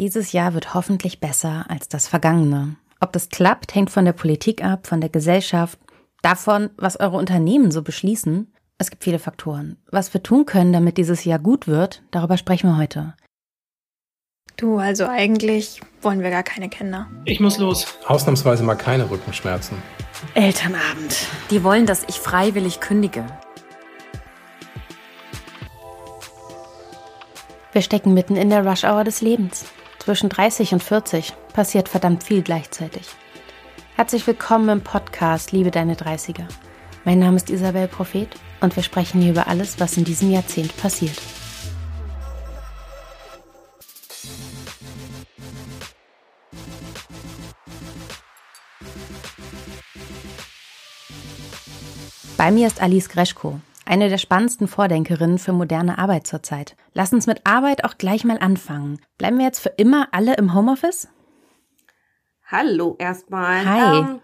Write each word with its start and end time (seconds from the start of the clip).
Dieses 0.00 0.32
Jahr 0.32 0.54
wird 0.54 0.72
hoffentlich 0.72 1.20
besser 1.20 1.66
als 1.68 1.86
das 1.86 2.08
vergangene. 2.08 2.76
Ob 3.00 3.12
das 3.12 3.28
klappt, 3.28 3.74
hängt 3.74 3.90
von 3.90 4.06
der 4.06 4.14
Politik 4.14 4.64
ab, 4.64 4.86
von 4.86 5.02
der 5.02 5.10
Gesellschaft, 5.10 5.78
davon, 6.22 6.70
was 6.78 6.98
eure 6.98 7.18
Unternehmen 7.18 7.70
so 7.70 7.82
beschließen. 7.82 8.50
Es 8.78 8.88
gibt 8.88 9.04
viele 9.04 9.18
Faktoren. 9.18 9.76
Was 9.90 10.14
wir 10.14 10.22
tun 10.22 10.46
können, 10.46 10.72
damit 10.72 10.96
dieses 10.96 11.26
Jahr 11.26 11.38
gut 11.38 11.66
wird, 11.66 12.02
darüber 12.12 12.38
sprechen 12.38 12.70
wir 12.70 12.78
heute. 12.78 13.12
Du, 14.56 14.78
also 14.78 15.06
eigentlich 15.06 15.82
wollen 16.00 16.22
wir 16.22 16.30
gar 16.30 16.44
keine 16.44 16.70
Kinder. 16.70 17.06
Ich 17.26 17.38
muss 17.38 17.58
los. 17.58 17.86
Ausnahmsweise 18.06 18.62
mal 18.62 18.76
keine 18.76 19.10
Rückenschmerzen. 19.10 19.76
Elternabend. 20.32 21.26
Die 21.50 21.62
wollen, 21.62 21.84
dass 21.84 22.04
ich 22.08 22.18
freiwillig 22.18 22.80
kündige. 22.80 23.26
Wir 27.72 27.82
stecken 27.82 28.14
mitten 28.14 28.36
in 28.36 28.48
der 28.48 28.66
Rush-Hour 28.66 29.04
des 29.04 29.20
Lebens. 29.20 29.66
Zwischen 30.00 30.30
30 30.30 30.72
und 30.72 30.82
40 30.82 31.34
passiert 31.52 31.90
verdammt 31.90 32.24
viel 32.24 32.40
gleichzeitig. 32.42 33.02
Herzlich 33.96 34.26
willkommen 34.26 34.70
im 34.70 34.80
Podcast 34.80 35.52
Liebe 35.52 35.70
deine 35.70 35.94
30er. 35.94 36.48
Mein 37.04 37.18
Name 37.18 37.36
ist 37.36 37.50
Isabel 37.50 37.86
Prophet 37.86 38.28
und 38.62 38.74
wir 38.76 38.82
sprechen 38.82 39.20
hier 39.20 39.32
über 39.32 39.46
alles, 39.46 39.78
was 39.78 39.98
in 39.98 40.04
diesem 40.04 40.30
Jahrzehnt 40.30 40.74
passiert. 40.78 41.20
Bei 52.38 52.50
mir 52.50 52.68
ist 52.68 52.80
Alice 52.80 53.10
Greschko, 53.10 53.60
eine 53.90 54.08
der 54.08 54.18
spannendsten 54.18 54.68
Vordenkerinnen 54.68 55.38
für 55.38 55.52
moderne 55.52 55.98
Arbeit 55.98 56.24
zurzeit. 56.26 56.76
Lass 56.94 57.12
uns 57.12 57.26
mit 57.26 57.44
Arbeit 57.44 57.84
auch 57.84 57.98
gleich 57.98 58.24
mal 58.24 58.38
anfangen. 58.38 59.00
Bleiben 59.18 59.38
wir 59.38 59.46
jetzt 59.46 59.58
für 59.58 59.70
immer 59.70 60.08
alle 60.12 60.36
im 60.36 60.54
Homeoffice? 60.54 61.08
Hallo 62.46 62.94
erstmal. 63.00 63.64
Hi. 63.64 63.98
Ähm, 63.98 64.20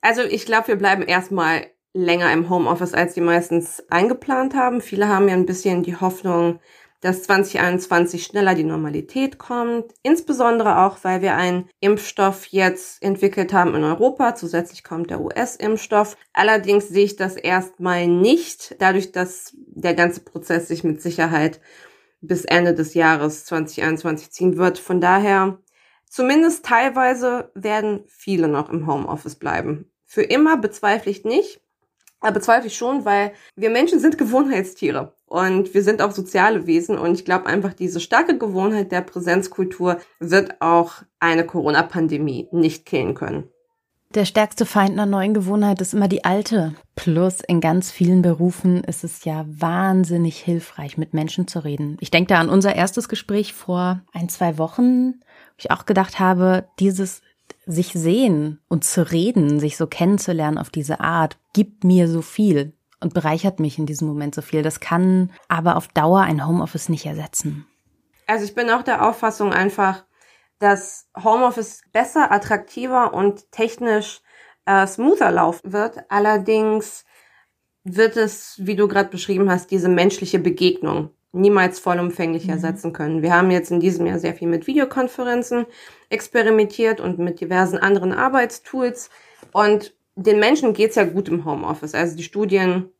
also 0.00 0.22
ich 0.22 0.46
glaube, 0.46 0.68
wir 0.68 0.76
bleiben 0.76 1.02
erstmal 1.02 1.66
länger 1.92 2.32
im 2.32 2.48
Homeoffice, 2.48 2.94
als 2.94 3.14
die 3.14 3.20
meistens 3.20 3.82
eingeplant 3.90 4.54
haben. 4.54 4.80
Viele 4.80 5.08
haben 5.08 5.28
ja 5.28 5.34
ein 5.34 5.46
bisschen 5.46 5.82
die 5.82 5.96
Hoffnung, 5.96 6.60
dass 7.02 7.24
2021 7.24 8.24
schneller 8.24 8.54
die 8.54 8.64
Normalität 8.64 9.36
kommt. 9.36 9.92
Insbesondere 10.02 10.78
auch, 10.78 10.98
weil 11.02 11.20
wir 11.20 11.34
einen 11.34 11.68
Impfstoff 11.80 12.46
jetzt 12.46 13.02
entwickelt 13.02 13.52
haben 13.52 13.74
in 13.74 13.84
Europa. 13.84 14.36
Zusätzlich 14.36 14.84
kommt 14.84 15.10
der 15.10 15.20
US-Impfstoff. 15.20 16.16
Allerdings 16.32 16.88
sehe 16.88 17.04
ich 17.04 17.16
das 17.16 17.36
erstmal 17.36 18.06
nicht, 18.06 18.76
dadurch, 18.78 19.12
dass 19.12 19.52
der 19.56 19.94
ganze 19.94 20.20
Prozess 20.20 20.68
sich 20.68 20.84
mit 20.84 21.02
Sicherheit 21.02 21.60
bis 22.20 22.44
Ende 22.44 22.72
des 22.72 22.94
Jahres 22.94 23.44
2021 23.46 24.30
ziehen 24.30 24.56
wird. 24.56 24.78
Von 24.78 25.00
daher, 25.00 25.58
zumindest 26.08 26.64
teilweise 26.64 27.50
werden 27.54 28.04
viele 28.06 28.46
noch 28.46 28.70
im 28.70 28.86
Homeoffice 28.86 29.34
bleiben. 29.34 29.90
Für 30.06 30.22
immer 30.22 30.56
bezweifle 30.56 31.10
ich 31.10 31.24
nicht. 31.24 31.61
Aber 32.22 32.32
bezweifle 32.32 32.68
ich 32.68 32.76
schon, 32.76 33.04
weil 33.04 33.32
wir 33.56 33.68
Menschen 33.68 33.98
sind 33.98 34.16
Gewohnheitstiere. 34.16 35.14
Und 35.26 35.74
wir 35.74 35.82
sind 35.82 36.00
auch 36.00 36.12
soziale 36.12 36.66
Wesen 36.66 36.98
und 36.98 37.14
ich 37.14 37.24
glaube 37.24 37.46
einfach, 37.46 37.72
diese 37.72 38.00
starke 38.00 38.38
Gewohnheit 38.38 38.92
der 38.92 39.00
Präsenzkultur 39.00 39.98
wird 40.20 40.60
auch 40.60 41.02
eine 41.18 41.44
Corona-Pandemie 41.44 42.48
nicht 42.52 42.86
killen 42.86 43.14
können. 43.14 43.48
Der 44.14 44.26
stärkste 44.26 44.66
Feind 44.66 44.90
einer 44.90 45.06
neuen 45.06 45.32
Gewohnheit 45.32 45.80
ist 45.80 45.94
immer 45.94 46.06
die 46.06 46.24
alte. 46.24 46.74
Plus 46.96 47.40
in 47.40 47.62
ganz 47.62 47.90
vielen 47.90 48.20
Berufen 48.20 48.84
ist 48.84 49.04
es 49.04 49.24
ja 49.24 49.46
wahnsinnig 49.48 50.38
hilfreich, 50.38 50.98
mit 50.98 51.14
Menschen 51.14 51.48
zu 51.48 51.60
reden. 51.60 51.96
Ich 52.00 52.10
denke 52.10 52.28
da 52.28 52.38
an 52.38 52.50
unser 52.50 52.76
erstes 52.76 53.08
Gespräch 53.08 53.54
vor 53.54 54.02
ein, 54.12 54.28
zwei 54.28 54.58
Wochen, 54.58 55.14
wo 55.14 55.56
ich 55.56 55.70
auch 55.70 55.86
gedacht 55.86 56.20
habe, 56.20 56.68
dieses 56.78 57.22
sich 57.66 57.92
sehen 57.92 58.60
und 58.68 58.84
zu 58.84 59.10
reden, 59.10 59.60
sich 59.60 59.76
so 59.76 59.86
kennenzulernen 59.86 60.58
auf 60.58 60.70
diese 60.70 61.00
Art, 61.00 61.38
gibt 61.52 61.84
mir 61.84 62.08
so 62.08 62.22
viel 62.22 62.74
und 63.00 63.14
bereichert 63.14 63.60
mich 63.60 63.78
in 63.78 63.86
diesem 63.86 64.08
Moment 64.08 64.34
so 64.34 64.42
viel. 64.42 64.62
Das 64.62 64.80
kann 64.80 65.30
aber 65.48 65.76
auf 65.76 65.88
Dauer 65.88 66.20
ein 66.20 66.46
Homeoffice 66.46 66.88
nicht 66.88 67.06
ersetzen. 67.06 67.66
Also 68.26 68.44
ich 68.44 68.54
bin 68.54 68.70
auch 68.70 68.82
der 68.82 69.06
Auffassung 69.06 69.52
einfach, 69.52 70.04
dass 70.58 71.08
Homeoffice 71.22 71.82
besser, 71.92 72.30
attraktiver 72.30 73.12
und 73.12 73.50
technisch 73.50 74.20
äh, 74.64 74.86
smoother 74.86 75.32
laufen 75.32 75.72
wird. 75.72 75.98
Allerdings 76.08 77.04
wird 77.84 78.16
es, 78.16 78.54
wie 78.58 78.76
du 78.76 78.86
gerade 78.86 79.10
beschrieben 79.10 79.50
hast, 79.50 79.70
diese 79.70 79.88
menschliche 79.88 80.38
Begegnung 80.38 81.10
niemals 81.32 81.80
vollumfänglich 81.80 82.44
mhm. 82.44 82.50
ersetzen 82.50 82.92
können. 82.92 83.22
Wir 83.22 83.34
haben 83.34 83.50
jetzt 83.50 83.70
in 83.70 83.80
diesem 83.80 84.06
Jahr 84.06 84.18
sehr 84.18 84.34
viel 84.34 84.48
mit 84.48 84.66
Videokonferenzen 84.66 85.66
experimentiert 86.12 87.00
und 87.00 87.18
mit 87.18 87.40
diversen 87.40 87.78
anderen 87.78 88.12
Arbeitstools. 88.12 89.10
Und 89.52 89.94
den 90.14 90.38
Menschen 90.38 90.74
geht's 90.74 90.96
ja 90.96 91.04
gut 91.04 91.28
im 91.28 91.44
Homeoffice. 91.44 91.94
Also 91.94 92.16
die 92.16 92.22
Studien 92.22 92.90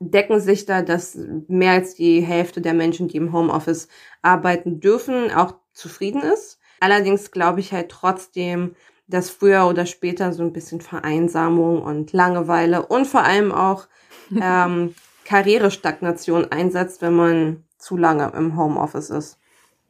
decken 0.00 0.40
sich 0.40 0.64
da, 0.64 0.82
dass 0.82 1.18
mehr 1.48 1.72
als 1.72 1.94
die 1.94 2.20
Hälfte 2.20 2.60
der 2.60 2.74
Menschen, 2.74 3.08
die 3.08 3.16
im 3.16 3.32
Homeoffice 3.32 3.88
arbeiten 4.22 4.80
dürfen, 4.80 5.30
auch 5.32 5.54
zufrieden 5.72 6.22
ist. 6.22 6.58
Allerdings 6.80 7.30
glaube 7.32 7.60
ich 7.60 7.72
halt 7.72 7.88
trotzdem, 7.90 8.76
dass 9.08 9.30
früher 9.30 9.66
oder 9.66 9.86
später 9.86 10.32
so 10.32 10.42
ein 10.42 10.52
bisschen 10.52 10.80
Vereinsamung 10.80 11.82
und 11.82 12.12
Langeweile 12.12 12.86
und 12.86 13.06
vor 13.06 13.24
allem 13.24 13.52
auch 13.52 13.88
ähm, 14.40 14.94
Karrierestagnation 15.24 16.52
einsetzt, 16.52 17.02
wenn 17.02 17.14
man 17.14 17.64
zu 17.78 17.96
lange 17.96 18.32
im 18.36 18.56
Homeoffice 18.56 19.10
ist. 19.10 19.37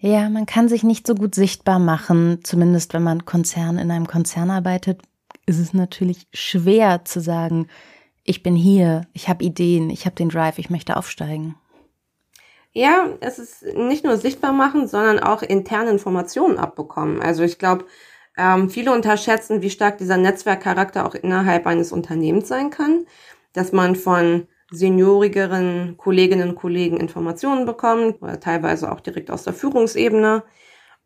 Ja, 0.01 0.29
man 0.29 0.47
kann 0.47 0.69
sich 0.69 0.85
nicht 0.85 1.07
so 1.07 1.15
gut 1.15 1.35
sichtbar 1.35 1.81
machen, 1.81 2.41
zumindest 2.45 2.95
wenn 2.95 3.03
man 3.03 3.25
Konzern 3.25 3.79
in 3.79 3.91
einem 3.91 4.07
Konzern 4.07 4.51
arbeitet, 4.51 5.03
ist 5.47 5.59
es 5.59 5.75
natürlich 5.75 6.29
schwer 6.33 7.05
zu 7.05 7.21
sagen, 7.21 7.67
ich 8.23 8.43
bin 8.43 8.55
hier, 8.55 9.07
ich 9.13 9.29
habe 9.29 9.43
Ideen, 9.43 9.91
ich 9.91 10.05
habe 10.05 10.15
den 10.15 10.29
Drive, 10.29 10.59
ich 10.59 10.71
möchte 10.71 10.97
aufsteigen. 10.97 11.57
Ja, 12.73 13.09
es 13.21 13.39
ist 13.41 13.63
nicht 13.75 14.05
nur 14.05 14.19
sichtbar 14.19 14.53
machen, 14.53 14.87
sondern 14.87 15.19
auch 15.19 15.43
interne 15.43 15.91
Informationen 15.91 16.59
abbekommen. 16.59 17.21
Also 17.21 17.43
ich 17.43 17.59
glaube, 17.59 17.87
ähm, 18.37 18.71
viele 18.71 18.93
unterschätzen, 18.93 19.63
wie 19.63 19.71
stark 19.71 19.99
dieser 19.99 20.17
Netzwerkcharakter 20.17 21.07
auch 21.07 21.15
innerhalb 21.15 21.67
eines 21.67 21.91
Unternehmens 21.91 22.47
sein 22.47 22.71
kann, 22.71 23.07
dass 23.53 23.73
man 23.73 23.97
von 23.97 24.47
seniorigeren 24.71 25.97
Kolleginnen 25.97 26.51
und 26.51 26.57
Kollegen 26.57 26.99
Informationen 26.99 27.67
bekommt, 27.67 28.23
oder 28.23 28.41
teilweise 28.41 28.93
auch 28.93 29.01
direkt 29.01 29.31
aus 29.31 29.45
der 29.45 29.55
Führungsebene. 29.55 30.45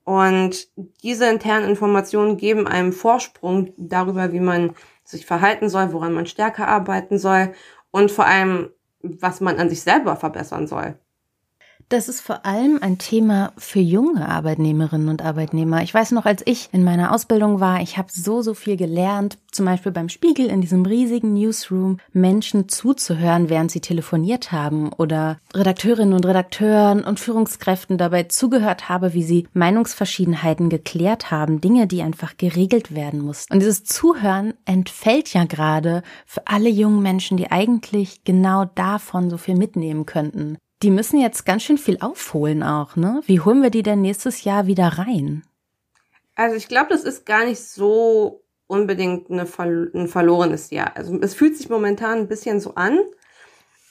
Und 0.04 0.68
diese 1.02 1.28
internen 1.30 1.68
Informationen 1.68 2.36
geben 2.36 2.66
einem 2.66 2.92
Vorsprung 2.92 3.72
darüber, 3.76 4.32
wie 4.32 4.40
man 4.40 4.74
sich 5.04 5.26
verhalten 5.26 5.68
soll, 5.68 5.92
woran 5.92 6.12
man 6.12 6.26
stärker 6.26 6.68
arbeiten 6.68 7.18
soll 7.18 7.52
und 7.90 8.10
vor 8.10 8.26
allem, 8.26 8.70
was 9.02 9.40
man 9.40 9.58
an 9.58 9.68
sich 9.70 9.82
selber 9.82 10.16
verbessern 10.16 10.66
soll. 10.66 10.98
Das 11.92 12.08
ist 12.08 12.22
vor 12.22 12.46
allem 12.46 12.78
ein 12.80 12.96
Thema 12.96 13.52
für 13.58 13.78
junge 13.78 14.26
Arbeitnehmerinnen 14.26 15.10
und 15.10 15.20
Arbeitnehmer. 15.20 15.82
Ich 15.82 15.92
weiß 15.92 16.12
noch, 16.12 16.24
als 16.24 16.40
ich 16.46 16.70
in 16.72 16.84
meiner 16.84 17.12
Ausbildung 17.12 17.60
war, 17.60 17.82
ich 17.82 17.98
habe 17.98 18.08
so, 18.10 18.40
so 18.40 18.54
viel 18.54 18.78
gelernt, 18.78 19.36
zum 19.50 19.66
Beispiel 19.66 19.92
beim 19.92 20.08
Spiegel 20.08 20.46
in 20.46 20.62
diesem 20.62 20.86
riesigen 20.86 21.34
Newsroom, 21.34 21.98
Menschen 22.14 22.70
zuzuhören, 22.70 23.50
während 23.50 23.72
sie 23.72 23.80
telefoniert 23.80 24.52
haben 24.52 24.90
oder 24.94 25.38
Redakteurinnen 25.52 26.14
und 26.14 26.24
Redakteuren 26.24 27.04
und 27.04 27.20
Führungskräften 27.20 27.98
dabei 27.98 28.22
zugehört 28.22 28.88
habe, 28.88 29.12
wie 29.12 29.22
sie 29.22 29.46
Meinungsverschiedenheiten 29.52 30.70
geklärt 30.70 31.30
haben, 31.30 31.60
Dinge, 31.60 31.86
die 31.86 32.00
einfach 32.00 32.38
geregelt 32.38 32.94
werden 32.94 33.20
mussten. 33.20 33.52
Und 33.52 33.60
dieses 33.60 33.84
Zuhören 33.84 34.54
entfällt 34.64 35.34
ja 35.34 35.44
gerade 35.44 36.02
für 36.24 36.46
alle 36.46 36.70
jungen 36.70 37.02
Menschen, 37.02 37.36
die 37.36 37.50
eigentlich 37.50 38.24
genau 38.24 38.64
davon 38.64 39.28
so 39.28 39.36
viel 39.36 39.56
mitnehmen 39.56 40.06
könnten. 40.06 40.56
Die 40.82 40.90
müssen 40.90 41.20
jetzt 41.20 41.46
ganz 41.46 41.62
schön 41.62 41.78
viel 41.78 41.98
aufholen 42.00 42.62
auch, 42.62 42.96
ne? 42.96 43.22
Wie 43.26 43.40
holen 43.40 43.62
wir 43.62 43.70
die 43.70 43.84
denn 43.84 44.00
nächstes 44.00 44.42
Jahr 44.42 44.66
wieder 44.66 44.88
rein? 44.98 45.44
Also 46.34 46.56
ich 46.56 46.66
glaube, 46.66 46.88
das 46.90 47.04
ist 47.04 47.24
gar 47.24 47.44
nicht 47.44 47.60
so 47.60 48.42
unbedingt 48.66 49.30
eine, 49.30 49.46
ein 49.94 50.08
verlorenes 50.08 50.70
Jahr. 50.70 50.96
Also 50.96 51.18
es 51.20 51.34
fühlt 51.34 51.56
sich 51.56 51.68
momentan 51.68 52.18
ein 52.18 52.28
bisschen 52.28 52.58
so 52.58 52.74
an. 52.74 52.98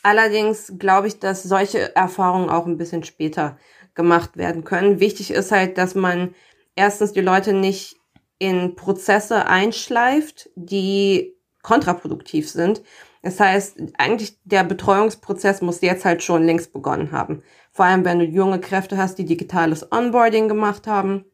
Allerdings 0.03 0.73
glaube 0.79 1.07
ich, 1.07 1.19
dass 1.19 1.43
solche 1.43 1.95
Erfahrungen 1.95 2.49
auch 2.49 2.65
ein 2.65 2.77
bisschen 2.77 3.03
später 3.03 3.57
gemacht 3.93 4.35
werden 4.35 4.63
können. 4.63 4.99
Wichtig 4.99 5.31
ist 5.31 5.51
halt, 5.51 5.77
dass 5.77 5.95
man 5.95 6.33
erstens 6.75 7.13
die 7.13 7.21
Leute 7.21 7.53
nicht 7.53 7.97
in 8.39 8.75
Prozesse 8.75 9.45
einschleift, 9.45 10.49
die 10.55 11.35
kontraproduktiv 11.61 12.49
sind, 12.49 12.81
das 13.21 13.39
heißt, 13.39 13.77
eigentlich 13.97 14.37
der 14.43 14.63
Betreuungsprozess 14.63 15.61
muss 15.61 15.81
jetzt 15.81 16.05
halt 16.05 16.23
schon 16.23 16.43
längst 16.43 16.73
begonnen 16.73 17.11
haben. 17.11 17.43
Vor 17.71 17.85
allem, 17.85 18.03
wenn 18.03 18.19
du 18.19 18.25
junge 18.25 18.59
Kräfte 18.59 18.97
hast, 18.97 19.17
die 19.17 19.25
digitales 19.25 19.91
Onboarding 19.91 20.47
gemacht 20.47 20.87
haben. 20.87 21.25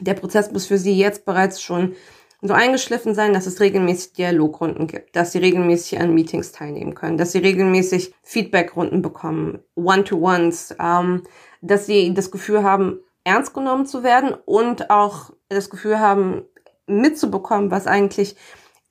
Der 0.00 0.14
Prozess 0.14 0.50
muss 0.50 0.66
für 0.66 0.78
sie 0.78 0.96
jetzt 0.96 1.24
bereits 1.24 1.60
schon 1.60 1.94
so 2.40 2.54
eingeschliffen 2.54 3.14
sein, 3.14 3.32
dass 3.34 3.46
es 3.46 3.60
regelmäßig 3.60 4.14
Dialogrunden 4.14 4.88
gibt, 4.88 5.14
dass 5.14 5.30
sie 5.30 5.38
regelmäßig 5.38 6.00
an 6.00 6.12
Meetings 6.12 6.50
teilnehmen 6.50 6.94
können, 6.94 7.16
dass 7.16 7.32
sie 7.32 7.38
regelmäßig 7.38 8.14
Feedbackrunden 8.22 9.00
bekommen, 9.00 9.60
One-to-Ones, 9.76 10.74
ähm, 10.80 11.22
dass 11.60 11.86
sie 11.86 12.12
das 12.14 12.32
Gefühl 12.32 12.64
haben, 12.64 12.98
ernst 13.22 13.54
genommen 13.54 13.86
zu 13.86 14.02
werden 14.02 14.34
und 14.44 14.90
auch 14.90 15.30
das 15.48 15.70
Gefühl 15.70 16.00
haben, 16.00 16.42
mitzubekommen, 16.88 17.70
was 17.70 17.86
eigentlich 17.86 18.34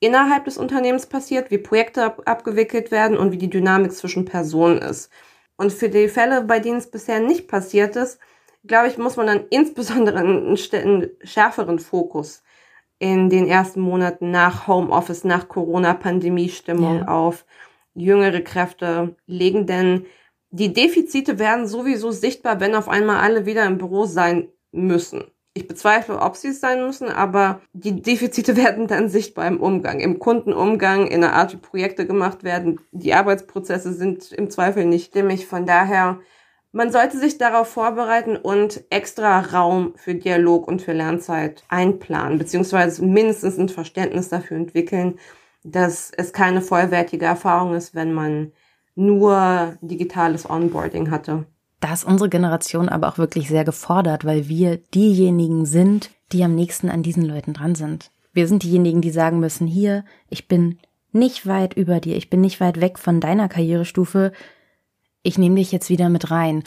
innerhalb 0.02 0.44
des 0.46 0.58
Unternehmens 0.58 1.06
passiert, 1.06 1.50
wie 1.50 1.58
Projekte 1.58 2.04
ab 2.04 2.22
abgewickelt 2.26 2.90
werden 2.90 3.16
und 3.16 3.30
wie 3.30 3.38
die 3.38 3.50
Dynamik 3.50 3.92
zwischen 3.92 4.24
Personen 4.24 4.78
ist. 4.78 5.10
Und 5.56 5.72
für 5.72 5.88
die 5.88 6.08
Fälle, 6.08 6.42
bei 6.42 6.58
denen 6.58 6.78
es 6.78 6.90
bisher 6.90 7.20
nicht 7.20 7.46
passiert 7.46 7.94
ist, 7.94 8.18
glaube 8.66 8.88
ich, 8.88 8.98
muss 8.98 9.16
man 9.16 9.28
dann 9.28 9.44
insbesondere 9.50 10.18
einen, 10.18 10.56
einen 10.72 11.10
schärferen 11.22 11.78
Fokus 11.78 12.42
in 12.98 13.30
den 13.30 13.46
ersten 13.46 13.80
Monaten 13.80 14.30
nach 14.32 14.66
Homeoffice, 14.66 15.24
nach 15.24 15.48
Corona-Pandemie-Stimmung 15.48 16.98
ja. 16.98 17.08
auf 17.08 17.44
jüngere 17.94 18.40
Kräfte 18.40 19.16
legen, 19.26 19.66
denn 19.66 20.06
die 20.50 20.72
Defizite 20.72 21.38
werden 21.38 21.66
sowieso 21.66 22.10
sichtbar, 22.10 22.60
wenn 22.60 22.74
auf 22.74 22.88
einmal 22.88 23.20
alle 23.20 23.46
wieder 23.46 23.64
im 23.66 23.78
Büro 23.78 24.04
sein 24.06 24.48
müssen. 24.72 25.24
Ich 25.54 25.68
bezweifle, 25.68 26.18
ob 26.18 26.36
sie 26.36 26.48
es 26.48 26.60
sein 26.60 26.84
müssen, 26.84 27.08
aber 27.08 27.60
die 27.74 28.00
Defizite 28.00 28.56
werden 28.56 28.86
dann 28.86 29.08
sichtbar 29.08 29.46
im 29.46 29.60
Umgang, 29.60 30.00
im 30.00 30.18
Kundenumgang, 30.18 31.06
in 31.06 31.20
der 31.20 31.34
Art, 31.34 31.52
wie 31.52 31.58
Projekte 31.58 32.06
gemacht 32.06 32.42
werden. 32.42 32.80
Die 32.90 33.12
Arbeitsprozesse 33.12 33.92
sind 33.92 34.32
im 34.32 34.50
Zweifel 34.50 34.86
nicht 34.86 35.06
stimmig. 35.06 35.46
Von 35.46 35.66
daher, 35.66 36.20
man 36.72 36.90
sollte 36.90 37.18
sich 37.18 37.36
darauf 37.36 37.68
vorbereiten 37.68 38.36
und 38.36 38.84
extra 38.88 39.40
Raum 39.40 39.92
für 39.96 40.14
Dialog 40.14 40.66
und 40.68 40.80
für 40.80 40.94
Lernzeit 40.94 41.64
einplanen, 41.68 42.38
beziehungsweise 42.38 43.04
mindestens 43.04 43.58
ein 43.58 43.68
Verständnis 43.68 44.30
dafür 44.30 44.56
entwickeln, 44.56 45.18
dass 45.64 46.10
es 46.16 46.32
keine 46.32 46.62
vollwertige 46.62 47.26
Erfahrung 47.26 47.74
ist, 47.74 47.94
wenn 47.94 48.14
man 48.14 48.52
nur 48.94 49.76
digitales 49.82 50.48
Onboarding 50.48 51.10
hatte. 51.10 51.46
Da 51.82 51.92
ist 51.92 52.04
unsere 52.04 52.30
Generation 52.30 52.88
aber 52.88 53.08
auch 53.08 53.18
wirklich 53.18 53.48
sehr 53.48 53.64
gefordert, 53.64 54.24
weil 54.24 54.48
wir 54.48 54.76
diejenigen 54.76 55.66
sind, 55.66 56.10
die 56.30 56.44
am 56.44 56.54
nächsten 56.54 56.88
an 56.88 57.02
diesen 57.02 57.24
Leuten 57.24 57.54
dran 57.54 57.74
sind. 57.74 58.12
Wir 58.32 58.46
sind 58.46 58.62
diejenigen, 58.62 59.00
die 59.00 59.10
sagen 59.10 59.40
müssen, 59.40 59.66
hier, 59.66 60.04
ich 60.30 60.46
bin 60.46 60.78
nicht 61.10 61.44
weit 61.44 61.74
über 61.74 61.98
dir, 61.98 62.16
ich 62.16 62.30
bin 62.30 62.40
nicht 62.40 62.60
weit 62.60 62.80
weg 62.80 63.00
von 63.00 63.18
deiner 63.18 63.48
Karrierestufe, 63.48 64.30
ich 65.24 65.38
nehme 65.38 65.56
dich 65.56 65.72
jetzt 65.72 65.90
wieder 65.90 66.08
mit 66.08 66.30
rein. 66.30 66.62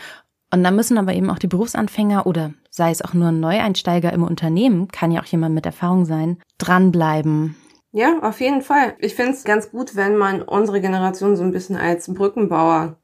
Und 0.52 0.66
da 0.66 0.70
müssen 0.70 0.98
aber 0.98 1.14
eben 1.14 1.30
auch 1.30 1.40
die 1.40 1.48
Berufsanfänger 1.48 2.28
oder 2.28 2.54
sei 2.70 2.92
es 2.92 3.02
auch 3.02 3.14
nur 3.14 3.30
ein 3.30 3.40
Neueinsteiger 3.40 4.12
im 4.12 4.24
Unternehmen, 4.24 4.90
kann 4.90 5.14
ja 5.14 5.22
auch 5.22 5.26
jemand 5.26 5.56
mit 5.56 5.66
Erfahrung 5.66 6.04
sein, 6.04 6.40
dranbleiben 6.58 7.56
ja, 7.98 8.20
auf 8.24 8.42
jeden 8.42 8.62
Fall. 8.62 8.98
Ich 9.00 9.16
finde 9.16 9.32
es 9.32 9.46
ganz 9.46 9.72
gut, 9.72 9.96
wenn 9.96 10.18
man 10.18 10.42
unsere 10.42 10.82
Generation 10.82 11.38
so 11.38 11.44
ein 11.44 11.54
bisschen 11.54 11.78
als 11.78 12.14
Brückenbauer 12.14 12.98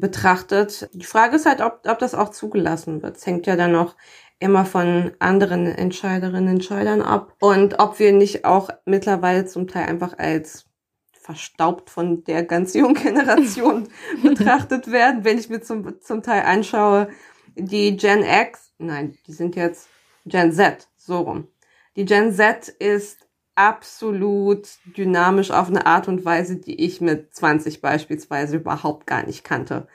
betrachtet. 0.00 0.88
Die 0.92 1.04
Frage 1.04 1.36
ist 1.36 1.46
halt, 1.46 1.60
ob, 1.60 1.80
ob 1.86 1.98
das 1.98 2.14
auch 2.14 2.30
zugelassen 2.30 3.02
wird. 3.02 3.16
Es 3.16 3.26
hängt 3.26 3.46
ja 3.46 3.56
dann 3.56 3.72
noch 3.72 3.96
immer 4.38 4.64
von 4.64 5.12
anderen 5.18 5.66
Entscheiderinnen 5.66 6.48
und 6.48 6.54
Entscheidern 6.56 7.02
ab. 7.02 7.34
Und 7.40 7.78
ob 7.78 7.98
wir 7.98 8.12
nicht 8.12 8.44
auch 8.44 8.70
mittlerweile 8.84 9.46
zum 9.46 9.66
Teil 9.66 9.86
einfach 9.86 10.18
als 10.18 10.66
verstaubt 11.12 11.90
von 11.90 12.22
der 12.24 12.44
ganz 12.44 12.74
jungen 12.74 12.94
Generation 12.94 13.88
betrachtet 14.22 14.90
werden, 14.90 15.24
wenn 15.24 15.38
ich 15.38 15.48
mir 15.48 15.60
zum, 15.60 16.00
zum 16.00 16.22
Teil 16.22 16.42
anschaue, 16.42 17.08
die 17.56 17.96
Gen 17.96 18.22
X, 18.22 18.72
nein, 18.78 19.16
die 19.26 19.32
sind 19.32 19.56
jetzt 19.56 19.88
Gen 20.26 20.52
Z, 20.52 20.88
so 20.96 21.20
rum. 21.20 21.48
Die 21.96 22.04
Gen 22.04 22.32
Z 22.32 22.68
ist 22.68 23.25
absolut 23.56 24.68
dynamisch 24.96 25.50
auf 25.50 25.68
eine 25.68 25.86
Art 25.86 26.08
und 26.08 26.24
Weise, 26.24 26.56
die 26.56 26.84
ich 26.84 27.00
mit 27.00 27.34
20 27.34 27.80
beispielsweise 27.80 28.56
überhaupt 28.56 29.06
gar 29.06 29.24
nicht 29.24 29.42
kannte. 29.42 29.88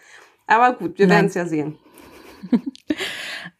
Aber 0.47 0.73
gut, 0.73 0.99
wir 0.99 1.07
werden 1.07 1.27
es 1.27 1.35
ja 1.35 1.45
sehen. 1.45 1.77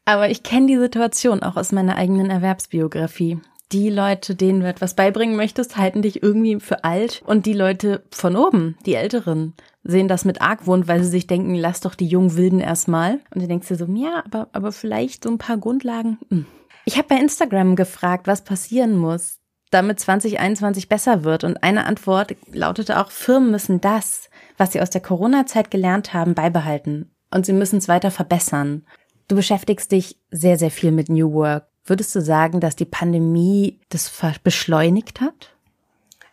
Aber 0.06 0.30
ich 0.30 0.44
kenne 0.44 0.68
die 0.68 0.78
Situation 0.78 1.44
auch 1.44 1.56
aus 1.56 1.72
meiner 1.72 1.96
eigenen 1.96 2.30
Erwerbsbiografie. 2.30 3.40
Die 3.72 3.90
Leute, 3.90 4.36
denen 4.36 4.60
du 4.60 4.68
etwas 4.68 4.96
beibringen 4.96 5.38
möchtest, 5.38 5.78
halten 5.78 6.02
dich 6.02 6.22
irgendwie 6.22 6.60
für 6.60 6.84
alt. 6.84 7.22
Und 7.26 7.46
die 7.46 7.54
Leute 7.54 8.04
von 8.12 8.36
oben, 8.36 8.78
die 8.86 8.96
Älteren, 8.96 9.54
sehen 9.84 10.10
das 10.10 10.26
mit 10.26 10.42
Argwohn, 10.42 10.90
weil 10.90 11.02
sie 11.04 11.10
sich 11.10 11.28
denken, 11.28 11.56
lass 11.56 11.80
doch 11.80 11.96
die 11.96 12.08
jungen 12.08 12.36
Wilden 12.36 12.60
erstmal. 12.60 13.22
Und 13.34 13.42
du 13.42 13.48
denkst 13.48 13.70
dir 13.70 13.78
so, 13.78 13.86
ja, 13.86 14.24
aber, 14.26 14.50
aber 14.52 14.74
vielleicht 14.74 15.24
so 15.24 15.30
ein 15.30 15.38
paar 15.38 15.58
Grundlagen. 15.58 16.18
Hm. 16.30 16.46
Ich 16.84 16.98
habe 16.98 17.08
bei 17.10 17.18
Instagram 17.18 17.78
gefragt, 17.78 18.28
was 18.28 18.44
passieren 18.44 18.98
muss, 18.98 19.41
damit 19.72 20.00
2021 20.00 20.88
besser 20.88 21.24
wird. 21.24 21.44
Und 21.44 21.64
eine 21.64 21.86
Antwort 21.86 22.36
lautete 22.52 23.00
auch, 23.00 23.10
Firmen 23.10 23.52
müssen 23.52 23.82
das, 23.82 24.30
was 24.58 24.74
sie 24.74 24.82
aus 24.82 24.92
der 24.92 25.02
Corona-Zeit 25.02 25.72
gelernt 25.72 26.14
haben, 26.14 26.36
beibehalten. 26.36 27.12
Und 27.32 27.46
sie 27.46 27.54
müssen 27.54 27.78
es 27.78 27.88
weiter 27.88 28.12
verbessern. 28.12 28.86
Du 29.28 29.36
beschäftigst 29.36 29.92
dich 29.92 30.20
sehr, 30.30 30.58
sehr 30.58 30.72
viel 30.72 30.92
mit 30.92 31.10
New 31.10 31.34
Work. 31.34 31.68
Würdest 31.86 32.14
du 32.14 32.22
sagen, 32.22 32.60
dass 32.60 32.76
die 32.76 32.86
Pandemie 32.86 33.80
das 33.90 34.12
beschleunigt 34.44 35.22
hat? 35.22 35.56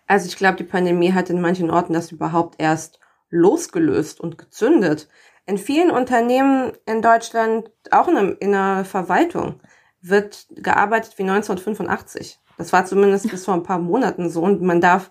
Also 0.06 0.26
ich 0.26 0.36
glaube, 0.36 0.56
die 0.56 0.64
Pandemie 0.64 1.12
hat 1.12 1.30
in 1.30 1.40
manchen 1.40 1.70
Orten 1.70 1.92
das 1.92 2.12
überhaupt 2.12 2.60
erst 2.60 2.98
losgelöst 3.30 4.20
und 4.20 4.38
gezündet. 4.38 5.08
In 5.46 5.58
vielen 5.58 5.90
Unternehmen 5.90 6.72
in 6.86 7.00
Deutschland, 7.00 7.70
auch 7.90 8.08
in 8.08 8.52
der 8.52 8.84
Verwaltung, 8.84 9.60
wird 10.00 10.46
gearbeitet 10.50 11.14
wie 11.16 11.22
1985. 11.22 12.38
Das 12.56 12.72
war 12.72 12.84
zumindest 12.86 13.30
bis 13.30 13.44
vor 13.44 13.54
ein 13.54 13.62
paar 13.62 13.78
Monaten 13.78 14.30
so. 14.30 14.42
Und 14.42 14.62
man 14.62 14.80
darf 14.80 15.10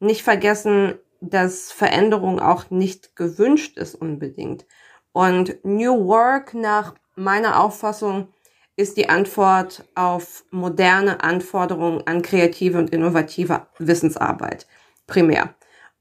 nicht 0.00 0.22
vergessen, 0.22 0.94
dass 1.20 1.72
Veränderung 1.72 2.40
auch 2.40 2.70
nicht 2.70 3.16
gewünscht 3.16 3.76
ist 3.78 3.94
unbedingt. 3.94 4.66
Und 5.12 5.64
New 5.64 6.06
Work 6.06 6.54
nach 6.54 6.94
meiner 7.16 7.60
Auffassung 7.60 8.28
ist 8.76 8.96
die 8.96 9.08
Antwort 9.08 9.84
auf 9.96 10.44
moderne 10.50 11.22
Anforderungen 11.22 12.06
an 12.06 12.22
kreative 12.22 12.78
und 12.78 12.90
innovative 12.90 13.66
Wissensarbeit 13.78 14.68
primär. 15.08 15.54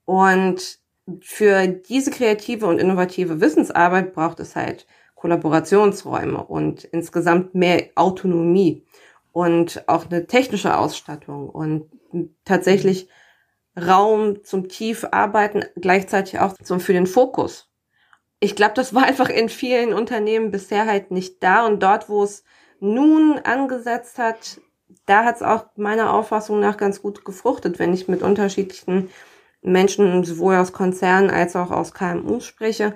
Und 0.06 0.78
für 1.22 1.68
diese 1.68 2.12
kreative 2.12 2.68
und 2.68 2.80
innovative 2.80 3.42
Wissensarbeit 3.42 4.14
braucht 4.14 4.40
es 4.40 4.56
halt 4.56 4.86
Kollaborationsräume 5.18 6.44
und 6.44 6.84
insgesamt 6.86 7.54
mehr 7.56 7.90
Autonomie 7.96 8.86
und 9.34 9.84
auch 9.88 10.06
eine 10.06 10.28
technische 10.28 10.78
Ausstattung 10.78 11.50
und 11.50 11.90
tatsächlich 12.46 13.10
Raum 13.78 14.44
zum 14.44 14.70
Tiefarbeiten, 14.70 15.66
gleichzeitig 15.76 16.40
auch 16.40 16.54
zum, 16.64 16.80
für 16.80 16.94
den 16.94 17.08
Fokus. 17.08 17.70
Ich 18.40 18.56
glaube, 18.56 18.74
das 18.76 18.94
war 18.94 19.04
einfach 19.04 19.30
in 19.30 19.50
vielen 19.50 19.94
Unternehmen 19.94 20.52
bisher 20.52 20.86
halt 20.86 21.12
nicht 21.12 21.44
da 21.44 21.66
und 21.66 21.82
dort, 21.82 22.10
wo 22.10 22.24
es 22.24 22.44
nun 22.80 23.40
angesetzt 23.44 24.20
hat, 24.20 24.60
da 25.06 25.26
hat 25.26 25.38
es 25.38 25.42
auch 25.42 25.66
meiner 25.76 26.14
Auffassung 26.14 26.60
nach 26.60 26.78
ganz 26.78 27.02
gut 27.02 27.26
gefruchtet, 27.26 27.80
wenn 27.80 27.94
ich 27.94 28.08
mit 28.08 28.22
unterschiedlichen 28.22 29.10
Menschen 29.62 30.24
sowohl 30.24 30.56
aus 30.56 30.74
Konzernen 30.74 31.30
als 31.30 31.56
auch 31.56 31.72
aus 31.72 31.94
KMUs 31.94 32.46
spreche. 32.46 32.94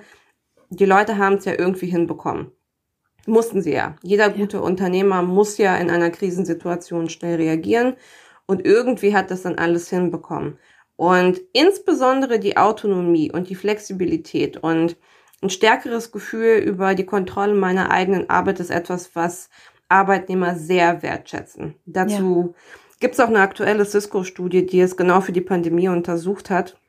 Die 0.74 0.86
Leute 0.86 1.18
haben 1.18 1.36
es 1.36 1.46
ja 1.46 1.54
irgendwie 1.58 1.88
hinbekommen. 1.88 2.52
Mussten 3.26 3.62
sie 3.62 3.74
ja. 3.74 3.98
Jeder 4.02 4.30
gute 4.30 4.62
Unternehmer 4.62 5.22
muss 5.22 5.58
ja 5.58 5.76
in 5.76 5.90
einer 5.90 6.10
Krisensituation 6.10 7.10
schnell 7.10 7.36
reagieren 7.36 7.96
und 8.46 8.66
irgendwie 8.66 9.14
hat 9.14 9.32
das 9.32 9.42
dann 9.44 9.58
alles 9.58 9.90
hinbekommen. 9.90 10.58
Und 10.96 11.42
insbesondere 11.52 12.40
die 12.40 12.56
Autonomie 12.56 13.32
und 13.32 13.50
die 13.50 13.56
Flexibilität 13.56 14.58
und 14.58 14.96
ein 15.42 15.50
stärkeres 15.50 16.12
Gefühl 16.12 16.60
über 16.60 16.96
die 16.96 17.06
Kontrolle 17.06 17.54
meiner 17.54 17.92
eigenen 17.92 18.30
Arbeit 18.30 18.60
ist 18.62 18.70
etwas, 18.70 19.14
was 19.14 19.50
Arbeitnehmer 19.90 20.56
sehr 20.56 21.04
wertschätzen. 21.04 21.76
Dazu 21.86 22.54
ja. 22.56 22.62
gibt 23.02 23.16
es 23.16 23.20
auch 23.20 23.28
eine 23.28 23.42
aktuelle 23.42 23.84
Cisco-Studie, 23.84 24.66
die 24.66 24.80
es 24.80 24.96
genau 24.96 25.20
für 25.20 25.34
die 25.34 25.42
Pandemie 25.42 25.90
untersucht 25.90 26.50
hat, 26.50 26.80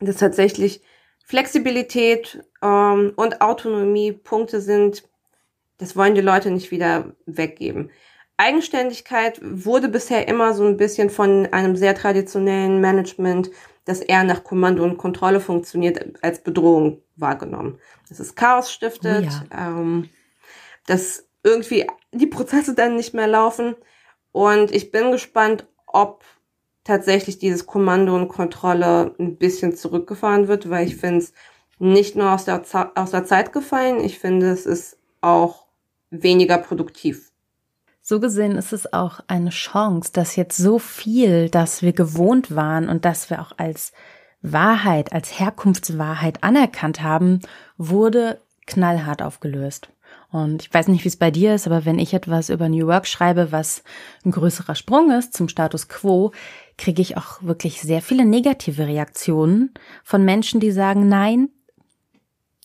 dass 0.00 0.16
tatsächlich 0.16 0.82
Flexibilität 1.26 2.40
ähm, 2.62 3.12
und 3.16 3.40
Autonomie 3.40 4.12
Punkte 4.12 4.60
sind, 4.60 5.02
das 5.78 5.96
wollen 5.96 6.14
die 6.14 6.20
Leute 6.20 6.52
nicht 6.52 6.70
wieder 6.70 7.16
weggeben. 7.26 7.90
Eigenständigkeit 8.36 9.40
wurde 9.42 9.88
bisher 9.88 10.28
immer 10.28 10.54
so 10.54 10.64
ein 10.64 10.76
bisschen 10.76 11.10
von 11.10 11.46
einem 11.52 11.74
sehr 11.74 11.96
traditionellen 11.96 12.80
Management, 12.80 13.50
das 13.84 14.00
eher 14.00 14.22
nach 14.22 14.44
Kommando 14.44 14.84
und 14.84 14.98
Kontrolle 14.98 15.40
funktioniert, 15.40 16.22
als 16.22 16.44
Bedrohung 16.44 17.02
wahrgenommen. 17.16 17.80
Das 18.08 18.20
ist 18.20 18.36
Chaos 18.36 18.70
stiftet, 18.70 19.26
oh 19.28 19.54
ja. 19.54 19.68
ähm, 19.68 20.08
dass 20.86 21.26
irgendwie 21.42 21.88
die 22.12 22.28
Prozesse 22.28 22.74
dann 22.74 22.94
nicht 22.94 23.14
mehr 23.14 23.26
laufen. 23.26 23.74
Und 24.30 24.72
ich 24.72 24.92
bin 24.92 25.10
gespannt, 25.10 25.66
ob 25.88 26.22
tatsächlich 26.86 27.38
dieses 27.38 27.66
Kommando 27.66 28.14
und 28.14 28.28
Kontrolle 28.28 29.14
ein 29.18 29.36
bisschen 29.36 29.74
zurückgefahren 29.74 30.48
wird, 30.48 30.70
weil 30.70 30.86
ich 30.86 30.96
finde 30.96 31.18
es 31.18 31.32
nicht 31.78 32.16
nur 32.16 32.32
aus 32.32 32.44
der, 32.44 32.62
aus 32.94 33.10
der 33.10 33.24
Zeit 33.24 33.52
gefallen, 33.52 34.00
ich 34.00 34.18
finde 34.18 34.50
es 34.50 34.64
ist 34.66 34.98
auch 35.20 35.66
weniger 36.10 36.58
produktiv. 36.58 37.32
So 38.00 38.20
gesehen 38.20 38.56
ist 38.56 38.72
es 38.72 38.92
auch 38.92 39.18
eine 39.26 39.50
Chance, 39.50 40.12
dass 40.12 40.36
jetzt 40.36 40.56
so 40.56 40.78
viel, 40.78 41.50
das 41.50 41.82
wir 41.82 41.92
gewohnt 41.92 42.54
waren 42.54 42.88
und 42.88 43.04
das 43.04 43.30
wir 43.30 43.42
auch 43.42 43.52
als 43.56 43.92
Wahrheit, 44.42 45.12
als 45.12 45.40
Herkunftswahrheit 45.40 46.44
anerkannt 46.44 47.02
haben, 47.02 47.40
wurde 47.78 48.40
knallhart 48.66 49.22
aufgelöst. 49.22 49.88
Und 50.30 50.62
ich 50.62 50.74
weiß 50.74 50.88
nicht, 50.88 51.04
wie 51.04 51.08
es 51.08 51.16
bei 51.16 51.30
dir 51.30 51.54
ist, 51.54 51.66
aber 51.66 51.84
wenn 51.84 51.98
ich 51.98 52.14
etwas 52.14 52.48
über 52.48 52.68
New 52.68 52.86
Work 52.86 53.06
schreibe, 53.06 53.52
was 53.52 53.82
ein 54.24 54.32
größerer 54.32 54.74
Sprung 54.74 55.10
ist 55.10 55.34
zum 55.34 55.48
Status 55.48 55.88
quo, 55.88 56.32
kriege 56.78 57.02
ich 57.02 57.16
auch 57.16 57.42
wirklich 57.42 57.80
sehr 57.80 58.02
viele 58.02 58.24
negative 58.24 58.86
Reaktionen 58.86 59.72
von 60.04 60.24
Menschen, 60.24 60.60
die 60.60 60.70
sagen, 60.70 61.08
nein, 61.08 61.48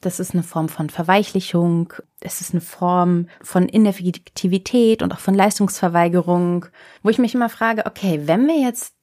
das 0.02 0.20
ist 0.20 0.34
eine 0.34 0.44
Form 0.44 0.68
von 0.68 0.90
Verweichlichung, 0.90 1.94
es 2.20 2.42
ist 2.42 2.52
eine 2.52 2.62
Form 2.62 3.28
von 3.42 3.70
Ineffektivität 3.70 5.04
und 5.04 5.14
auch 5.14 5.20
von 5.20 5.36
Leistungsverweigerung, 5.36 6.66
wo 7.04 7.10
ich 7.10 7.20
mich 7.20 7.36
immer 7.36 7.50
frage, 7.50 7.86
okay, 7.86 8.22
wenn 8.26 8.48
wir 8.48 8.60
jetzt 8.60 8.96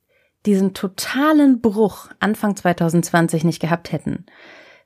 diesen 0.44 0.74
totalen 0.74 1.60
Bruch 1.60 2.08
Anfang 2.20 2.56
2020 2.56 3.44
nicht 3.44 3.60
gehabt 3.60 3.92
hätten, 3.92 4.26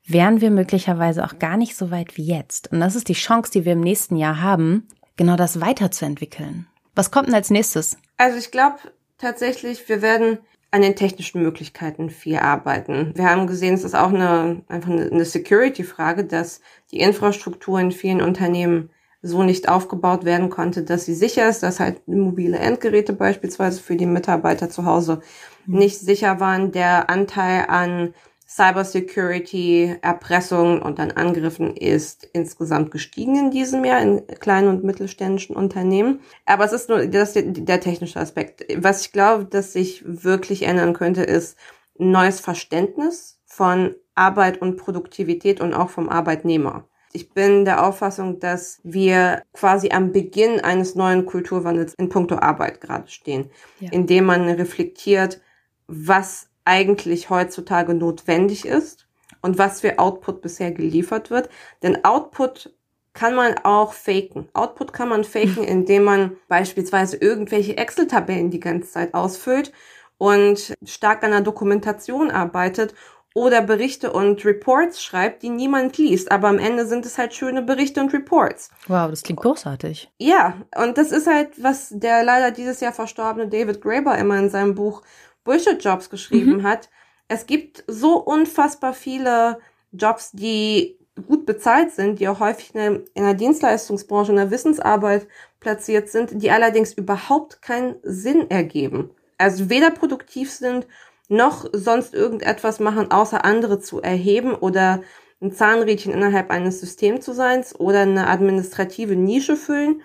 wären 0.05 0.41
wir 0.41 0.51
möglicherweise 0.51 1.23
auch 1.23 1.39
gar 1.39 1.57
nicht 1.57 1.75
so 1.75 1.89
weit 1.91 2.17
wie 2.17 2.25
jetzt. 2.25 2.71
Und 2.71 2.79
das 2.79 2.95
ist 2.95 3.09
die 3.09 3.13
Chance, 3.13 3.51
die 3.51 3.65
wir 3.65 3.73
im 3.73 3.81
nächsten 3.81 4.15
Jahr 4.15 4.41
haben, 4.41 4.87
genau 5.15 5.35
das 5.35 5.61
weiterzuentwickeln. 5.61 6.67
Was 6.95 7.11
kommt 7.11 7.27
denn 7.27 7.35
als 7.35 7.49
nächstes? 7.49 7.97
Also 8.17 8.37
ich 8.37 8.51
glaube 8.51 8.77
tatsächlich, 9.23 9.87
wir 9.89 10.01
werden 10.01 10.37
an 10.69 10.81
den 10.81 10.95
technischen 10.95 11.41
Möglichkeiten 11.41 12.09
viel 12.09 12.37
arbeiten. 12.37 13.13
Wir 13.15 13.29
haben 13.29 13.47
gesehen, 13.47 13.75
es 13.75 13.83
ist 13.83 13.95
auch 13.95 14.09
eine, 14.09 14.63
einfach 14.67 14.89
eine 14.89 15.25
Security-Frage, 15.25 16.25
dass 16.25 16.61
die 16.91 16.99
Infrastruktur 16.99 17.79
in 17.79 17.91
vielen 17.91 18.21
Unternehmen 18.21 18.89
so 19.21 19.43
nicht 19.43 19.69
aufgebaut 19.69 20.25
werden 20.25 20.49
konnte, 20.49 20.83
dass 20.83 21.05
sie 21.05 21.13
sicher 21.13 21.47
ist, 21.47 21.63
dass 21.63 21.79
halt 21.79 22.07
mobile 22.07 22.57
Endgeräte 22.57 23.13
beispielsweise 23.13 23.81
für 23.81 23.95
die 23.95 24.05
Mitarbeiter 24.05 24.69
zu 24.69 24.85
Hause 24.85 25.21
mhm. 25.65 25.77
nicht 25.77 25.99
sicher 25.99 26.39
waren. 26.39 26.71
Der 26.71 27.09
Anteil 27.09 27.65
an 27.67 28.13
Cybersecurity, 28.55 29.97
Erpressung 30.01 30.81
und 30.83 30.99
dann 30.99 31.11
Angriffen 31.11 31.75
ist 31.75 32.29
insgesamt 32.33 32.91
gestiegen 32.91 33.35
in 33.35 33.51
diesem 33.51 33.83
Jahr 33.83 33.99
in 33.99 34.27
kleinen 34.27 34.67
und 34.67 34.83
mittelständischen 34.83 35.55
Unternehmen. 35.55 36.19
Aber 36.45 36.63
es 36.63 36.71
ist 36.71 36.87
nur 36.87 37.07
das, 37.07 37.33
der 37.35 37.79
technische 37.79 38.19
Aspekt. 38.19 38.63
Was 38.77 39.01
ich 39.01 39.11
glaube, 39.11 39.45
dass 39.45 39.73
sich 39.73 40.03
wirklich 40.05 40.63
ändern 40.63 40.93
könnte, 40.93 41.23
ist 41.23 41.57
ein 41.99 42.11
neues 42.11 42.39
Verständnis 42.39 43.39
von 43.45 43.95
Arbeit 44.13 44.61
und 44.61 44.77
Produktivität 44.77 45.59
und 45.59 45.73
auch 45.73 45.89
vom 45.89 46.07
Arbeitnehmer. 46.09 46.87
Ich 47.11 47.31
bin 47.31 47.65
der 47.65 47.83
Auffassung, 47.83 48.39
dass 48.39 48.79
wir 48.83 49.41
quasi 49.53 49.89
am 49.89 50.11
Beginn 50.11 50.59
eines 50.59 50.93
neuen 50.93 51.25
Kulturwandels 51.25 51.95
in 51.95 52.09
puncto 52.09 52.35
Arbeit 52.35 52.81
gerade 52.81 53.07
stehen, 53.07 53.49
ja. 53.79 53.89
indem 53.91 54.25
man 54.25 54.47
reflektiert, 54.47 55.41
was 55.87 56.49
eigentlich 56.65 57.29
heutzutage 57.29 57.93
notwendig 57.93 58.65
ist 58.65 59.07
und 59.41 59.57
was 59.57 59.81
für 59.81 59.99
Output 59.99 60.41
bisher 60.41 60.71
geliefert 60.71 61.29
wird. 61.29 61.49
Denn 61.81 62.03
Output 62.03 62.73
kann 63.13 63.35
man 63.35 63.55
auch 63.63 63.93
faken. 63.93 64.49
Output 64.53 64.93
kann 64.93 65.09
man 65.09 65.23
faken, 65.23 65.63
indem 65.67 66.03
man 66.03 66.37
beispielsweise 66.47 67.17
irgendwelche 67.17 67.77
Excel-Tabellen 67.77 68.49
die 68.49 68.59
ganze 68.59 68.91
Zeit 68.91 69.13
ausfüllt 69.13 69.71
und 70.17 70.73
stark 70.85 71.23
an 71.23 71.31
der 71.31 71.41
Dokumentation 71.41 72.31
arbeitet 72.31 72.93
oder 73.35 73.61
Berichte 73.61 74.13
und 74.13 74.45
Reports 74.45 75.01
schreibt, 75.01 75.41
die 75.41 75.49
niemand 75.49 75.97
liest. 75.97 76.31
Aber 76.31 76.49
am 76.49 76.59
Ende 76.59 76.85
sind 76.85 77.05
es 77.05 77.17
halt 77.17 77.33
schöne 77.33 77.63
Berichte 77.63 77.99
und 77.99 78.13
Reports. 78.13 78.69
Wow, 78.87 79.09
das 79.09 79.23
klingt 79.23 79.41
großartig. 79.41 80.11
Ja, 80.19 80.53
und 80.75 80.97
das 80.97 81.11
ist 81.11 81.27
halt, 81.27 81.61
was 81.61 81.89
der 81.91 82.23
leider 82.23 82.51
dieses 82.51 82.79
Jahr 82.79 82.93
verstorbene 82.93 83.47
David 83.47 83.81
Graeber 83.81 84.17
immer 84.17 84.37
in 84.37 84.49
seinem 84.49 84.75
Buch 84.75 85.01
Bullshit-Jobs 85.43 86.09
geschrieben 86.09 86.57
mhm. 86.57 86.63
hat. 86.63 86.89
Es 87.27 87.45
gibt 87.45 87.83
so 87.87 88.17
unfassbar 88.17 88.93
viele 88.93 89.59
Jobs, 89.91 90.31
die 90.31 90.97
gut 91.27 91.45
bezahlt 91.45 91.91
sind, 91.91 92.19
die 92.19 92.27
auch 92.27 92.39
häufig 92.39 92.73
in 92.73 93.05
der 93.15 93.33
Dienstleistungsbranche, 93.35 94.31
in 94.31 94.37
der 94.37 94.51
Wissensarbeit 94.51 95.27
platziert 95.59 96.09
sind, 96.09 96.41
die 96.41 96.51
allerdings 96.51 96.93
überhaupt 96.93 97.61
keinen 97.61 97.95
Sinn 98.03 98.49
ergeben. 98.49 99.11
Also 99.37 99.69
weder 99.69 99.91
produktiv 99.91 100.51
sind, 100.51 100.87
noch 101.29 101.65
sonst 101.71 102.13
irgendetwas 102.13 102.79
machen, 102.79 103.11
außer 103.11 103.45
andere 103.45 103.79
zu 103.79 104.01
erheben 104.01 104.55
oder 104.55 105.01
ein 105.41 105.51
Zahnrädchen 105.51 106.13
innerhalb 106.13 106.49
eines 106.49 106.79
Systems 106.79 107.25
zu 107.25 107.33
sein 107.33 107.63
oder 107.77 108.01
eine 108.01 108.27
administrative 108.27 109.15
Nische 109.15 109.55
füllen. 109.55 110.01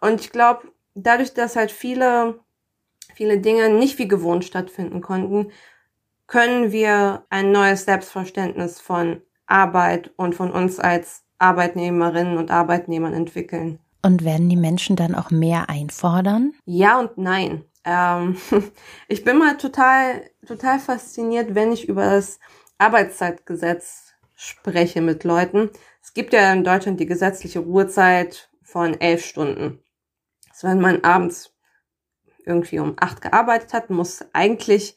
Und 0.00 0.20
ich 0.20 0.30
glaube, 0.30 0.68
dadurch, 0.94 1.34
dass 1.34 1.56
halt 1.56 1.70
viele 1.70 2.40
viele 3.20 3.38
Dinge 3.38 3.68
nicht 3.68 3.98
wie 3.98 4.08
gewohnt 4.08 4.46
stattfinden 4.46 5.02
konnten, 5.02 5.52
können 6.26 6.72
wir 6.72 7.26
ein 7.28 7.52
neues 7.52 7.84
Selbstverständnis 7.84 8.80
von 8.80 9.20
Arbeit 9.44 10.10
und 10.16 10.34
von 10.34 10.50
uns 10.50 10.80
als 10.80 11.22
Arbeitnehmerinnen 11.38 12.38
und 12.38 12.50
Arbeitnehmern 12.50 13.12
entwickeln. 13.12 13.78
Und 14.02 14.24
werden 14.24 14.48
die 14.48 14.56
Menschen 14.56 14.96
dann 14.96 15.14
auch 15.14 15.30
mehr 15.30 15.68
einfordern? 15.68 16.54
Ja 16.64 16.98
und 16.98 17.18
nein. 17.18 17.62
Ähm, 17.84 18.38
ich 19.08 19.22
bin 19.22 19.36
mal 19.36 19.58
total, 19.58 20.22
total 20.46 20.78
fasziniert, 20.78 21.54
wenn 21.54 21.72
ich 21.72 21.90
über 21.90 22.06
das 22.06 22.40
Arbeitszeitgesetz 22.78 24.14
spreche 24.34 25.02
mit 25.02 25.24
Leuten. 25.24 25.68
Es 26.02 26.14
gibt 26.14 26.32
ja 26.32 26.50
in 26.54 26.64
Deutschland 26.64 26.98
die 26.98 27.06
gesetzliche 27.06 27.58
Ruhezeit 27.58 28.48
von 28.62 28.98
elf 28.98 29.26
Stunden. 29.26 29.78
Also 30.48 30.68
wenn 30.68 30.80
man 30.80 31.04
abends 31.04 31.52
irgendwie 32.46 32.78
um 32.78 32.94
acht 32.98 33.22
gearbeitet 33.22 33.72
hat, 33.72 33.90
muss 33.90 34.24
eigentlich 34.32 34.96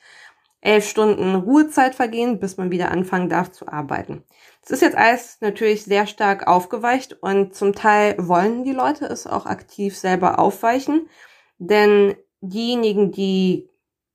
elf 0.62 0.88
Stunden 0.88 1.36
Ruhezeit 1.36 1.94
vergehen, 1.94 2.40
bis 2.40 2.58
man 2.58 2.72
wieder 2.72 2.90
anfangen 2.90 3.30
darf 3.30 3.52
zu 3.52 3.68
arbeiten. 3.68 4.24
Das 4.62 4.72
ist 4.72 4.82
jetzt 4.82 4.96
alles 4.96 5.38
natürlich 5.42 5.84
sehr 5.84 6.08
stark 6.08 6.48
aufgeweicht 6.48 7.18
und 7.22 7.54
zum 7.54 7.74
Teil 7.74 8.16
wollen 8.18 8.64
die 8.64 8.72
Leute 8.72 9.06
es 9.06 9.28
auch 9.28 9.46
aktiv 9.46 9.98
selber 9.98 10.40
aufweichen, 10.40 11.10
denn 11.58 12.16
diejenigen, 12.40 13.12
die 13.12 13.70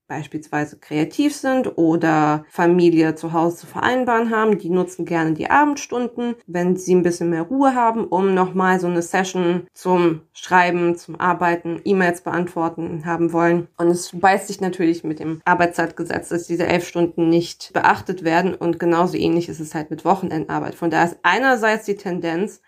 beispielsweise 0.08 0.78
kreativ 0.78 1.36
sind 1.36 1.78
oder 1.78 2.44
Familie 2.48 3.14
zu 3.14 3.32
Hause 3.32 3.58
zu 3.58 3.66
vereinbaren 3.66 4.30
haben, 4.30 4.58
die 4.58 4.70
nutzen 4.70 5.04
gerne 5.04 5.34
die 5.34 5.50
Abendstunden, 5.50 6.34
wenn 6.46 6.76
sie 6.76 6.94
ein 6.94 7.02
bisschen 7.02 7.30
mehr 7.30 7.42
Ruhe 7.42 7.74
haben, 7.74 8.04
um 8.04 8.34
nochmal 8.34 8.80
so 8.80 8.86
eine 8.86 9.02
Session 9.02 9.66
zum 9.74 10.22
Schreiben, 10.32 10.96
zum 10.96 11.20
Arbeiten, 11.20 11.80
E-Mails 11.84 12.22
beantworten 12.22 13.04
haben 13.04 13.32
wollen. 13.32 13.68
Und 13.76 13.88
es 13.88 14.10
beißt 14.18 14.48
sich 14.48 14.60
natürlich 14.60 15.04
mit 15.04 15.20
dem 15.20 15.42
Arbeitszeitgesetz, 15.44 16.30
dass 16.30 16.46
diese 16.46 16.66
elf 16.66 16.88
Stunden 16.88 17.28
nicht 17.28 17.72
beachtet 17.74 18.24
werden 18.24 18.54
und 18.54 18.78
genauso 18.80 19.16
ähnlich 19.18 19.48
ist 19.48 19.60
es 19.60 19.74
halt 19.74 19.90
mit 19.90 20.06
Wochenendarbeit. 20.06 20.74
Von 20.74 20.90
daher 20.90 21.06
ist 21.06 21.18
einerseits 21.22 21.84
die 21.84 21.96
Tendenz, 21.96 22.62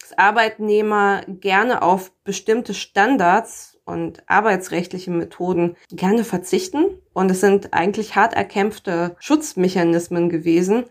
dass 0.00 0.18
Arbeitnehmer 0.18 1.22
gerne 1.28 1.82
auf 1.82 2.10
bestimmte 2.24 2.74
Standards 2.74 3.79
und 3.90 4.22
arbeitsrechtliche 4.26 5.10
Methoden 5.10 5.76
gerne 5.90 6.24
verzichten. 6.24 6.84
Und 7.12 7.30
es 7.30 7.40
sind 7.40 7.74
eigentlich 7.74 8.16
hart 8.16 8.34
erkämpfte 8.34 9.16
Schutzmechanismen 9.18 10.28
gewesen. 10.28 10.84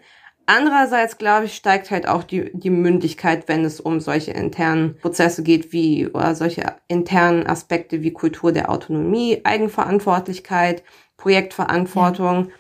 Andererseits, 0.46 1.18
glaube 1.18 1.46
ich, 1.46 1.56
steigt 1.56 1.92
halt 1.92 2.08
auch 2.08 2.24
die, 2.24 2.52
die 2.54 2.72
Mündigkeit, 2.72 3.48
wenn 3.48 3.64
es 3.66 3.80
um 3.80 4.00
solche 4.00 4.32
internen 4.32 4.98
Prozesse 4.98 5.44
geht, 5.44 5.72
wie 5.74 6.08
oder 6.08 6.34
solche 6.34 6.76
internen 6.88 7.46
Aspekte 7.46 8.02
wie 8.02 8.14
Kultur 8.14 8.52
der 8.52 8.72
Autonomie, 8.72 9.42
Eigenverantwortlichkeit, 9.44 10.84
Projektverantwortung. 11.18 12.48
Ja 12.50 12.54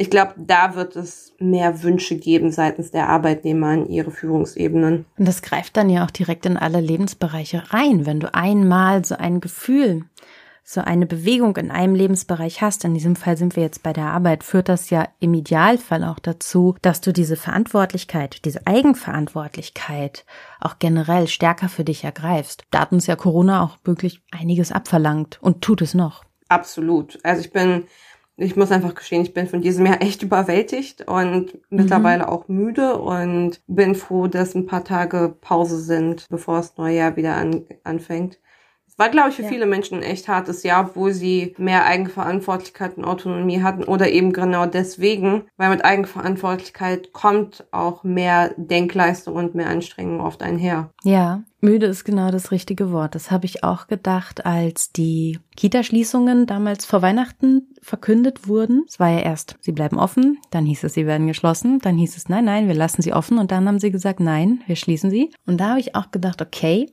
ich 0.00 0.08
glaube, 0.08 0.32
da 0.38 0.76
wird 0.76 0.96
es 0.96 1.34
mehr 1.38 1.82
Wünsche 1.82 2.16
geben 2.16 2.52
seitens 2.52 2.90
der 2.90 3.10
Arbeitnehmer 3.10 3.74
in 3.74 3.86
ihre 3.90 4.10
Führungsebenen. 4.10 5.04
Und 5.18 5.28
das 5.28 5.42
greift 5.42 5.76
dann 5.76 5.90
ja 5.90 6.06
auch 6.06 6.10
direkt 6.10 6.46
in 6.46 6.56
alle 6.56 6.80
Lebensbereiche 6.80 7.64
rein. 7.70 8.06
Wenn 8.06 8.18
du 8.18 8.32
einmal 8.32 9.04
so 9.04 9.16
ein 9.16 9.42
Gefühl, 9.42 10.06
so 10.64 10.80
eine 10.80 11.04
Bewegung 11.04 11.54
in 11.58 11.70
einem 11.70 11.94
Lebensbereich 11.94 12.62
hast, 12.62 12.86
in 12.86 12.94
diesem 12.94 13.14
Fall 13.14 13.36
sind 13.36 13.56
wir 13.56 13.62
jetzt 13.62 13.82
bei 13.82 13.92
der 13.92 14.06
Arbeit, 14.06 14.42
führt 14.42 14.70
das 14.70 14.88
ja 14.88 15.06
im 15.18 15.34
Idealfall 15.34 16.02
auch 16.04 16.18
dazu, 16.18 16.76
dass 16.80 17.02
du 17.02 17.12
diese 17.12 17.36
Verantwortlichkeit, 17.36 18.46
diese 18.46 18.66
Eigenverantwortlichkeit 18.66 20.24
auch 20.60 20.78
generell 20.78 21.28
stärker 21.28 21.68
für 21.68 21.84
dich 21.84 22.04
ergreifst. 22.04 22.64
Da 22.70 22.80
hat 22.80 22.92
uns 22.92 23.06
ja 23.06 23.16
Corona 23.16 23.62
auch 23.62 23.76
wirklich 23.84 24.22
einiges 24.30 24.72
abverlangt 24.72 25.38
und 25.42 25.60
tut 25.60 25.82
es 25.82 25.92
noch. 25.92 26.24
Absolut. 26.48 27.18
Also 27.22 27.42
ich 27.42 27.52
bin 27.52 27.84
ich 28.40 28.56
muss 28.56 28.72
einfach 28.72 28.94
gestehen, 28.94 29.22
ich 29.22 29.34
bin 29.34 29.46
von 29.46 29.60
diesem 29.60 29.84
Jahr 29.84 30.00
echt 30.00 30.22
überwältigt 30.22 31.06
und 31.06 31.54
mhm. 31.54 31.60
mittlerweile 31.68 32.28
auch 32.28 32.48
müde 32.48 32.96
und 32.96 33.60
bin 33.66 33.94
froh, 33.94 34.26
dass 34.28 34.54
ein 34.54 34.66
paar 34.66 34.84
Tage 34.84 35.36
Pause 35.40 35.78
sind, 35.78 36.26
bevor 36.30 36.56
das 36.56 36.76
neue 36.78 36.96
Jahr 36.96 37.16
wieder 37.16 37.36
an, 37.36 37.64
anfängt. 37.84 38.38
War, 39.00 39.08
glaube 39.08 39.30
ich, 39.30 39.36
für 39.36 39.42
Ja. 39.42 39.48
viele 39.48 39.66
Menschen 39.66 39.96
ein 39.98 40.02
echt 40.04 40.28
hartes 40.28 40.62
Jahr, 40.62 40.88
obwohl 40.90 41.12
sie 41.12 41.54
mehr 41.58 41.86
Eigenverantwortlichkeit 41.86 42.96
und 42.96 43.04
Autonomie 43.04 43.62
hatten 43.62 43.82
oder 43.84 44.10
eben 44.10 44.32
genau 44.32 44.66
deswegen, 44.66 45.42
weil 45.56 45.70
mit 45.70 45.84
Eigenverantwortlichkeit 45.84 47.12
kommt 47.12 47.64
auch 47.72 48.04
mehr 48.04 48.52
Denkleistung 48.56 49.34
und 49.34 49.54
mehr 49.54 49.68
Anstrengung 49.68 50.20
oft 50.20 50.42
einher. 50.42 50.90
Ja, 51.02 51.42
müde 51.60 51.86
ist 51.86 52.04
genau 52.04 52.30
das 52.30 52.50
richtige 52.50 52.92
Wort. 52.92 53.14
Das 53.14 53.30
habe 53.30 53.46
ich 53.46 53.64
auch 53.64 53.86
gedacht, 53.86 54.44
als 54.46 54.92
die 54.92 55.38
Kita-Schließungen 55.56 56.46
damals 56.46 56.84
vor 56.86 57.02
Weihnachten 57.02 57.66
verkündet 57.82 58.46
wurden. 58.48 58.84
Es 58.86 59.00
war 59.00 59.08
ja 59.10 59.20
erst, 59.20 59.56
sie 59.60 59.72
bleiben 59.72 59.98
offen, 59.98 60.38
dann 60.50 60.66
hieß 60.66 60.84
es, 60.84 60.94
sie 60.94 61.06
werden 61.06 61.26
geschlossen, 61.26 61.78
dann 61.80 61.96
hieß 61.96 62.16
es, 62.16 62.28
nein, 62.28 62.44
nein, 62.44 62.68
wir 62.68 62.74
lassen 62.74 63.02
sie 63.02 63.12
offen 63.12 63.38
und 63.38 63.50
dann 63.50 63.66
haben 63.66 63.78
sie 63.78 63.90
gesagt, 63.90 64.20
nein, 64.20 64.60
wir 64.66 64.76
schließen 64.76 65.10
sie. 65.10 65.30
Und 65.46 65.58
da 65.60 65.70
habe 65.70 65.80
ich 65.80 65.94
auch 65.94 66.10
gedacht, 66.10 66.42
okay, 66.42 66.86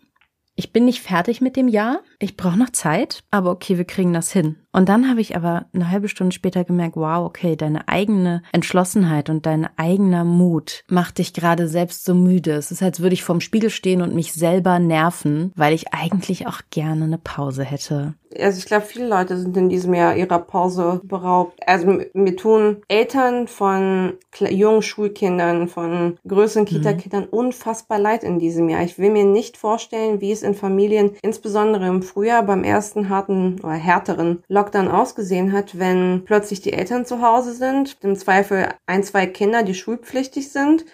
ich 0.57 0.73
bin 0.73 0.85
nicht 0.85 1.01
fertig 1.01 1.39
mit 1.39 1.55
dem 1.55 1.67
Jahr, 1.67 2.01
ich 2.19 2.35
brauche 2.35 2.57
noch 2.57 2.71
Zeit, 2.71 3.23
aber 3.29 3.51
okay, 3.51 3.77
wir 3.77 3.85
kriegen 3.85 4.11
das 4.11 4.31
hin. 4.31 4.57
Und 4.77 4.89
dann 4.89 5.09
habe 5.09 5.21
ich 5.21 5.35
aber 5.35 5.65
eine 5.73 5.89
halbe 5.89 6.07
Stunde 6.07 6.35
später 6.35 6.63
gemerkt, 6.63 6.97
wow, 6.97 7.25
okay, 7.25 7.55
deine 7.55 7.87
eigene 7.87 8.43
Entschlossenheit 8.51 9.27
und 9.27 9.47
dein 9.47 9.67
eigener 9.75 10.23
Mut 10.23 10.83
macht 10.87 11.17
dich 11.17 11.33
gerade 11.33 11.67
selbst 11.67 12.05
so 12.05 12.13
müde. 12.13 12.51
Es 12.51 12.69
ist, 12.69 12.83
als 12.83 12.99
würde 12.99 13.15
ich 13.15 13.23
vorm 13.23 13.41
Spiegel 13.41 13.71
stehen 13.71 14.03
und 14.03 14.13
mich 14.13 14.33
selber 14.33 14.77
nerven, 14.77 15.51
weil 15.55 15.73
ich 15.73 15.95
eigentlich 15.95 16.45
auch 16.45 16.61
gerne 16.69 17.05
eine 17.05 17.17
Pause 17.17 17.63
hätte. 17.63 18.13
Also 18.39 18.59
ich 18.59 18.65
glaube, 18.65 18.85
viele 18.85 19.07
Leute 19.07 19.37
sind 19.37 19.55
in 19.57 19.69
diesem 19.69 19.93
Jahr 19.93 20.15
ihrer 20.15 20.39
Pause 20.39 21.01
beraubt. 21.03 21.57
Also 21.65 21.99
mir 22.13 22.35
tun 22.35 22.83
Eltern 22.87 23.47
von 23.47 24.13
jungen 24.39 24.81
Schulkindern, 24.81 25.67
von 25.67 26.17
größeren 26.27 26.65
Kita-Kindern 26.65 27.25
unfassbar 27.25 27.99
leid 27.99 28.23
in 28.23 28.37
diesem 28.37 28.69
Jahr. 28.69 28.83
Ich 28.83 28.99
will 28.99 29.11
mir 29.11 29.23
nicht 29.23 29.57
vorstellen, 29.57 30.21
wie 30.21 30.31
es 30.31 30.43
in 30.43 30.53
Familien, 30.53 31.11
insbesondere 31.21 31.87
im 31.87 32.03
Frühjahr 32.03 32.43
beim 32.43 32.63
ersten 32.63 33.09
harten 33.09 33.59
oder 33.63 33.73
härteren 33.73 34.43
Lockdown 34.47 34.66
ausgesehen 34.89 35.51
hat, 35.51 35.79
wenn 35.79 36.23
plötzlich 36.25 36.61
die 36.61 36.73
Eltern 36.73 37.05
zu 37.05 37.21
Hause 37.21 37.53
sind, 37.53 37.97
im 38.01 38.15
Zweifel 38.15 38.69
ein, 38.85 39.03
zwei 39.03 39.27
Kinder, 39.27 39.63
die 39.63 39.75
schulpflichtig 39.75 40.51
sind. 40.51 40.85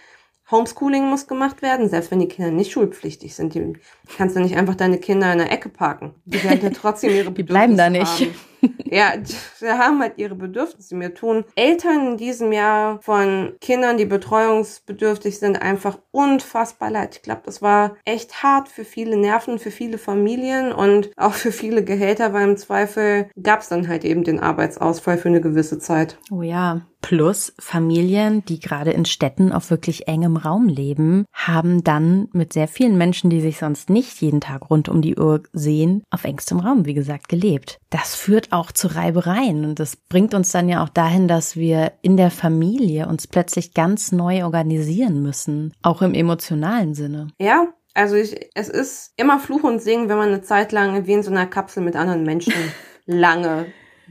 Homeschooling 0.52 1.10
muss 1.10 1.28
gemacht 1.28 1.62
werden, 1.62 1.90
selbst 1.90 2.12
wenn 2.12 2.20
die 2.20 2.28
Kinder 2.28 2.52
nicht 2.52 2.72
schulpflichtig 2.72 3.36
sind. 3.36 3.54
Die 3.54 3.74
kannst 4.18 4.36
du 4.36 4.40
nicht 4.40 4.58
einfach 4.58 4.76
deine 4.76 4.98
Kinder 4.98 5.32
in 5.32 5.40
der 5.40 5.52
Ecke 5.52 5.70
parken. 5.70 6.14
Die 6.26 6.44
werden 6.44 6.62
ja 6.62 6.70
trotzdem 6.70 7.12
ihre 7.12 7.32
Die 7.34 7.44
bleiben 7.44 7.78
da 7.78 7.90
Bedürfnisse 7.90 8.24
nicht. 8.24 8.32
Haben. 8.32 8.54
Ja, 8.86 9.18
die 9.18 9.68
haben 9.68 10.00
halt 10.00 10.14
ihre 10.18 10.36
Bedürfnisse. 10.36 10.96
Mir 10.96 11.14
tun 11.14 11.44
Eltern 11.56 12.12
in 12.12 12.18
diesem 12.18 12.52
Jahr 12.52 13.02
von 13.02 13.54
Kindern, 13.60 13.98
die 13.98 14.06
betreuungsbedürftig 14.06 15.40
sind, 15.40 15.62
einfach 15.62 16.00
unfassbar 16.12 16.90
leid. 16.90 17.16
Ich 17.16 17.22
glaube, 17.22 17.42
das 17.46 17.62
war 17.62 17.98
echt 18.06 18.44
hart 18.44 18.70
für 18.70 18.86
viele 18.86 19.18
Nerven, 19.18 19.60
für 19.60 19.72
viele 19.72 19.98
Familien 19.98 20.72
und 20.72 21.12
auch 21.18 21.34
für 21.34 21.52
viele 21.52 21.84
Gehälter, 21.84 22.34
weil 22.34 22.48
im 22.48 22.58
Zweifel 22.58 23.30
gab 23.42 23.62
es 23.62 23.70
dann 23.70 23.88
halt 23.88 24.06
eben 24.06 24.24
den 24.24 24.40
Arbeitsausfall 24.40 25.18
für 25.18 25.30
eine 25.30 25.42
gewisse 25.42 25.80
Zeit. 25.80 26.18
Oh 26.32 26.42
ja. 26.42 26.82
Plus 27.04 27.54
Familien, 27.60 28.46
die 28.46 28.62
gerade 28.62 28.92
in 28.92 29.04
Städten 29.04 29.52
auf 29.52 29.70
wirklich 29.70 30.08
engem 30.08 30.38
Raum 30.38 30.70
leben, 30.70 31.26
haben 31.34 31.84
dann 31.84 32.30
mit 32.32 32.54
sehr 32.54 32.70
vielen 32.70 32.98
Menschen, 32.98 33.30
die 33.30 33.42
sich 33.42 33.58
sonst 33.58 33.90
nicht 33.90 34.22
jeden 34.22 34.40
Tag 34.40 34.70
rund 34.70 34.88
um 34.88 35.02
die 35.02 35.18
Uhr 35.18 35.44
sehen, 35.52 36.04
auf 36.10 36.24
engstem 36.24 36.62
Raum, 36.62 36.86
wie 36.86 36.94
gesagt, 36.94 37.28
gelebt. 37.28 37.78
Das 37.90 38.16
führt 38.16 38.54
auch 38.54 38.72
zu 38.72 38.88
Reibereien 38.88 39.66
und 39.66 39.82
das 39.82 39.98
bringt 39.98 40.34
uns 40.34 40.54
dann 40.54 40.70
ja 40.70 40.82
auch 40.82 40.88
dahin, 40.88 41.28
dass 41.28 41.58
wir 41.58 41.92
in 42.02 42.16
der 42.16 42.32
Familie 42.32 43.10
uns 43.10 43.28
plötzlich 43.28 43.74
ganz 43.74 44.14
neu 44.14 44.46
organisieren 44.46 45.22
müssen, 45.22 45.74
auch 45.82 46.02
im 46.02 46.14
emotionalen 46.14 46.96
Sinne. 46.96 47.28
Ja, 47.38 47.68
also 47.94 48.16
ich, 48.16 48.50
es 48.56 48.70
ist 48.70 49.12
immer 49.18 49.40
Fluch 49.40 49.64
und 49.64 49.82
Singen, 49.82 50.08
wenn 50.08 50.18
man 50.18 50.30
eine 50.30 50.42
Zeit 50.42 50.72
lang 50.72 51.06
wie 51.06 51.14
in 51.14 51.24
so 51.24 51.32
einer 51.32 51.48
Kapsel 51.48 51.84
mit 51.84 51.98
anderen 51.98 52.24
Menschen 52.24 52.54
lange 53.06 53.66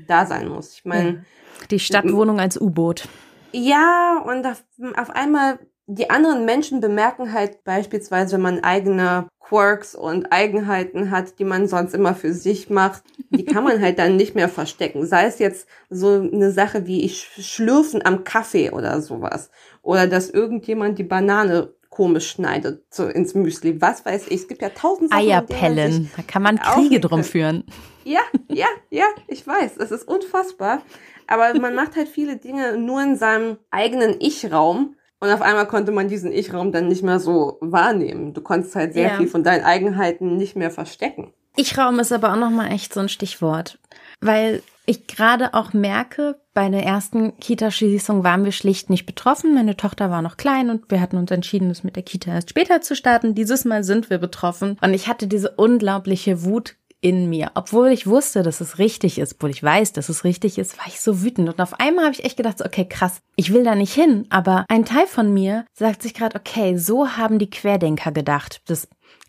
da 0.06 0.26
sein 0.26 0.48
muss. 0.48 0.74
Ich 0.74 0.84
meine, 0.84 1.24
Die 1.70 1.78
Stadtwohnung 1.78 2.40
als 2.40 2.60
U-Boot. 2.60 3.08
Ja, 3.52 4.22
und 4.24 4.46
auf, 4.46 4.64
auf 4.96 5.10
einmal 5.10 5.58
die 5.86 6.10
anderen 6.10 6.44
Menschen 6.44 6.80
bemerken 6.80 7.32
halt 7.32 7.64
beispielsweise, 7.64 8.34
wenn 8.34 8.42
man 8.42 8.64
eigene 8.64 9.28
Quirks 9.40 9.94
und 9.94 10.32
Eigenheiten 10.32 11.10
hat, 11.10 11.38
die 11.38 11.44
man 11.44 11.66
sonst 11.66 11.94
immer 11.94 12.14
für 12.14 12.32
sich 12.32 12.70
macht, 12.70 13.02
die 13.30 13.44
kann 13.44 13.64
man 13.64 13.80
halt 13.80 13.98
dann 13.98 14.16
nicht 14.16 14.34
mehr 14.34 14.48
verstecken. 14.48 15.04
Sei 15.06 15.26
es 15.26 15.38
jetzt 15.38 15.68
so 15.90 16.20
eine 16.32 16.52
Sache 16.52 16.86
wie 16.86 17.02
ich 17.02 17.28
schlürfen 17.38 18.04
am 18.04 18.24
Kaffee 18.24 18.70
oder 18.70 19.02
sowas. 19.02 19.50
Oder 19.82 20.06
dass 20.06 20.30
irgendjemand 20.30 20.98
die 20.98 21.04
Banane 21.04 21.74
komisch 21.90 22.30
schneidet 22.30 22.84
so 22.88 23.06
ins 23.06 23.34
Müsli. 23.34 23.80
Was 23.80 24.06
weiß 24.06 24.28
ich. 24.28 24.42
Es 24.42 24.48
gibt 24.48 24.62
ja 24.62 24.70
tausend 24.70 25.10
Sachen. 25.10 25.22
Eierpellen. 25.22 26.10
Da 26.16 26.22
kann 26.22 26.42
man 26.42 26.58
Kriege 26.58 27.00
drum 27.00 27.22
führen. 27.22 27.64
ja, 28.04 28.20
ja, 28.48 28.66
ja, 28.90 29.04
ich 29.28 29.46
weiß, 29.46 29.76
es 29.78 29.90
ist 29.90 30.06
unfassbar. 30.08 30.82
Aber 31.26 31.58
man 31.58 31.74
macht 31.74 31.96
halt 31.96 32.08
viele 32.08 32.36
Dinge 32.36 32.76
nur 32.76 33.02
in 33.02 33.16
seinem 33.16 33.56
eigenen 33.70 34.16
Ich-Raum. 34.20 34.96
Und 35.20 35.30
auf 35.30 35.40
einmal 35.40 35.68
konnte 35.68 35.92
man 35.92 36.08
diesen 36.08 36.32
Ich-Raum 36.32 36.72
dann 36.72 36.88
nicht 36.88 37.02
mehr 37.04 37.20
so 37.20 37.58
wahrnehmen. 37.60 38.34
Du 38.34 38.40
konntest 38.40 38.74
halt 38.74 38.92
sehr 38.94 39.10
Ja. 39.10 39.16
viel 39.16 39.28
von 39.28 39.44
deinen 39.44 39.64
Eigenheiten 39.64 40.36
nicht 40.36 40.56
mehr 40.56 40.70
verstecken. 40.72 41.32
Ich-Raum 41.54 42.00
ist 42.00 42.12
aber 42.12 42.32
auch 42.32 42.36
nochmal 42.38 42.72
echt 42.72 42.92
so 42.92 43.00
ein 43.00 43.08
Stichwort. 43.08 43.78
Weil 44.20 44.62
ich 44.84 45.06
gerade 45.06 45.54
auch 45.54 45.72
merke, 45.74 46.40
bei 46.54 46.68
der 46.68 46.82
ersten 46.84 47.36
Kita-Schließung 47.38 48.24
waren 48.24 48.44
wir 48.44 48.50
schlicht 48.50 48.90
nicht 48.90 49.06
betroffen. 49.06 49.54
Meine 49.54 49.76
Tochter 49.76 50.10
war 50.10 50.22
noch 50.22 50.36
klein 50.36 50.70
und 50.70 50.90
wir 50.90 51.00
hatten 51.00 51.16
uns 51.18 51.30
entschieden, 51.30 51.70
es 51.70 51.84
mit 51.84 51.94
der 51.94 52.02
Kita 52.02 52.32
erst 52.32 52.50
später 52.50 52.80
zu 52.80 52.96
starten. 52.96 53.36
Dieses 53.36 53.64
Mal 53.64 53.84
sind 53.84 54.10
wir 54.10 54.18
betroffen. 54.18 54.76
Und 54.82 54.92
ich 54.92 55.06
hatte 55.06 55.28
diese 55.28 55.50
unglaubliche 55.52 56.44
Wut 56.44 56.74
in 57.02 57.28
mir. 57.28 57.50
Obwohl 57.54 57.88
ich 57.88 58.06
wusste, 58.06 58.42
dass 58.42 58.60
es 58.62 58.78
richtig 58.78 59.18
ist, 59.18 59.34
obwohl 59.34 59.50
ich 59.50 59.62
weiß, 59.62 59.92
dass 59.92 60.08
es 60.08 60.24
richtig 60.24 60.56
ist, 60.56 60.78
war 60.78 60.86
ich 60.86 61.00
so 61.00 61.22
wütend. 61.22 61.48
Und 61.48 61.60
auf 61.60 61.78
einmal 61.78 62.04
habe 62.04 62.14
ich 62.14 62.24
echt 62.24 62.36
gedacht, 62.36 62.64
okay, 62.64 62.86
krass, 62.88 63.20
ich 63.36 63.52
will 63.52 63.64
da 63.64 63.74
nicht 63.74 63.92
hin. 63.92 64.26
Aber 64.30 64.64
ein 64.68 64.84
Teil 64.84 65.06
von 65.06 65.34
mir 65.34 65.66
sagt 65.74 66.02
sich 66.02 66.14
gerade, 66.14 66.36
okay, 66.38 66.78
so 66.78 67.16
haben 67.16 67.38
die 67.38 67.50
Querdenker 67.50 68.12
gedacht. 68.12 68.62
Das 68.66 68.88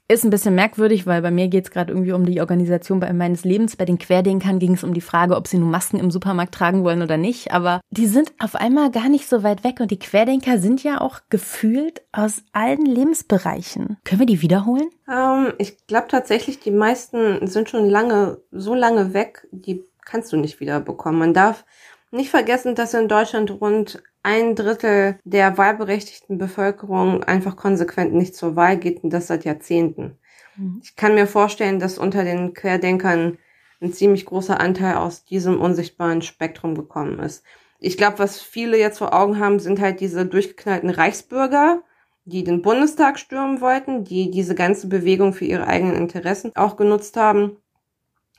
ist 0.10 0.24
ein 0.24 0.30
bisschen 0.30 0.56
merkwürdig, 0.56 1.08
weil 1.08 1.22
bei 1.22 1.32
mir 1.32 1.48
geht 1.48 1.66
es 1.66 1.72
gerade 1.72 1.94
irgendwie 1.94 2.12
um 2.12 2.26
die 2.26 2.42
Organisation 2.42 3.00
meines 3.00 3.46
Lebens. 3.46 3.76
Bei 3.76 3.86
den 3.86 3.98
Querdenkern 3.98 4.60
ging 4.60 4.74
es 4.74 4.84
um 4.84 4.94
die 4.94 5.02
Frage, 5.02 5.36
ob 5.36 5.48
sie 5.48 5.58
nun 5.58 5.72
Masken 5.72 6.00
im 6.00 6.12
Supermarkt 6.12 6.54
tragen 6.54 6.84
wollen 6.84 7.02
oder 7.02 7.18
nicht. 7.18 7.52
Aber 7.52 7.80
die 7.90 8.08
sind 8.08 8.34
auf 8.40 8.56
einmal 8.56 8.92
gar 8.92 9.08
nicht 9.08 9.30
so 9.30 9.44
weit 9.44 9.64
weg 9.64 9.80
und 9.80 9.92
die 9.92 10.00
Querdenker 10.00 10.60
sind 10.60 10.84
ja 10.84 11.00
auch 11.00 11.22
gefühlt 11.30 12.02
aus 12.12 12.44
allen 12.52 12.86
Lebensbereichen. 12.86 13.98
Können 14.04 14.20
wir 14.20 14.26
die 14.26 14.42
wiederholen? 14.42 14.90
Ähm, 15.10 15.54
ich 15.58 15.88
glaube 15.88 16.08
tatsächlich, 16.10 16.60
die 16.60 16.72
meisten 16.72 17.48
sind 17.48 17.70
schon 17.70 17.90
lange, 17.90 18.40
so 18.52 18.76
lange 18.76 19.14
weg, 19.14 19.48
die 19.52 19.84
kannst 20.06 20.34
du 20.34 20.38
nicht 20.38 20.60
wieder 20.60 20.82
bekommen. 20.82 21.20
Man 21.20 21.34
darf 21.34 21.66
nicht 22.12 22.30
vergessen, 22.30 22.76
dass 22.76 22.94
in 22.94 23.08
Deutschland 23.08 23.50
rund 23.52 24.04
ein 24.24 24.56
Drittel 24.56 25.20
der 25.26 25.58
wahlberechtigten 25.58 26.38
Bevölkerung 26.38 27.24
einfach 27.24 27.56
konsequent 27.56 28.14
nicht 28.14 28.36
zur 28.36 28.56
Wahl 28.56 28.78
geht 28.78 29.04
und 29.04 29.12
das 29.12 29.28
seit 29.28 29.46
Jahrzehnten. 29.46 30.18
Mhm. 30.56 30.80
Ich 30.82 30.96
kann 30.96 31.14
mir 31.14 31.28
vorstellen, 31.28 31.80
dass 31.80 31.98
unter 31.98 32.24
den 32.24 32.54
Querdenkern 32.54 33.38
ein 33.82 33.94
ziemlich 33.94 34.26
großer 34.26 34.60
Anteil 34.60 34.96
aus 34.96 35.26
diesem 35.26 35.60
unsichtbaren 35.60 36.22
Spektrum 36.22 36.74
gekommen 36.74 37.20
ist. 37.20 37.44
Ich 37.80 37.98
glaube, 37.98 38.20
was 38.20 38.42
viele 38.42 38.78
jetzt 38.80 39.00
vor 39.00 39.14
Augen 39.14 39.40
haben, 39.40 39.60
sind 39.60 39.82
halt 39.82 40.00
diese 40.00 40.26
durchgeknallten 40.26 40.90
Reichsbürger, 40.90 41.84
die 42.24 42.46
den 42.46 42.62
Bundestag 42.62 43.20
stürmen 43.20 43.60
wollten, 43.60 44.06
die 44.06 44.32
diese 44.32 44.56
ganze 44.56 44.88
Bewegung 44.88 45.34
für 45.34 45.44
ihre 45.44 45.68
eigenen 45.68 45.98
Interessen 45.98 46.54
auch 46.56 46.78
genutzt 46.78 47.18
haben 47.18 47.58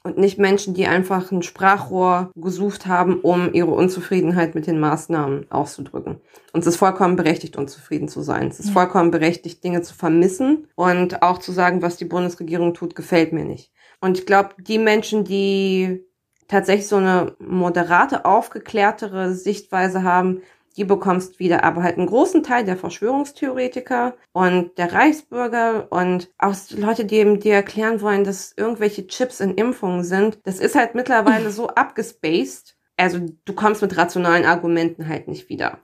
und 0.05 0.19
nicht 0.19 0.38
Menschen, 0.38 0.75
die 0.75 0.87
einfach 0.87 1.33
ein 1.33 1.43
Sprachrohr 1.43 2.31
gesucht 2.37 2.87
haben, 2.87 3.21
um 3.21 3.53
ihre 3.55 3.71
Unzufriedenheit 3.71 4.55
mit 4.55 4.67
den 4.67 4.79
Maßnahmen 4.79 5.51
auszudrücken. 5.51 6.21
Und 6.53 6.61
es 6.61 6.67
ist 6.67 6.77
vollkommen 6.77 7.17
berechtigt, 7.17 7.57
unzufrieden 7.57 8.09
zu 8.09 8.21
sein. 8.21 8.49
Es 8.49 8.61
ist 8.61 8.71
vollkommen 8.71 9.11
berechtigt, 9.11 9.64
Dinge 9.64 9.81
zu 9.81 9.95
vermissen 9.95 10.69
und 10.77 11.23
auch 11.23 11.38
zu 11.38 11.53
sagen, 11.53 11.81
was 11.81 11.97
die 11.97 12.05
Bundesregierung 12.05 12.75
tut, 12.75 12.95
gefällt 12.95 13.33
mir 13.33 13.45
nicht. 13.45 13.73
Und 14.01 14.19
ich 14.19 14.27
glaube, 14.27 14.51
die 14.59 14.79
Menschen, 14.79 15.25
die 15.25 16.05
tatsächlich 16.49 16.87
so 16.87 16.97
eine 16.97 17.35
moderate, 17.38 18.27
aufgeklärtere 18.27 19.35
Sichtweise 19.35 20.03
haben, 20.03 20.43
die 20.77 20.85
bekommst 20.85 21.39
wieder, 21.39 21.65
aber 21.65 21.83
halt 21.83 21.99
einen 21.99 22.07
großen 22.07 22.43
Teil 22.43 22.65
der 22.65 22.77
Verschwörungstheoretiker 22.77 24.15
und 24.33 24.77
der 24.77 24.93
Reichsbürger 24.93 25.91
und 25.91 26.31
auch 26.39 26.55
Leute, 26.71 27.05
die 27.05 27.17
eben 27.17 27.41
dir 27.41 27.55
erklären 27.55 28.01
wollen, 28.01 28.25
dass 28.25 28.55
irgendwelche 28.57 29.07
Chips 29.07 29.41
in 29.41 29.55
Impfungen 29.55 30.05
sind, 30.05 30.39
das 30.45 30.59
ist 30.59 30.75
halt 30.75 30.95
mittlerweile 30.95 31.51
so 31.51 31.69
abgespaced. 31.69 32.77
Also 32.97 33.21
du 33.45 33.53
kommst 33.53 33.83
mit 33.83 33.97
rationalen 33.97 34.45
Argumenten 34.45 35.09
halt 35.09 35.29
nicht 35.29 35.49
wieder. 35.49 35.79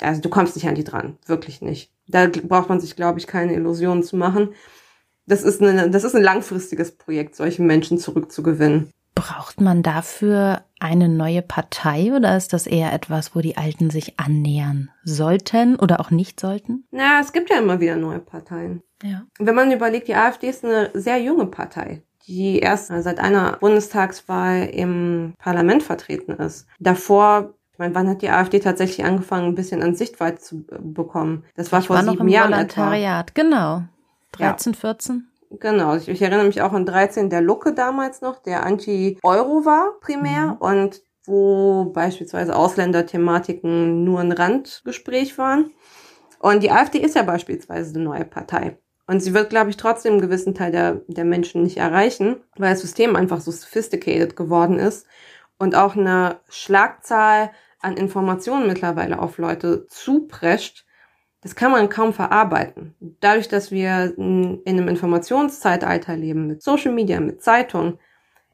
Also 0.00 0.20
du 0.20 0.28
kommst 0.28 0.54
nicht 0.54 0.68
an 0.68 0.74
die 0.74 0.84
dran, 0.84 1.18
wirklich 1.26 1.60
nicht. 1.60 1.92
Da 2.06 2.26
braucht 2.26 2.68
man 2.68 2.80
sich, 2.80 2.96
glaube 2.96 3.18
ich, 3.18 3.26
keine 3.26 3.54
Illusionen 3.54 4.02
zu 4.02 4.16
machen. 4.16 4.54
Das 5.26 5.42
ist, 5.42 5.62
eine, 5.62 5.90
das 5.90 6.04
ist 6.04 6.14
ein 6.14 6.22
langfristiges 6.22 6.92
Projekt, 6.92 7.36
solche 7.36 7.62
Menschen 7.62 7.98
zurückzugewinnen. 7.98 8.90
Braucht 9.22 9.60
man 9.60 9.84
dafür 9.84 10.62
eine 10.80 11.08
neue 11.08 11.42
Partei 11.42 12.12
oder 12.12 12.36
ist 12.36 12.52
das 12.52 12.66
eher 12.66 12.92
etwas, 12.92 13.36
wo 13.36 13.40
die 13.40 13.56
Alten 13.56 13.88
sich 13.88 14.18
annähern 14.18 14.90
sollten 15.04 15.76
oder 15.76 16.00
auch 16.00 16.10
nicht 16.10 16.40
sollten? 16.40 16.84
Na, 16.90 17.20
es 17.20 17.32
gibt 17.32 17.48
ja 17.48 17.58
immer 17.58 17.78
wieder 17.78 17.94
neue 17.94 18.18
Parteien. 18.18 18.82
Ja. 19.00 19.22
Wenn 19.38 19.54
man 19.54 19.70
überlegt, 19.70 20.08
die 20.08 20.16
AfD 20.16 20.48
ist 20.48 20.64
eine 20.64 20.90
sehr 20.94 21.22
junge 21.22 21.46
Partei. 21.46 22.02
die 22.26 22.58
erst 22.58 22.88
seit 22.88 23.18
einer 23.20 23.58
Bundestagswahl 23.58 24.68
im 24.72 25.34
Parlament 25.38 25.82
vertreten 25.82 26.32
ist. 26.32 26.66
Davor 26.80 27.54
ich 27.72 27.78
meine, 27.78 27.94
wann 27.94 28.08
hat 28.08 28.22
die 28.22 28.28
AfD 28.28 28.60
tatsächlich 28.60 29.04
angefangen, 29.06 29.46
ein 29.46 29.54
bisschen 29.54 29.82
an 29.82 29.94
Sichtweite 29.94 30.38
zu 30.38 30.64
bekommen? 30.80 31.44
Das 31.56 31.72
war 31.72 31.80
ich 31.80 31.86
vor 31.86 31.96
war 31.96 32.02
sieben 32.02 32.14
noch 32.14 32.20
im 32.20 32.28
Jahren 32.28 32.52
Volontariat, 32.52 33.30
etwa. 33.30 33.42
genau. 33.42 33.82
13, 34.32 34.72
ja. 34.74 34.78
14. 34.78 35.28
Genau, 35.60 35.96
ich, 35.96 36.08
ich, 36.08 36.22
erinnere 36.22 36.46
mich 36.46 36.62
auch 36.62 36.72
an 36.72 36.86
13, 36.86 37.30
der 37.30 37.40
Lucke 37.40 37.74
damals 37.74 38.20
noch, 38.20 38.38
der 38.42 38.64
Anti-Euro 38.64 39.64
war 39.64 39.98
primär 40.00 40.46
mhm. 40.46 40.56
und 40.58 41.02
wo 41.24 41.84
beispielsweise 41.86 42.56
Ausländerthematiken 42.56 44.04
nur 44.04 44.20
ein 44.20 44.32
Randgespräch 44.32 45.38
waren. 45.38 45.70
Und 46.38 46.62
die 46.62 46.72
AfD 46.72 46.98
ist 46.98 47.14
ja 47.14 47.22
beispielsweise 47.22 47.94
eine 47.94 48.04
neue 48.04 48.24
Partei. 48.24 48.78
Und 49.06 49.20
sie 49.20 49.34
wird, 49.34 49.50
glaube 49.50 49.70
ich, 49.70 49.76
trotzdem 49.76 50.14
einen 50.14 50.22
gewissen 50.22 50.54
Teil 50.54 50.72
der, 50.72 51.02
der 51.06 51.24
Menschen 51.24 51.62
nicht 51.62 51.76
erreichen, 51.76 52.42
weil 52.56 52.70
das 52.70 52.80
System 52.80 53.14
einfach 53.14 53.40
so 53.40 53.50
sophisticated 53.50 54.36
geworden 54.36 54.78
ist 54.78 55.06
und 55.58 55.76
auch 55.76 55.96
eine 55.96 56.40
Schlagzahl 56.48 57.50
an 57.80 57.96
Informationen 57.96 58.66
mittlerweile 58.66 59.20
auf 59.20 59.38
Leute 59.38 59.86
zuprescht, 59.88 60.86
das 61.42 61.56
kann 61.56 61.72
man 61.72 61.88
kaum 61.88 62.12
verarbeiten. 62.12 62.94
Dadurch, 63.20 63.48
dass 63.48 63.70
wir 63.70 64.14
in 64.16 64.62
einem 64.64 64.88
Informationszeitalter 64.88 66.16
leben, 66.16 66.46
mit 66.46 66.62
Social 66.62 66.92
Media, 66.92 67.20
mit 67.20 67.42
Zeitungen, 67.42 67.98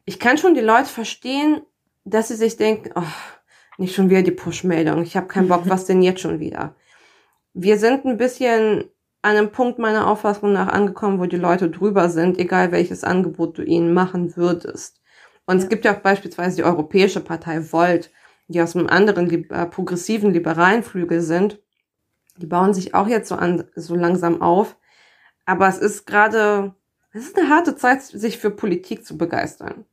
ich 0.07 0.19
kann 0.19 0.39
schon 0.39 0.55
die 0.55 0.63
Leute 0.63 0.87
verstehen, 0.87 1.61
dass 2.05 2.29
sie 2.29 2.37
sich 2.37 2.57
denken, 2.57 2.91
oh, 2.95 3.03
nicht 3.77 3.95
schon 3.95 4.09
wieder 4.09 4.23
die 4.23 4.31
Push-Meldung, 4.31 5.03
ich 5.03 5.17
habe 5.17 5.29
keinen 5.29 5.49
Bock, 5.49 5.63
was 5.67 5.85
denn 5.85 6.03
jetzt 6.03 6.23
schon 6.23 6.41
wieder? 6.41 6.75
Wir 7.53 7.79
sind 7.79 8.07
ein 8.07 8.17
bisschen 8.17 8.85
an 9.21 9.37
einem 9.37 9.53
Punkt 9.53 9.79
meiner 9.79 10.07
Auffassung 10.07 10.53
nach 10.53 10.69
angekommen, 10.69 11.21
wo 11.21 11.27
die 11.27 11.37
Leute 11.37 11.69
drüber 11.71 12.09
sind, 12.09 12.39
egal 12.39 12.73
welches 12.73 13.05
Angebot 13.05 13.59
du 13.59 13.63
ihnen 13.63 13.93
machen 13.93 14.37
würdest. 14.37 15.01
Und 15.45 15.59
ja. 15.59 15.65
es 15.65 15.69
gibt 15.69 15.85
ja 15.85 15.95
auch 15.95 16.01
beispielsweise 16.01 16.57
die 16.57 16.65
Europäische 16.65 17.21
Partei 17.21 17.61
Volt, 17.73 18.11
die 18.47 18.63
aus 18.63 18.75
einem 18.75 18.87
anderen 18.87 19.51
äh, 19.51 19.67
progressiven 19.67 20.33
liberalen 20.33 20.83
Flügel 20.83 21.21
sind. 21.21 21.61
Die 22.39 22.47
bauen 22.47 22.73
sich 22.73 22.95
auch 22.95 23.09
jetzt 23.09 23.29
so 23.29 23.35
an, 23.35 23.65
so 23.75 23.95
langsam 23.95 24.41
auf. 24.41 24.77
Aber 25.45 25.69
es 25.69 25.79
ist 25.79 26.07
gerade, 26.07 26.75
es 27.13 27.27
ist 27.27 27.39
eine 27.39 27.49
harte 27.49 27.77
Zeit, 27.77 28.03
sich 28.03 28.39
für 28.39 28.51
Politik 28.51 29.05
zu 29.05 29.19
begeistern. 29.19 29.85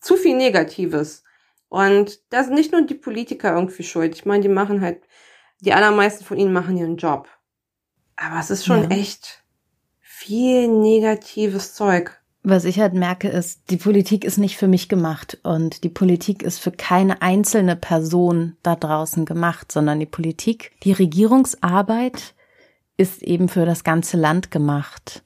zu 0.00 0.16
viel 0.16 0.36
Negatives. 0.36 1.24
Und 1.68 2.20
da 2.32 2.42
sind 2.42 2.54
nicht 2.54 2.72
nur 2.72 2.82
die 2.82 2.94
Politiker 2.94 3.54
irgendwie 3.54 3.82
schuld. 3.82 4.14
Ich 4.14 4.24
meine, 4.24 4.42
die 4.42 4.48
machen 4.48 4.80
halt, 4.80 5.02
die 5.60 5.72
allermeisten 5.72 6.24
von 6.24 6.38
ihnen 6.38 6.52
machen 6.52 6.76
ihren 6.76 6.96
Job. 6.96 7.28
Aber 8.16 8.40
es 8.40 8.50
ist 8.50 8.64
schon 8.64 8.90
ja. 8.90 8.96
echt 8.96 9.44
viel 10.00 10.68
negatives 10.68 11.74
Zeug. 11.74 12.17
Was 12.50 12.64
ich 12.64 12.80
halt 12.80 12.94
merke, 12.94 13.28
ist, 13.28 13.60
die 13.68 13.76
Politik 13.76 14.24
ist 14.24 14.38
nicht 14.38 14.56
für 14.56 14.68
mich 14.68 14.88
gemacht 14.88 15.36
und 15.42 15.84
die 15.84 15.90
Politik 15.90 16.42
ist 16.42 16.60
für 16.60 16.70
keine 16.70 17.20
einzelne 17.20 17.76
Person 17.76 18.56
da 18.62 18.74
draußen 18.74 19.26
gemacht, 19.26 19.70
sondern 19.70 20.00
die 20.00 20.06
Politik, 20.06 20.72
die 20.82 20.92
Regierungsarbeit 20.92 22.32
ist 22.96 23.22
eben 23.22 23.50
für 23.50 23.66
das 23.66 23.84
ganze 23.84 24.16
Land 24.16 24.50
gemacht 24.50 25.22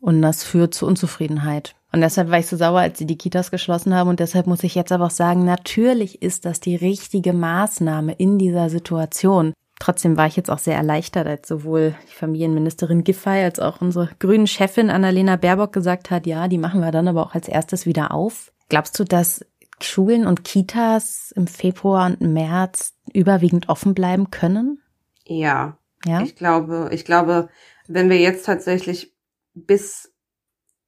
und 0.00 0.22
das 0.22 0.44
führt 0.44 0.72
zu 0.72 0.86
Unzufriedenheit. 0.86 1.74
Und 1.90 2.00
deshalb 2.00 2.30
war 2.30 2.38
ich 2.38 2.46
so 2.46 2.56
sauer, 2.56 2.78
als 2.78 2.96
sie 2.96 3.06
die 3.06 3.18
Kitas 3.18 3.50
geschlossen 3.50 3.92
haben. 3.92 4.08
Und 4.08 4.20
deshalb 4.20 4.46
muss 4.46 4.62
ich 4.62 4.76
jetzt 4.76 4.92
aber 4.92 5.06
auch 5.06 5.10
sagen, 5.10 5.44
natürlich 5.44 6.22
ist 6.22 6.44
das 6.44 6.60
die 6.60 6.76
richtige 6.76 7.32
Maßnahme 7.32 8.12
in 8.12 8.38
dieser 8.38 8.70
Situation. 8.70 9.52
Trotzdem 9.82 10.16
war 10.16 10.28
ich 10.28 10.36
jetzt 10.36 10.48
auch 10.48 10.60
sehr 10.60 10.76
erleichtert, 10.76 11.26
als 11.26 11.48
sowohl 11.48 11.96
die 12.08 12.14
Familienministerin 12.14 13.02
Giffey 13.02 13.42
als 13.42 13.58
auch 13.58 13.80
unsere 13.80 14.10
grünen 14.20 14.46
Chefin 14.46 14.90
Annalena 14.90 15.34
Baerbock 15.34 15.72
gesagt 15.72 16.12
hat, 16.12 16.24
ja, 16.24 16.46
die 16.46 16.56
machen 16.56 16.80
wir 16.80 16.92
dann 16.92 17.08
aber 17.08 17.26
auch 17.26 17.34
als 17.34 17.48
erstes 17.48 17.84
wieder 17.84 18.12
auf. 18.12 18.52
Glaubst 18.68 18.96
du, 19.00 19.02
dass 19.02 19.44
Schulen 19.80 20.24
und 20.24 20.44
Kitas 20.44 21.32
im 21.34 21.48
Februar 21.48 22.06
und 22.06 22.20
März 22.20 22.94
überwiegend 23.12 23.68
offen 23.68 23.92
bleiben 23.92 24.30
können? 24.30 24.80
Ja. 25.24 25.78
Ja. 26.04 26.22
Ich 26.22 26.36
glaube, 26.36 26.90
ich 26.92 27.04
glaube, 27.04 27.48
wenn 27.88 28.08
wir 28.08 28.20
jetzt 28.20 28.46
tatsächlich 28.46 29.12
bis 29.52 30.12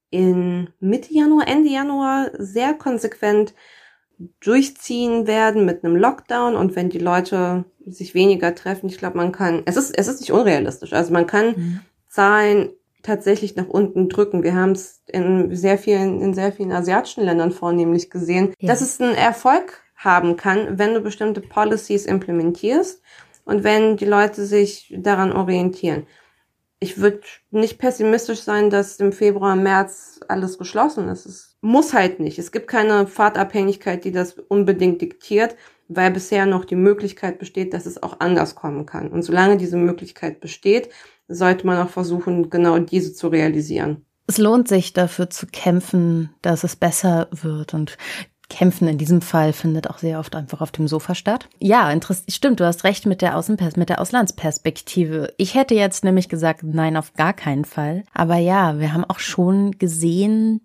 in 0.09 0.69
Mitte 0.79 1.13
Januar, 1.13 1.49
Ende 1.49 1.69
Januar 1.69 2.29
sehr 2.37 2.73
konsequent 2.73 3.53
durchziehen 4.39 5.27
werden 5.27 5.65
mit 5.65 5.83
einem 5.83 5.95
Lockdown 5.95 6.55
und 6.55 6.75
wenn 6.75 6.89
die 6.89 6.99
Leute 6.99 7.65
sich 7.85 8.13
weniger 8.13 8.55
treffen, 8.55 8.87
ich 8.87 8.97
glaube, 8.97 9.17
man 9.17 9.31
kann, 9.31 9.63
es 9.65 9.77
ist, 9.77 9.97
es 9.97 10.07
ist 10.07 10.21
nicht 10.21 10.31
unrealistisch. 10.31 10.93
Also 10.93 11.13
man 11.13 11.27
kann 11.27 11.47
mhm. 11.55 11.79
Zahlen 12.07 12.69
tatsächlich 13.03 13.55
nach 13.55 13.67
unten 13.67 14.09
drücken. 14.09 14.43
Wir 14.43 14.55
haben 14.55 14.71
es 14.71 15.03
in 15.07 15.55
sehr 15.55 15.77
vielen, 15.77 16.21
in 16.21 16.33
sehr 16.33 16.51
vielen 16.51 16.71
asiatischen 16.71 17.23
Ländern 17.23 17.51
vornehmlich 17.51 18.09
gesehen, 18.09 18.53
ja. 18.59 18.69
dass 18.69 18.81
es 18.81 18.99
einen 18.99 19.15
Erfolg 19.15 19.83
haben 19.95 20.35
kann, 20.35 20.77
wenn 20.79 20.93
du 20.93 21.01
bestimmte 21.01 21.41
Policies 21.41 22.05
implementierst 22.05 23.01
und 23.45 23.63
wenn 23.63 23.97
die 23.97 24.05
Leute 24.05 24.45
sich 24.45 24.93
daran 24.97 25.31
orientieren. 25.31 26.07
Ich 26.79 26.99
würde 26.99 27.21
nicht 27.51 27.79
pessimistisch 27.79 28.41
sein, 28.41 28.69
dass 28.69 28.99
im 28.99 29.13
Februar, 29.13 29.55
März 29.55 30.19
alles 30.27 30.57
geschlossen 30.57 31.07
ist. 31.07 31.25
Es 31.25 31.54
muss 31.65 31.93
halt 31.93 32.19
nicht. 32.19 32.39
Es 32.39 32.51
gibt 32.51 32.67
keine 32.67 33.07
Fahrtabhängigkeit, 33.07 34.05
die 34.05 34.11
das 34.11 34.33
unbedingt 34.33 35.01
diktiert 35.01 35.55
weil 35.87 36.11
bisher 36.11 36.45
noch 36.45 36.65
die 36.65 36.75
Möglichkeit 36.75 37.39
besteht, 37.39 37.73
dass 37.73 37.85
es 37.85 38.01
auch 38.01 38.19
anders 38.19 38.55
kommen 38.55 38.85
kann. 38.85 39.09
Und 39.09 39.23
solange 39.23 39.57
diese 39.57 39.77
Möglichkeit 39.77 40.39
besteht, 40.39 40.89
sollte 41.27 41.65
man 41.65 41.85
auch 41.85 41.89
versuchen, 41.89 42.49
genau 42.49 42.77
diese 42.79 43.13
zu 43.13 43.27
realisieren. 43.27 44.05
Es 44.27 44.37
lohnt 44.37 44.67
sich 44.67 44.93
dafür 44.93 45.29
zu 45.29 45.45
kämpfen, 45.45 46.31
dass 46.41 46.63
es 46.63 46.75
besser 46.75 47.27
wird 47.31 47.73
und 47.73 47.97
Kämpfen 48.47 48.87
in 48.87 48.99
diesem 48.99 49.21
Fall 49.21 49.53
findet 49.53 49.89
auch 49.89 49.97
sehr 49.97 50.19
oft 50.19 50.35
einfach 50.35 50.61
auf 50.61 50.71
dem 50.71 50.87
Sofa 50.87 51.15
statt. 51.15 51.49
Ja. 51.59 51.91
Stimmt, 52.29 52.59
du 52.59 52.65
hast 52.65 52.83
recht 52.83 53.07
mit 53.07 53.21
der 53.21 53.37
Außenpers 53.37 53.75
mit 53.75 53.89
der 53.89 53.99
Auslandsperspektive. 53.99 55.33
Ich 55.37 55.55
hätte 55.55 55.73
jetzt 55.73 56.03
nämlich 56.03 56.29
gesagt, 56.29 56.61
nein, 56.61 56.95
auf 56.95 57.13
gar 57.13 57.33
keinen 57.33 57.65
Fall. 57.65 58.03
Aber 58.13 58.37
ja, 58.37 58.79
wir 58.79 58.93
haben 58.93 59.03
auch 59.05 59.19
schon 59.19 59.71
gesehen, 59.79 60.61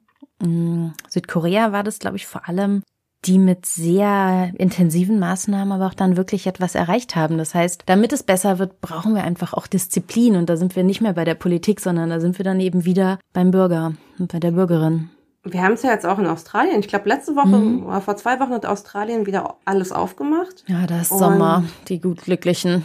Südkorea 1.09 1.73
war 1.73 1.83
das, 1.83 1.99
glaube 1.99 2.17
ich, 2.17 2.27
vor 2.27 2.49
allem, 2.49 2.83
die 3.27 3.39
mit 3.39 3.67
sehr 3.67 4.53
intensiven 4.57 5.19
Maßnahmen 5.19 5.73
aber 5.73 5.87
auch 5.87 5.95
dann 5.95 6.17
wirklich 6.17 6.47
etwas 6.47 6.75
erreicht 6.75 7.17
haben. 7.17 7.37
Das 7.37 7.55
heißt, 7.55 7.83
damit 7.87 8.13
es 8.13 8.23
besser 8.23 8.59
wird, 8.59 8.81
brauchen 8.81 9.15
wir 9.15 9.25
einfach 9.25 9.53
auch 9.53 9.67
Disziplin 9.67 10.37
und 10.37 10.49
da 10.49 10.57
sind 10.57 10.75
wir 10.75 10.85
nicht 10.85 11.01
mehr 11.01 11.13
bei 11.13 11.25
der 11.25 11.35
Politik, 11.35 11.81
sondern 11.81 12.09
da 12.09 12.21
sind 12.21 12.39
wir 12.39 12.45
dann 12.45 12.61
eben 12.61 12.85
wieder 12.85 13.19
beim 13.33 13.51
Bürger 13.51 13.93
und 14.19 14.33
bei 14.33 14.41
der 14.41 14.53
Bürgerin. 14.53 15.11
Wir 15.43 15.63
haben 15.63 15.73
es 15.73 15.83
ja 15.83 15.93
jetzt 15.93 16.07
auch 16.07 16.19
in 16.19 16.27
Australien. 16.27 16.81
Ich 16.81 16.89
glaube, 16.89 17.09
letzte 17.09 17.35
Woche 17.35 17.49
mhm. 17.49 17.87
oder 17.87 18.01
vor 18.01 18.17
zwei 18.17 18.39
Wochen 18.41 18.53
hat 18.53 18.67
Australien 18.67 19.27
wieder 19.27 19.57
alles 19.65 19.91
aufgemacht. 19.91 20.65
Ja, 20.67 20.87
da 20.87 21.01
ist 21.01 21.13
und 21.13 21.19
Sommer, 21.19 21.65
die 21.89 22.01
gut 22.01 22.23
Glücklichen. 22.23 22.83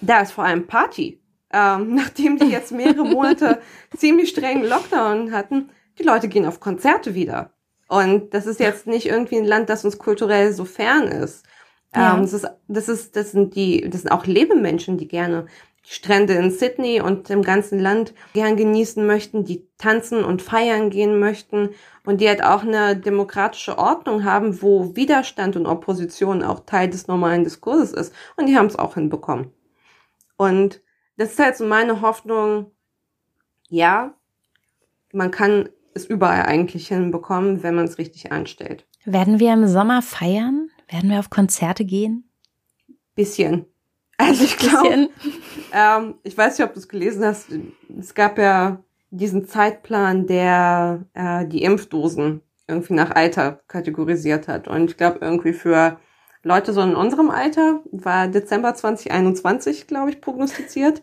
Da 0.00 0.20
ist 0.20 0.32
vor 0.32 0.44
allem 0.44 0.66
Party. 0.66 1.20
Ähm, 1.52 1.94
nachdem 1.96 2.38
die 2.38 2.46
jetzt 2.46 2.72
mehrere 2.72 3.04
Monate 3.04 3.60
ziemlich 3.96 4.30
strengen 4.30 4.64
Lockdown 4.64 5.32
hatten, 5.32 5.70
die 5.98 6.02
Leute 6.02 6.28
gehen 6.28 6.46
auf 6.46 6.60
Konzerte 6.60 7.14
wieder. 7.14 7.50
Und 7.88 8.34
das 8.34 8.46
ist 8.46 8.60
jetzt 8.60 8.86
nicht 8.86 9.06
irgendwie 9.06 9.36
ein 9.36 9.44
Land, 9.44 9.68
das 9.68 9.84
uns 9.84 9.98
kulturell 9.98 10.52
so 10.52 10.64
fern 10.64 11.04
ist. 11.04 11.44
Ja. 11.94 12.14
Ähm, 12.14 12.22
das 12.22 12.32
ist, 12.32 12.46
das 12.68 12.88
ist, 12.88 13.16
das 13.16 13.32
sind 13.32 13.54
die, 13.54 13.88
das 13.88 14.02
sind 14.02 14.10
auch 14.10 14.26
Lebemenschen, 14.26 14.98
die 14.98 15.08
gerne 15.08 15.46
die 15.86 15.92
Strände 15.92 16.34
in 16.34 16.50
Sydney 16.50 17.00
und 17.00 17.30
im 17.30 17.42
ganzen 17.42 17.78
Land 17.78 18.12
gern 18.32 18.56
genießen 18.56 19.06
möchten, 19.06 19.44
die 19.44 19.68
tanzen 19.78 20.24
und 20.24 20.42
feiern 20.42 20.90
gehen 20.90 21.20
möchten 21.20 21.70
und 22.04 22.20
die 22.20 22.28
halt 22.28 22.42
auch 22.42 22.62
eine 22.62 22.96
demokratische 22.96 23.78
Ordnung 23.78 24.24
haben, 24.24 24.60
wo 24.62 24.96
Widerstand 24.96 25.54
und 25.54 25.66
Opposition 25.66 26.42
auch 26.42 26.60
Teil 26.66 26.90
des 26.90 27.06
normalen 27.06 27.44
Diskurses 27.44 27.92
ist. 27.92 28.12
Und 28.36 28.46
die 28.46 28.56
haben 28.56 28.66
es 28.66 28.76
auch 28.76 28.94
hinbekommen. 28.94 29.52
Und 30.36 30.82
das 31.18 31.32
ist 31.32 31.38
halt 31.38 31.56
so 31.56 31.64
meine 31.64 32.00
Hoffnung, 32.00 32.72
ja, 33.68 34.14
man 35.12 35.30
kann 35.30 35.68
es 35.96 36.06
überall 36.06 36.42
eigentlich 36.42 36.88
hinbekommen, 36.88 37.62
wenn 37.62 37.74
man 37.74 37.86
es 37.86 37.98
richtig 37.98 38.30
anstellt. 38.32 38.86
Werden 39.04 39.40
wir 39.40 39.52
im 39.52 39.66
Sommer 39.66 40.02
feiern? 40.02 40.68
Werden 40.88 41.10
wir 41.10 41.18
auf 41.18 41.30
Konzerte 41.30 41.84
gehen? 41.84 42.28
Bisschen. 43.14 43.66
Also 44.18 44.44
ich 44.44 44.56
glaube, 44.56 45.10
ähm, 45.74 46.14
ich 46.22 46.38
weiß 46.38 46.56
nicht, 46.56 46.66
ob 46.66 46.72
du 46.72 46.80
es 46.80 46.88
gelesen 46.88 47.22
hast, 47.22 47.48
es 48.00 48.14
gab 48.14 48.38
ja 48.38 48.82
diesen 49.10 49.46
Zeitplan, 49.46 50.26
der 50.26 51.04
äh, 51.12 51.46
die 51.46 51.62
Impfdosen 51.62 52.40
irgendwie 52.66 52.94
nach 52.94 53.10
Alter 53.10 53.60
kategorisiert 53.68 54.48
hat. 54.48 54.68
Und 54.68 54.90
ich 54.90 54.96
glaube, 54.96 55.18
irgendwie 55.20 55.52
für 55.52 55.98
Leute 56.42 56.72
so 56.72 56.80
in 56.80 56.94
unserem 56.94 57.28
Alter 57.28 57.80
war 57.90 58.28
Dezember 58.28 58.74
2021, 58.74 59.86
glaube 59.86 60.10
ich, 60.10 60.20
prognostiziert, 60.20 61.02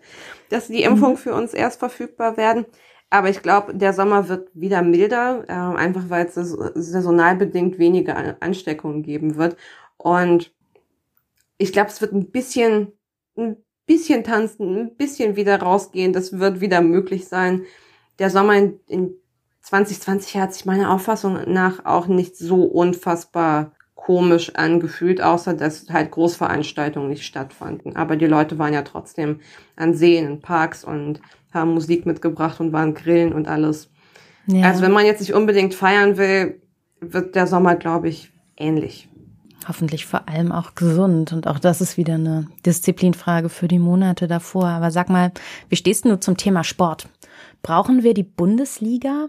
dass 0.49 0.67
die 0.67 0.85
mhm. 0.85 0.93
Impfungen 0.93 1.17
für 1.17 1.33
uns 1.33 1.53
erst 1.53 1.79
verfügbar 1.79 2.37
werden. 2.37 2.65
Aber 3.13 3.29
ich 3.29 3.43
glaube, 3.43 3.75
der 3.75 3.93
Sommer 3.93 4.27
wird 4.27 4.49
wieder 4.55 4.81
milder, 4.81 5.43
äh, 5.47 5.53
einfach 5.53 6.09
weil 6.09 6.25
es 6.25 6.33
saisonal 6.33 7.35
bedingt 7.35 7.77
weniger 7.77 8.37
Ansteckungen 8.39 9.03
geben 9.03 9.35
wird. 9.35 9.55
Und 9.97 10.51
ich 11.59 11.71
glaube, 11.71 11.91
es 11.91 12.01
wird 12.01 12.11
ein 12.11 12.31
bisschen, 12.31 12.91
ein 13.37 13.57
bisschen 13.85 14.23
tanzen, 14.23 14.75
ein 14.75 14.95
bisschen 14.95 15.35
wieder 15.35 15.61
rausgehen. 15.61 16.11
Das 16.11 16.39
wird 16.39 16.59
wieder 16.59 16.81
möglich 16.81 17.27
sein. 17.27 17.65
Der 18.17 18.31
Sommer 18.31 18.55
in, 18.55 18.79
in 18.87 19.13
2020 19.61 20.37
hat 20.37 20.55
sich 20.55 20.65
meiner 20.65 20.91
Auffassung 20.91 21.37
nach 21.45 21.85
auch 21.85 22.07
nicht 22.07 22.35
so 22.35 22.63
unfassbar 22.63 23.73
komisch 23.93 24.55
angefühlt, 24.55 25.21
außer 25.21 25.53
dass 25.53 25.87
halt 25.89 26.09
Großveranstaltungen 26.09 27.09
nicht 27.09 27.25
stattfanden. 27.25 27.95
Aber 27.95 28.15
die 28.15 28.25
Leute 28.25 28.57
waren 28.57 28.73
ja 28.73 28.81
trotzdem 28.81 29.39
an 29.75 29.93
Seen, 29.93 30.25
in 30.25 30.41
Parks 30.41 30.83
und 30.83 31.21
haben 31.53 31.73
Musik 31.73 32.05
mitgebracht 32.05 32.59
und 32.59 32.73
waren 32.73 32.93
grillen 32.93 33.33
und 33.33 33.47
alles. 33.47 33.89
Ja. 34.47 34.65
Also 34.65 34.81
wenn 34.81 34.91
man 34.91 35.05
jetzt 35.05 35.21
nicht 35.21 35.33
unbedingt 35.33 35.73
feiern 35.73 36.17
will, 36.17 36.61
wird 36.99 37.35
der 37.35 37.47
Sommer, 37.47 37.75
glaube 37.75 38.09
ich, 38.09 38.31
ähnlich. 38.57 39.09
Hoffentlich 39.67 40.05
vor 40.05 40.27
allem 40.27 40.51
auch 40.51 40.75
gesund. 40.75 41.31
Und 41.31 41.47
auch 41.47 41.59
das 41.59 41.79
ist 41.79 41.97
wieder 41.97 42.15
eine 42.15 42.47
Disziplinfrage 42.65 43.49
für 43.49 43.67
die 43.67 43.79
Monate 43.79 44.27
davor. 44.27 44.65
Aber 44.65 44.91
sag 44.91 45.09
mal, 45.09 45.31
wie 45.69 45.75
stehst 45.75 46.05
du 46.05 46.19
zum 46.19 46.35
Thema 46.35 46.63
Sport? 46.63 47.07
Brauchen 47.61 48.03
wir 48.03 48.13
die 48.13 48.23
Bundesliga? 48.23 49.27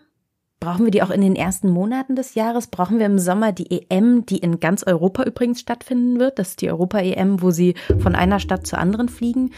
Brauchen 0.59 0.85
wir 0.85 0.91
die 0.91 1.03
auch 1.03 1.11
in 1.11 1.21
den 1.21 1.37
ersten 1.37 1.69
Monaten 1.69 2.17
des 2.17 2.35
Jahres? 2.35 2.69
Brauchen 2.69 2.99
wir 2.99 3.07
im 3.07 3.19
Sommer 3.19 3.53
die 3.53 3.83
EM, 3.91 4.25
die 4.27 4.39
in 4.39 4.61
ganz 4.61 4.83
Europa 4.83 5.23
übrigens 5.23 5.61
stattfinden 5.61 6.19
wird? 6.19 6.39
Das 6.39 6.51
ist 6.51 6.63
die 6.63 6.71
Europa-EM, 6.71 7.43
wo 7.43 7.51
sie 7.51 7.75
von 7.99 8.15
einer 8.15 8.41
Stadt 8.41 8.67
zur 8.67 8.79
anderen 8.79 9.09
fliegen. 9.09 9.51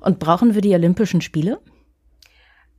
Und 0.00 0.18
brauchen 0.18 0.54
wir 0.54 0.62
die 0.62 0.74
Olympischen 0.74 1.20
Spiele? 1.20 1.60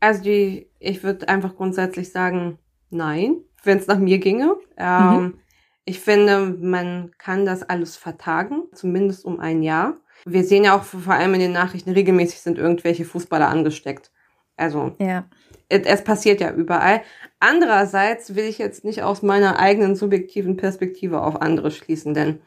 Also 0.06 0.22
die, 0.22 0.70
ich 0.78 1.02
würde 1.02 1.28
einfach 1.28 1.56
grundsätzlich 1.56 2.12
sagen, 2.12 2.60
nein, 2.92 3.38
wenn 3.64 3.80
es 3.80 3.88
nach 3.88 3.98
mir 3.98 4.20
ginge. 4.20 4.56
Ähm, 4.78 5.18
mhm. 5.18 5.40
Ich 5.84 6.00
finde, 6.00 6.56
man 6.62 7.10
kann 7.18 7.48
das 7.48 7.64
alles 7.64 7.98
vertagen, 7.98 8.66
zumindest 8.72 9.26
um 9.26 9.40
ein 9.40 9.64
Jahr. 9.64 9.98
Wir 10.24 10.44
sehen 10.44 10.64
ja 10.64 10.78
auch 10.78 10.84
vor 10.84 11.16
allem 11.16 11.34
in 11.34 11.40
den 11.40 11.54
Nachrichten, 11.54 11.90
regelmäßig 11.90 12.40
sind 12.40 12.60
irgendwelche 12.60 13.04
Fußballer 13.04 13.48
angesteckt. 13.48 14.12
Also 14.58 14.96
ja. 15.00 15.26
es, 15.70 16.04
passiert 16.04 16.40
ja 16.40 16.52
überall. 16.52 17.02
Andererseits 17.40 18.36
will 18.36 18.46
ich 18.46 18.60
jetzt 18.60 18.86
nicht 18.86 19.02
aus 19.02 19.24
meiner 19.24 19.58
eigenen 19.58 19.96
subjektiven 19.96 20.56
Perspektive 20.56 21.22
auf 21.24 21.42
andere 21.42 21.72
schließen, 21.72 22.14
denn 22.14 22.42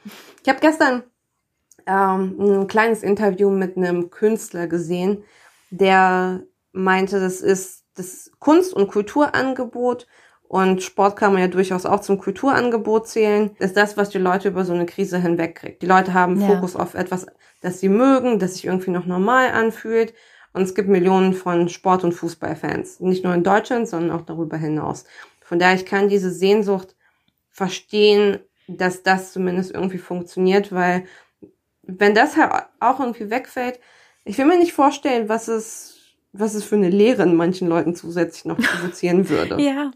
ich 0.45 0.49
habe 0.49 0.61
gestern 0.61 1.03
ähm, 1.87 2.37
ein 2.39 2.67
kleines 2.69 3.03
Interview 3.03 3.51
mit 3.51 3.77
einem 3.77 4.11
Künstler 4.11 4.69
gesehen, 4.69 5.25
der 5.71 6.45
meinte, 6.73 7.21
das 7.21 7.41
ist 7.41 7.85
das 7.95 8.31
Kunst- 8.39 8.75
und 8.75 8.89
Kulturangebot 8.89 10.07
und 10.49 10.83
Sport 10.83 11.17
kann 11.17 11.33
man 11.33 11.43
ja 11.43 11.49
durchaus 11.49 11.85
auch 11.85 12.01
zum 12.01 12.19
Kulturangebot 12.19 13.07
zählen, 13.07 13.51
ist 13.59 13.77
das, 13.77 13.99
was 13.99 14.09
die 14.09 14.19
Leute 14.19 14.49
über 14.49 14.65
so 14.65 14.73
eine 14.73 14.87
Krise 14.87 15.19
hinwegkriegt. 15.19 15.83
Die 15.83 15.87
Leute 15.87 16.15
haben 16.15 16.41
ja. 16.41 16.47
Fokus 16.47 16.75
auf 16.75 16.95
etwas, 16.95 17.27
das 17.61 17.81
sie 17.81 17.91
mögen, 17.91 18.39
das 18.39 18.55
sich 18.55 18.65
irgendwie 18.65 18.91
noch 18.91 19.05
normal 19.05 19.51
anfühlt. 19.51 20.15
Und 20.55 20.63
es 20.63 20.75
gibt 20.75 20.89
Millionen 20.89 21.35
von 21.35 21.69
Sport- 21.69 22.03
und 22.03 22.13
Fußballfans. 22.13 23.01
Nicht 23.01 23.25
nur 23.25 23.35
in 23.35 23.45
Deutschland, 23.45 23.89
sondern 23.89 24.19
auch 24.19 24.25
darüber 24.25 24.57
hinaus. 24.57 25.05
Von 25.43 25.59
daher, 25.59 25.77
ich 25.77 25.85
kann 25.85 26.09
diese 26.09 26.31
Sehnsucht 26.31 26.97
verstehen, 27.51 28.39
dass 28.69 29.03
das 29.03 29.33
zumindest 29.33 29.73
irgendwie 29.73 29.99
funktioniert, 29.99 30.73
weil 30.73 31.05
wenn 31.83 32.15
das 32.15 32.37
halt 32.37 32.65
auch 32.81 33.01
irgendwie 33.01 33.31
wegfällt, 33.31 33.81
ich 34.25 34.39
will 34.39 34.47
mir 34.47 34.59
nicht 34.59 34.73
vorstellen, 34.73 35.29
was 35.29 35.49
es 35.49 35.98
was 36.33 36.55
es 36.55 36.65
für 36.65 36.77
eine 36.77 36.91
Lehre 36.91 37.23
in 37.23 37.35
manchen 37.35 37.69
Leuten 37.69 37.95
zusätzlich 37.95 38.45
noch 38.45 38.59
provozieren 38.59 39.29
würde. 39.29 39.61
ja. 39.61 39.91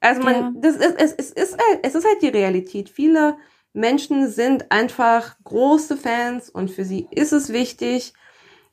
Also 0.00 0.22
man, 0.22 0.34
ja. 0.34 0.52
das 0.56 0.76
ist, 0.76 0.94
es, 0.98 1.12
es 1.12 1.30
ist 1.30 1.58
halt, 1.58 1.80
es 1.82 1.94
ist 1.94 2.06
halt 2.06 2.22
die 2.22 2.28
Realität. 2.28 2.88
Viele 2.88 3.36
Menschen 3.72 4.28
sind 4.30 4.72
einfach 4.72 5.36
große 5.44 5.96
Fans 5.96 6.48
und 6.48 6.70
für 6.70 6.84
sie 6.84 7.06
ist 7.10 7.32
es 7.32 7.52
wichtig. 7.52 8.14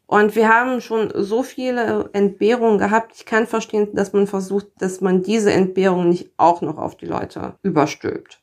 Und 0.05 0.37
wir 0.37 0.47
haben 0.47 0.79
schon 0.79 1.11
so 1.13 1.43
viele 1.43 2.09
Entbehrungen 2.13 2.77
gehabt. 2.77 3.11
Ich 3.17 3.25
kann 3.25 3.45
verstehen, 3.45 3.89
dass 3.93 4.13
man 4.13 4.25
versucht, 4.25 4.67
dass 4.79 5.01
man 5.01 5.21
diese 5.21 5.51
Entbehrungen 5.51 6.09
nicht 6.09 6.31
auch 6.37 6.61
noch 6.61 6.77
auf 6.77 6.95
die 6.95 7.07
Leute 7.07 7.55
überstülpt. 7.61 8.41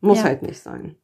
Muss 0.00 0.18
ja. 0.18 0.24
halt 0.24 0.42
nicht 0.42 0.60
sein. 0.60 0.96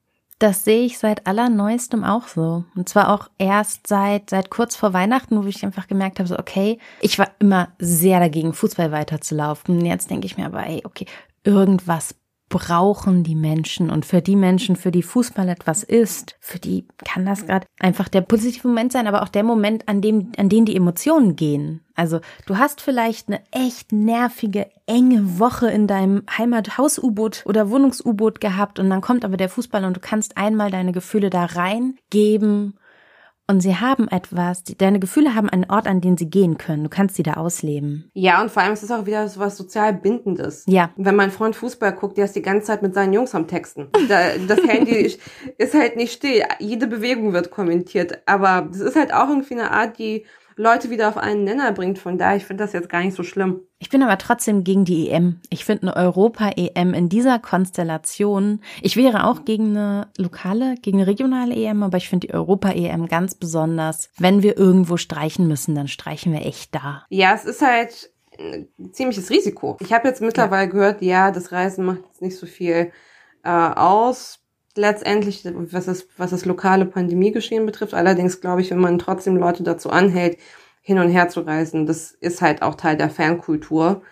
Das 0.43 0.65
sehe 0.65 0.85
ich 0.87 0.99
seit 0.99 1.29
allerneuestem 1.29 2.03
auch 2.03 2.27
so. 2.27 2.65
Und 2.75 2.89
zwar 2.89 3.15
auch 3.15 3.31
erst 3.39 3.87
seit, 3.87 4.29
seit 4.29 4.51
kurz 4.51 4.75
vor 4.75 4.93
Weihnachten, 4.93 5.41
wo 5.41 5.47
ich 5.47 5.65
einfach 5.65 5.87
gemerkt 5.87 6.19
habe, 6.19 6.29
so, 6.29 6.37
okay, 6.37 6.79
ich 7.01 7.17
war 7.17 7.31
immer 7.39 7.69
sehr 7.79 8.19
dagegen, 8.19 8.53
Fußball 8.53 8.91
weiterzulaufen. 8.91 9.85
Jetzt 9.87 10.11
denke 10.11 10.27
ich 10.27 10.37
mir 10.37 10.47
aber, 10.47 10.67
ey, 10.67 10.83
okay, 10.85 11.07
irgendwas 11.45 12.17
brauchen 12.53 13.25
die 13.25 13.35
Menschen 13.35 13.89
und 13.89 14.05
für 14.05 14.21
die 14.21 14.37
Menschen, 14.37 14.77
für 14.77 14.91
die 14.91 15.03
Fußball 15.03 15.49
etwas 15.49 15.83
ist, 15.83 16.37
für 16.39 16.59
die 16.59 16.87
kann 17.03 17.25
das 17.25 17.47
gerade 17.47 17.67
einfach 17.81 18.09
der 18.09 18.21
positive 18.21 18.69
Moment 18.69 18.93
sein, 18.93 19.07
aber 19.07 19.23
auch 19.23 19.31
der 19.31 19.43
Moment, 19.43 19.89
an 19.89 20.03
dem, 20.03 20.33
an 20.37 20.51
den 20.51 20.67
die 20.67 20.77
Emotionen 20.77 21.35
gehen. 21.35 21.81
Also 21.95 22.21
du 22.45 22.59
hast 22.59 22.83
vielleicht 22.83 23.29
eine 23.29 23.41
echt 23.53 23.93
nervige, 23.93 24.69
enge 24.87 25.39
Woche 25.39 25.71
in 25.71 25.87
deinem 25.87 26.25
Heimathaus-U-Boot 26.37 27.43
oder 27.47 27.71
Wohnungs-U-Boot 27.71 28.43
gehabt 28.43 28.79
und 28.79 28.91
dann 28.91 29.01
kommt 29.01 29.25
aber 29.25 29.39
der 29.39 29.49
Fußball 29.49 29.87
und 29.87 29.97
du 29.97 30.01
kannst 30.01 30.37
einmal 30.37 30.71
deine 30.71 30.93
Gefühle 30.93 31.31
da 31.31 31.47
reingeben 31.47 32.75
und 33.53 33.61
sie 33.61 33.77
haben 33.77 34.09
etwas, 34.09 34.65
die, 34.65 34.79
deine 34.79 34.99
Gefühle 34.99 35.35
haben 35.35 35.51
einen 35.51 35.67
Ort, 35.69 35.87
an 35.87 36.01
den 36.01 36.17
sie 36.17 36.31
gehen 36.31 36.57
können. 36.57 36.85
Du 36.85 36.89
kannst 36.89 37.17
sie 37.17 37.23
da 37.23 37.35
ausleben. 37.35 38.11
Ja, 38.15 38.41
und 38.41 38.51
vor 38.51 38.63
allem 38.63 38.73
ist 38.73 38.83
es 38.83 38.91
auch 38.91 39.05
wieder 39.05 39.29
so 39.29 39.41
was 39.41 39.59
sozial 39.59 39.93
Bindendes. 39.93 40.65
Ja. 40.67 40.89
Wenn 40.97 41.17
mein 41.17 41.31
Freund 41.31 41.55
Fußball 41.55 41.93
guckt, 41.93 42.17
der 42.17 42.25
ist 42.25 42.35
die 42.35 42.41
ganze 42.41 42.69
Zeit 42.69 42.81
mit 42.81 42.95
seinen 42.95 43.13
Jungs 43.13 43.35
am 43.35 43.47
Texten. 43.47 43.89
das 44.09 44.63
Handy 44.67 45.19
ist 45.59 45.75
halt 45.75 45.97
nicht 45.97 46.15
still. 46.15 46.45
Jede 46.61 46.87
Bewegung 46.87 47.35
wird 47.35 47.51
kommentiert. 47.51 48.23
Aber 48.25 48.67
das 48.71 48.81
ist 48.81 48.97
halt 48.97 49.13
auch 49.13 49.29
irgendwie 49.29 49.55
eine 49.55 49.71
Art, 49.71 49.99
die 49.99 50.25
Leute 50.57 50.91
wieder 50.91 51.09
auf 51.09 51.17
einen 51.17 51.45
Nenner 51.45 51.73
bringt. 51.73 51.99
Von 51.99 52.19
daher, 52.19 52.37
ich 52.37 52.45
finde 52.45 52.65
das 52.65 52.73
jetzt 52.73 52.89
gar 52.89 53.03
nicht 53.03 53.17
so 53.17 53.23
schlimm. 53.23 53.61
Ich 53.79 53.89
bin 53.89 54.03
aber 54.03 54.19
trotzdem 54.19 54.65
gegen 54.65 54.85
die 54.85 55.11
EM. 55.11 55.41
Ich 55.51 55.65
finde 55.65 55.89
eine 55.89 55.97
Europa-EM 55.97 56.95
in 56.95 57.09
dieser 57.09 57.39
Konstellation. 57.39 58.61
Ich 58.81 58.97
wäre 58.97 59.25
auch 59.27 59.45
gegen 59.45 59.77
eine 59.77 60.09
lokale, 60.17 60.77
gegen 60.81 60.99
eine 60.99 61.07
regionale 61.07 61.55
EM, 61.55 61.83
aber 61.83 61.97
ich 61.97 62.09
finde 62.09 62.29
die 62.29 62.35
Europa-EM 62.35 63.09
ganz 63.09 63.35
besonders. 63.35 64.11
Wenn 64.19 64.43
wir 64.43 64.57
irgendwo 64.57 64.97
streichen 64.97 65.49
müssen, 65.49 65.75
dann 65.75 65.89
streichen 65.89 66.33
wir 66.33 66.47
echt 66.47 66.75
da. 66.75 67.05
Ja, 67.09 67.35
es 67.35 67.45
ist 67.45 67.63
halt 67.63 68.11
ein 68.39 68.69
ziemliches 68.93 69.31
Risiko. 69.31 69.77
Ich 69.81 69.93
habe 69.93 70.09
jetzt 70.09 70.21
mittlerweile 70.21 70.67
ja. 70.67 70.71
gehört, 70.71 71.03
ja, 71.03 71.31
das 71.31 71.53
Reisen 71.53 71.85
macht 71.85 72.03
jetzt 72.07 72.23
nicht 72.23 72.39
so 72.39 72.47
viel 72.47 72.93
äh, 73.45 73.51
aus 73.51 74.42
letztendlich, 74.77 75.45
was 75.45 75.87
das, 75.87 76.07
was 76.17 76.31
das 76.31 76.45
lokale 76.45 76.87
Pandemiegeschehen 76.87 77.67
betrifft. 77.67 77.95
Allerdings 77.95 78.41
glaube 78.41 78.61
ich, 78.61 78.71
wenn 78.71 78.81
man 78.81 78.99
trotzdem 78.99 79.37
Leute 79.37 79.63
dazu 79.63 79.91
anhält, 79.91 80.39
hin 80.81 80.99
und 80.99 81.11
her 81.11 81.29
zu 81.29 81.41
reisen, 81.41 81.87
das 81.87 82.11
ist 82.11 82.43
halt 82.43 82.63
auch 82.63 82.75
Teil 82.75 82.97
der 82.97 83.11
Fankultur, 83.11 84.03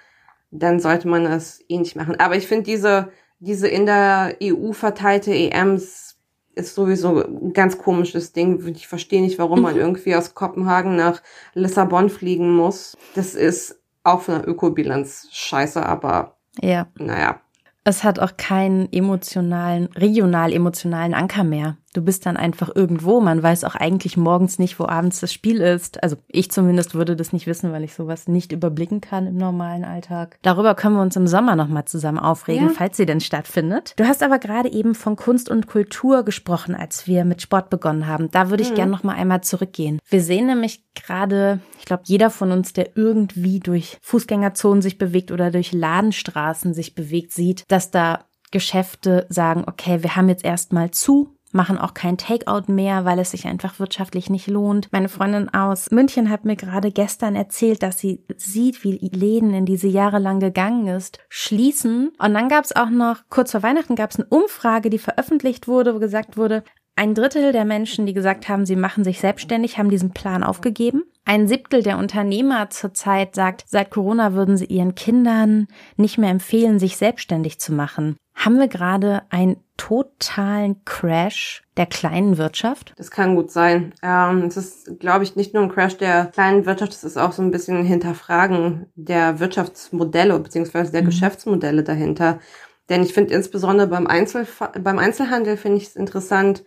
dann 0.51 0.79
sollte 0.79 1.09
man 1.09 1.25
das 1.25 1.63
eh 1.69 1.79
nicht 1.79 1.97
machen. 1.97 2.19
Aber 2.21 2.37
ich 2.37 2.47
finde 2.47 2.65
diese, 2.65 3.11
diese 3.41 3.69
in 3.69 3.87
der 3.87 4.37
EU 4.43 4.73
verteilte 4.73 5.35
EMs 5.35 6.19
ist 6.55 6.75
sowieso 6.75 7.25
ein 7.25 7.53
ganz 7.53 7.79
komisches 7.79 8.33
Ding. 8.33 8.65
Ich 8.69 8.87
verstehe 8.87 9.23
nicht, 9.23 9.39
warum 9.39 9.63
man 9.63 9.77
irgendwie 9.77 10.15
aus 10.15 10.35
Kopenhagen 10.35 10.97
nach 10.97 11.23
Lissabon 11.55 12.11
fliegen 12.11 12.55
muss. 12.55 12.97
Das 13.15 13.35
ist 13.35 13.81
auch 14.05 14.23
von 14.23 14.35
der 14.37 14.49
Ökobilanz 14.49 15.29
scheiße, 15.31 15.85
aber 15.85 16.37
ja. 16.61 16.89
naja. 16.97 17.41
Es 17.83 18.05
hat 18.05 18.19
auch 18.19 18.37
keinen 18.37 18.93
emotionalen, 18.93 19.87
regional 19.95 20.53
emotionalen 20.53 21.15
Anker 21.15 21.45
mehr. 21.45 21.79
Du 21.93 22.03
bist 22.03 22.25
dann 22.25 22.37
einfach 22.37 22.71
irgendwo. 22.75 23.21
Man 23.21 23.43
weiß 23.43 23.65
auch 23.65 23.75
eigentlich 23.75 24.17
morgens 24.17 24.59
nicht, 24.59 24.79
wo 24.79 24.87
abends 24.87 25.21
das 25.21 25.33
Spiel 25.33 25.61
ist. 25.61 26.03
Also 26.03 26.17
ich 26.29 26.51
zumindest 26.51 26.95
würde 26.95 27.17
das 27.17 27.33
nicht 27.33 27.47
wissen, 27.47 27.73
weil 27.73 27.83
ich 27.83 27.95
sowas 27.95 28.29
nicht 28.29 28.53
überblicken 28.53 29.01
kann 29.01 29.27
im 29.27 29.37
normalen 29.37 29.85
Alltag. 29.85 30.39
Darüber 30.43 30.75
können 30.75 30.95
wir 30.95 31.03
uns 31.03 31.17
im 31.17 31.27
Sommer 31.27 31.57
nochmal 31.57 31.87
zusammen 31.87 32.19
aufregen, 32.19 32.69
ja. 32.69 32.73
falls 32.75 32.97
sie 32.97 33.07
denn 33.07 33.21
stattfindet. 33.21 33.95
Du 33.97 34.05
hast 34.05 34.23
aber 34.23 34.39
gerade 34.39 34.71
eben 34.71 34.95
von 34.95 35.17
Kunst 35.17 35.51
und 35.51 35.67
Kultur 35.67 36.23
gesprochen, 36.23 36.77
als 36.77 37.09
wir 37.09 37.25
mit 37.25 37.43
Sport 37.43 37.71
begonnen 37.71 38.07
haben. 38.07 38.31
Da 38.31 38.51
würde 38.51 38.63
ich 38.63 38.71
mhm. 38.71 38.77
gerne 38.77 38.93
nochmal 38.93 39.17
einmal 39.17 39.41
zurückgehen. 39.41 39.99
Wir 40.09 40.23
sehen 40.23 40.47
nämlich 40.47 40.85
gerade, 40.95 41.61
ich 41.79 41.87
glaube, 41.87 42.05
jeder 42.07 42.31
von 42.31 42.53
uns, 42.53 42.73
der 42.73 42.97
irgendwie 42.97 43.59
durch 43.59 43.99
Fußgängerzonen 44.03 44.83
sich 44.83 44.97
bewegt 44.97 45.33
oder 45.33 45.51
durch 45.51 45.73
Ladenstraßen 45.73 46.73
sich 46.73 46.95
bewegt, 46.95 47.33
sieht, 47.33 47.65
dass 47.69 47.91
da 47.91 48.25
Geschäfte 48.51 49.27
sagen, 49.29 49.65
okay, 49.67 50.03
wir 50.03 50.17
haben 50.17 50.29
jetzt 50.29 50.45
erstmal 50.45 50.91
zu, 50.91 51.37
machen 51.53 51.79
auch 51.79 51.95
kein 51.95 52.17
Takeout 52.17 52.73
mehr, 52.73 53.05
weil 53.05 53.19
es 53.19 53.33
sich 53.33 53.47
einfach 53.47 53.79
wirtschaftlich 53.79 54.31
nicht 54.31 54.47
lohnt. 54.47 54.89
Meine 54.93 55.09
Freundin 55.09 55.49
aus 55.53 55.91
München 55.91 56.31
hat 56.31 56.45
mir 56.45 56.57
gerade 56.57 56.91
gestern 56.91 57.37
erzählt, 57.37 57.83
dass 57.83 57.99
sie 57.99 58.25
sieht, 58.37 58.85
wie 58.85 58.99
Läden, 58.99 59.53
in 59.55 59.67
die 59.67 59.77
sie 59.77 59.91
jahrelang 59.91 60.41
gegangen 60.41 60.87
ist, 60.89 61.19
schließen. 61.29 62.11
Und 62.19 62.35
dann 62.35 62.49
gab 62.49 62.65
es 62.65 62.75
auch 62.75 62.91
noch, 62.91 63.23
kurz 63.29 63.53
vor 63.53 63.63
Weihnachten 63.63 63.97
gab 63.97 64.11
es 64.11 64.19
eine 64.19 64.29
Umfrage, 64.29 64.91
die 64.91 64.99
veröffentlicht 64.99 65.69
wurde, 65.69 65.95
wo 65.95 65.99
gesagt 65.99 66.37
wurde, 66.37 66.63
ein 66.97 67.15
Drittel 67.15 67.53
der 67.53 67.65
Menschen, 67.65 68.05
die 68.07 68.13
gesagt 68.13 68.49
haben, 68.49 68.67
sie 68.67 68.77
machen 68.77 69.05
sich 69.05 69.21
selbstständig, 69.21 69.79
haben 69.79 69.91
diesen 69.91 70.13
Plan 70.13 70.43
aufgegeben. 70.43 71.05
Ein 71.25 71.47
Siebtel 71.47 71.83
der 71.83 71.99
Unternehmer 71.99 72.71
zurzeit 72.71 73.35
sagt, 73.35 73.65
seit 73.67 73.91
Corona 73.91 74.33
würden 74.33 74.57
sie 74.57 74.65
ihren 74.65 74.95
Kindern 74.95 75.69
nicht 75.97 76.19
mehr 76.19 76.31
empfehlen, 76.31 76.79
sich 76.79 76.97
selbstständig 76.97 77.61
zu 77.61 77.73
machen. 77.73 78.17
Haben 78.35 78.59
wir 78.59 78.69
gerade 78.69 79.23
einen 79.29 79.59
totalen 79.77 80.83
Crash 80.85 81.63
der 81.77 81.87
kleinen 81.87 82.39
Wirtschaft? 82.39 82.95
Das 82.97 83.11
kann 83.11 83.37
gut 83.37 83.51
sein. 83.51 83.93
Ähm, 84.03 84.45
es 84.45 84.57
ist, 84.57 84.99
glaube 84.99 85.25
ich, 85.25 85.37
nicht 85.37 85.53
nur 85.53 85.63
ein 85.63 85.71
Crash 85.71 85.99
der 85.99 86.27
kleinen 86.27 86.65
Wirtschaft, 86.65 86.93
es 86.93 87.05
ist 87.05 87.19
auch 87.19 87.33
so 87.33 87.43
ein 87.43 87.51
bisschen 87.51 87.77
ein 87.77 87.85
Hinterfragen 87.85 88.87
der 88.95 89.41
Wirtschaftsmodelle 89.41 90.39
bzw. 90.39 90.91
der 90.91 91.03
mhm. 91.03 91.07
Geschäftsmodelle 91.07 91.83
dahinter. 91.83 92.39
Denn 92.89 93.03
ich 93.03 93.13
finde 93.13 93.35
insbesondere 93.35 93.87
beim, 93.87 94.07
Einzel 94.07 94.47
beim 94.83 94.99
Einzelhandel 94.99 95.57
finde 95.57 95.77
ich 95.79 95.89
es 95.89 95.97
interessant, 95.97 96.65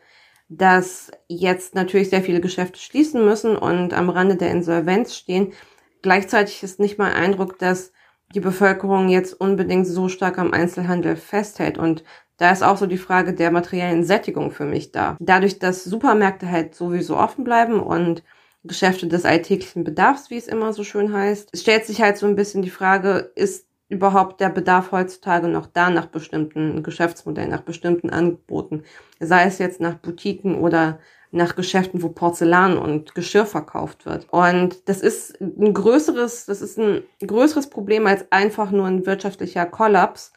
dass 0.58 1.12
jetzt 1.28 1.76
natürlich 1.76 2.10
sehr 2.10 2.22
viele 2.22 2.42
Geschäfte 2.42 2.80
schließen 2.80 3.24
müssen 3.24 3.56
und 3.56 3.94
am 3.94 4.10
Rande 4.10 4.36
der 4.36 4.52
Insolvenz 4.52 5.16
stehen. 5.16 5.54
Gleichzeitig 6.02 6.64
ist 6.64 6.80
nicht 6.80 6.98
mein 6.98 7.14
Eindruck, 7.14 7.60
dass 7.60 7.92
die 8.34 8.40
Bevölkerung 8.40 9.10
jetzt 9.10 9.40
unbedingt 9.40 9.88
so 9.88 10.10
stark 10.10 10.38
am 10.38 10.54
Einzelhandel 10.54 11.16
festhält. 11.16 11.78
Und 11.78 12.04
da 12.38 12.52
ist 12.52 12.64
auch 12.64 12.78
so 12.78 12.88
die 12.88 12.98
Frage 12.98 13.34
der 13.34 13.52
materiellen 13.52 14.04
Sättigung 14.04 14.52
für 14.52 14.66
mich 14.66 14.92
da. 14.92 15.18
Dadurch, 15.20 15.60
dass 15.60 15.84
Supermärkte 15.84 16.50
halt 16.50 16.76
sowieso 16.76 17.18
offen 17.18 17.44
bleiben 17.44 17.80
und 17.80 18.24
Geschäfte 18.64 19.08
des 19.08 19.26
alltäglichen 19.26 19.84
Bedarfs, 19.84 20.30
wie 20.30 20.38
es 20.38 20.48
immer 20.48 20.74
so 20.74 20.84
schön 20.84 21.14
heißt, 21.14 21.58
stellt 21.58 21.86
sich 21.86 22.02
halt 22.02 22.18
so 22.18 22.26
ein 22.26 22.36
bisschen 22.36 22.62
die 22.62 22.70
Frage, 22.70 23.32
ist 23.36 23.68
überhaupt 23.94 24.42
der 24.42 24.50
Bedarf 24.50 24.92
heutzutage 24.92 25.48
noch 25.48 25.68
da 25.68 25.90
nach 25.90 26.08
bestimmten 26.08 26.84
Geschäftsmodellen, 26.84 27.52
nach 27.52 27.62
bestimmten 27.62 28.10
Angeboten, 28.10 28.84
sei 29.20 29.46
es 29.46 29.60
jetzt 29.60 29.80
nach 29.80 29.96
Boutiquen 29.96 30.56
oder 30.56 31.00
nach 31.32 31.56
Geschäften, 31.56 32.02
wo 32.04 32.10
Porzellan 32.10 32.78
und 32.78 33.16
Geschirr 33.16 33.46
verkauft 33.46 34.06
wird. 34.06 34.28
Und 34.30 34.88
das 34.90 35.02
ist 35.02 35.40
ein 35.42 35.74
größeres, 35.74 36.46
das 36.46 36.62
ist 36.62 36.78
ein 36.78 37.04
größeres 37.26 37.70
Problem 37.70 38.06
als 38.08 38.32
einfach 38.32 38.72
nur 38.72 38.86
ein 38.88 39.06
wirtschaftlicher 39.06 39.66
Kollaps, 39.66 40.34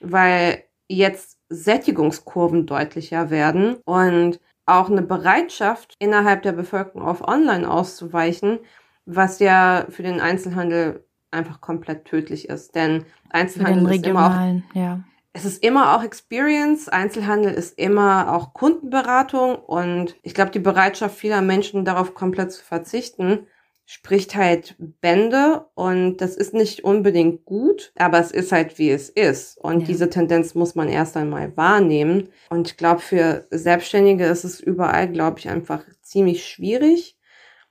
weil 0.00 0.64
jetzt 0.88 1.38
Sättigungskurven 1.48 2.66
deutlicher 2.66 3.30
werden 3.30 3.76
und 3.84 4.40
auch 4.66 4.90
eine 4.90 5.02
Bereitschaft 5.02 5.96
innerhalb 5.98 6.42
der 6.42 6.52
Bevölkerung 6.52 7.02
auf 7.02 7.26
Online 7.26 7.68
auszuweichen, 7.68 8.60
was 9.06 9.38
ja 9.40 9.86
für 9.90 10.02
den 10.02 10.20
Einzelhandel 10.20 11.04
einfach 11.32 11.60
komplett 11.60 12.04
tödlich 12.04 12.48
ist. 12.48 12.74
Denn 12.74 13.04
Einzelhandel 13.30 13.94
ist 13.94 14.06
immer 14.06 14.26
auch, 14.26 14.76
ja. 14.76 15.00
es 15.32 15.44
ist 15.44 15.62
immer 15.62 15.96
auch 15.96 16.02
Experience, 16.02 16.88
Einzelhandel 16.88 17.52
ist 17.52 17.78
immer 17.78 18.34
auch 18.34 18.54
Kundenberatung 18.54 19.56
und 19.56 20.16
ich 20.22 20.34
glaube, 20.34 20.50
die 20.50 20.58
Bereitschaft 20.58 21.16
vieler 21.16 21.42
Menschen 21.42 21.84
darauf 21.84 22.14
komplett 22.14 22.52
zu 22.52 22.62
verzichten, 22.62 23.46
spricht 23.84 24.36
halt 24.36 24.76
Bände 24.78 25.66
und 25.74 26.18
das 26.18 26.36
ist 26.36 26.54
nicht 26.54 26.84
unbedingt 26.84 27.44
gut, 27.44 27.92
aber 27.96 28.20
es 28.20 28.30
ist 28.30 28.52
halt 28.52 28.78
wie 28.78 28.90
es 28.90 29.08
ist 29.08 29.58
und 29.58 29.80
ja. 29.80 29.86
diese 29.86 30.08
Tendenz 30.08 30.54
muss 30.54 30.74
man 30.74 30.88
erst 30.88 31.16
einmal 31.16 31.56
wahrnehmen 31.56 32.28
und 32.48 32.68
ich 32.68 32.76
glaube 32.76 33.00
für 33.00 33.46
Selbstständige 33.50 34.24
ist 34.24 34.44
es 34.44 34.60
überall, 34.60 35.10
glaube 35.10 35.40
ich, 35.40 35.48
einfach 35.48 35.84
ziemlich 36.00 36.46
schwierig 36.46 37.16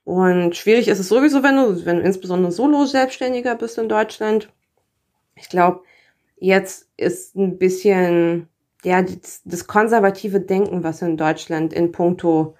und 0.04 0.56
schwierig 0.56 0.88
ist 0.88 1.00
es 1.00 1.10
sowieso, 1.10 1.44
wenn 1.44 1.56
du, 1.56 1.86
wenn 1.86 1.98
du 1.98 2.04
insbesondere 2.04 2.52
Solo-Selbstständiger 2.52 3.56
bist 3.56 3.78
in 3.78 3.90
Deutschland. 3.90 4.50
Ich 5.36 5.50
glaube, 5.50 5.82
jetzt 6.38 6.90
ist 6.98 7.36
ein 7.36 7.58
bisschen, 7.58 8.48
ja, 8.84 9.02
das, 9.02 9.42
das 9.46 9.68
konservative 9.68 10.40
Denken, 10.40 10.84
was 10.84 11.02
in 11.02 11.18
Deutschland 11.18 11.74
in 11.74 11.92
puncto 11.92 12.56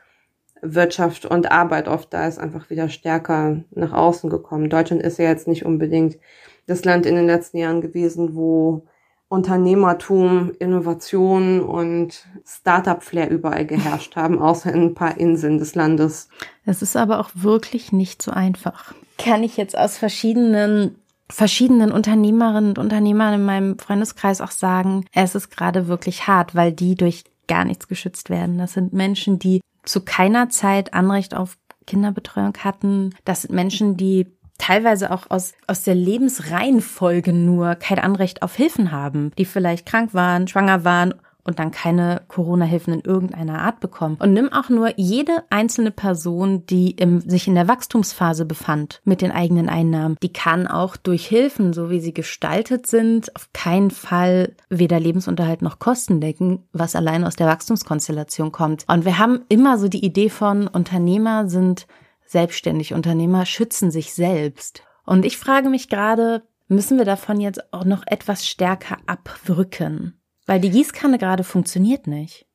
Wirtschaft 0.62 1.26
und 1.26 1.52
Arbeit 1.52 1.88
oft 1.88 2.14
da 2.14 2.28
ist, 2.28 2.38
einfach 2.38 2.70
wieder 2.70 2.88
stärker 2.90 3.64
nach 3.72 3.94
außen 3.94 4.30
gekommen. 4.30 4.70
Deutschland 4.70 5.02
ist 5.02 5.18
ja 5.18 5.26
jetzt 5.26 5.48
nicht 5.48 5.66
unbedingt 5.66 6.20
das 6.68 6.86
Land 6.86 7.08
in 7.08 7.16
den 7.16 7.26
letzten 7.26 7.58
Jahren 7.58 7.82
gewesen, 7.82 8.36
wo 8.36 8.86
Unternehmertum, 9.32 10.52
Innovation 10.60 11.62
und 11.62 12.28
Startup-Flair 12.46 13.30
überall 13.30 13.66
geherrscht 13.66 14.18
haben, 14.18 14.40
außer 14.40 14.74
in 14.74 14.82
ein 14.82 14.94
paar 14.94 15.18
Inseln 15.18 15.58
des 15.58 15.74
Landes. 15.74 16.28
Es 16.66 16.82
ist 16.82 16.98
aber 16.98 17.18
auch 17.22 17.30
wirklich 17.34 17.94
nicht 17.94 18.22
so 18.22 18.32
einfach. 18.32 18.94
Kann 19.18 19.42
ich 19.44 19.56
jetzt 19.56 19.78
aus 19.78 19.98
verschiedenen 19.98 20.98
verschiedenen 21.30 21.94
Unternehmerinnen 21.94 22.72
und 22.72 22.78
Unternehmern 22.78 23.36
in 23.36 23.46
meinem 23.46 23.80
Freundeskreis 23.80 24.42
auch 24.42 24.52
sagen, 24.52 25.06
es 25.14 25.34
ist 25.34 25.50
gerade 25.50 25.88
wirklich 25.88 26.28
hart, 26.28 26.54
weil 26.54 26.74
die 26.74 26.96
durch 26.96 27.24
gar 27.48 27.64
nichts 27.64 27.88
geschützt 27.88 28.30
werden. 28.30 28.58
Das 28.58 28.74
sind 28.74 28.92
Menschen, 28.92 29.40
die 29.40 29.62
zu 29.86 30.02
keiner 30.02 30.50
Zeit 30.50 30.94
Anrecht 30.94 31.34
auf 31.34 31.58
Kinderbetreuung 31.88 32.54
hatten. 32.66 33.16
Das 33.24 33.44
sind 33.44 33.54
Menschen, 33.54 33.96
die 33.96 34.28
teilweise 34.62 35.12
auch 35.12 35.24
aus, 35.30 35.54
aus 35.68 35.84
der 35.84 35.96
Lebensreihenfolge 35.96 37.34
nur 37.34 37.76
kein 37.76 38.00
Anrecht 38.00 38.44
auf 38.44 38.56
Hilfen 38.56 38.92
haben, 38.92 39.32
die 39.38 39.46
vielleicht 39.46 39.88
krank 39.88 40.14
waren, 40.14 40.48
schwanger 40.48 40.86
waren 40.86 41.16
und 41.44 41.58
dann 41.58 41.72
keine 41.72 42.22
Corona-Hilfen 42.28 42.94
in 42.94 43.02
irgendeiner 43.02 43.64
Art 43.64 43.80
bekommen. 43.80 44.18
Und 44.20 44.34
nimm 44.34 44.54
auch 44.54 44.70
nur 44.70 44.94
jede 44.98 45.44
einzelne 45.50 45.90
Person, 45.90 46.66
die 46.68 46.92
im, 46.92 47.22
sich 47.22 47.48
in 47.48 47.56
der 47.56 47.68
Wachstumsphase 47.68 48.46
befand 48.46 49.02
mit 49.04 49.22
den 49.22 49.32
eigenen 49.32 49.68
Einnahmen. 49.68 50.18
Die 50.22 50.32
kann 50.32 50.68
auch 50.68 50.96
durch 50.96 51.26
Hilfen, 51.26 51.74
so 51.74 51.90
wie 51.90 52.00
sie 52.00 52.14
gestaltet 52.14 52.86
sind, 52.86 53.36
auf 53.36 53.50
keinen 53.54 53.90
Fall 53.90 54.54
weder 54.70 55.00
Lebensunterhalt 55.00 55.64
noch 55.64 55.80
Kosten 55.80 56.22
decken, 56.22 56.60
was 56.74 56.96
allein 56.96 57.26
aus 57.26 57.36
der 57.36 57.48
Wachstumskonstellation 57.48 58.52
kommt. 58.52 58.86
Und 58.88 59.06
wir 59.06 59.18
haben 59.18 59.42
immer 59.50 59.80
so 59.80 59.88
die 59.88 60.06
Idee 60.06 60.30
von 60.30 60.68
Unternehmer 60.68 61.50
sind 61.50 61.88
selbstständig 62.32 62.94
Unternehmer 62.94 63.46
schützen 63.46 63.92
sich 63.92 64.14
selbst. 64.14 64.84
Und 65.06 65.26
ich 65.26 65.38
frage 65.38 65.70
mich 65.70 65.90
gerade, 65.90 66.44
müssen 66.68 66.98
wir 66.98 67.06
davon 67.06 67.40
jetzt 67.40 67.74
auch 67.74 67.86
noch 67.86 68.04
etwas 68.06 68.48
stärker 68.48 68.98
abrücken? 69.06 70.20
Weil 70.46 70.60
die 70.60 70.72
Gießkanne 70.72 71.18
gerade 71.18 71.44
funktioniert 71.44 72.08
nicht. 72.08 72.48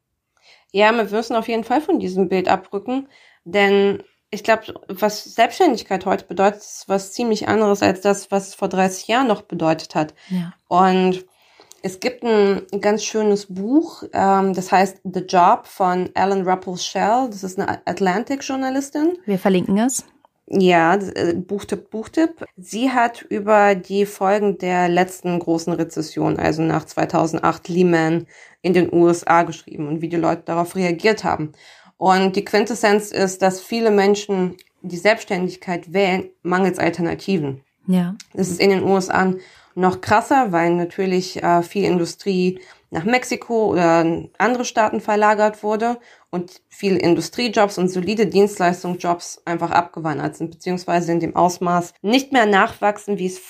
Ja, 0.73 0.93
wir 0.93 1.05
müssen 1.05 1.37
auf 1.37 1.49
jeden 1.49 1.65
Fall 1.65 1.81
von 1.81 1.99
diesem 1.99 2.29
Bild 2.29 2.49
abrücken, 2.49 3.09
denn 3.45 4.03
ich 4.31 4.43
glaube, 4.43 4.75
was 4.89 5.25
Selbstständigkeit 5.25 6.05
heute 6.05 6.25
bedeutet, 6.25 6.61
ist 6.61 6.89
was 6.89 7.13
ziemlich 7.13 7.49
anderes 7.49 7.83
als 7.83 8.01
das, 8.01 8.31
was 8.31 8.55
vor 8.55 8.69
30 8.69 9.07
Jahren 9.07 9.29
noch 9.29 9.43
bedeutet 9.43 9.95
hat. 9.95 10.15
Ja. 10.29 10.53
Und 10.69 11.25
es 11.87 12.01
gibt 12.01 12.25
ein 12.25 12.63
ganz 12.81 13.05
schönes 13.05 13.47
Buch, 13.47 14.03
ähm, 14.13 14.55
das 14.55 14.73
heißt 14.73 15.03
The 15.05 15.21
Job 15.21 15.69
von 15.69 16.11
Alan 16.15 16.43
Ruppel 16.43 16.77
Shell. 16.77 17.29
Das 17.31 17.45
ist 17.45 17.61
eine 17.61 17.87
Atlantic-Journalistin. 17.87 19.19
Wir 19.25 19.39
verlinken 19.39 19.79
es. 19.79 20.05
Ja, 20.49 20.97
äh, 20.97 21.35
Buchtipp, 21.35 21.91
Buchtipp. 21.91 22.45
Sie 22.57 22.91
hat 22.91 23.23
über 23.23 23.77
die 23.77 24.05
Folgen 24.05 24.59
der 24.59 24.89
letzten 24.89 25.39
großen 25.39 25.73
Rezession, 25.73 26.41
also 26.41 26.63
nach 26.63 26.87
2008 26.87 27.69
Lehman 27.69 28.27
in 28.63 28.73
den 28.73 28.93
USA 28.93 29.45
geschrieben 29.45 29.87
und 29.87 30.01
wie 30.01 30.09
die 30.09 30.17
Leute 30.17 30.43
darauf 30.45 30.75
reagiert 30.75 31.23
haben. 31.23 31.53
Und 31.99 32.35
die 32.35 32.45
Quintessenz 32.45 33.13
ist, 33.13 33.43
dass 33.43 33.61
viele 33.61 33.93
Menschen 33.93 34.57
die 34.83 34.97
Selbstständigkeit 34.97 35.93
wählen, 35.93 36.31
mangels 36.43 36.81
Alternativen. 36.81 37.61
Ja. 37.87 38.17
Das 38.35 38.49
ist 38.49 38.61
in 38.61 38.71
den 38.71 38.83
USA 38.83 39.35
noch 39.77 40.01
krasser, 40.01 40.53
weil 40.53 40.75
natürlich 40.75 41.43
äh, 41.43 41.63
viel 41.63 41.85
Industrie 41.85 42.61
nach 42.91 43.05
Mexiko 43.05 43.73
oder 43.73 44.27
andere 44.39 44.65
Staaten 44.65 45.01
verlagert 45.01 45.63
wurde 45.63 45.99
und 46.31 46.63
viele 46.69 46.99
Industriejobs 46.99 47.77
und 47.77 47.89
solide 47.89 48.27
Dienstleistungsjobs 48.27 49.43
einfach 49.45 49.71
abgewandert 49.71 50.37
sind, 50.37 50.51
beziehungsweise 50.51 51.13
in 51.13 51.21
dem 51.21 51.37
Ausmaß 51.37 51.93
nicht 52.01 52.33
mehr 52.33 52.47
nachwachsen, 52.47 53.19
wie 53.19 53.27
es 53.27 53.41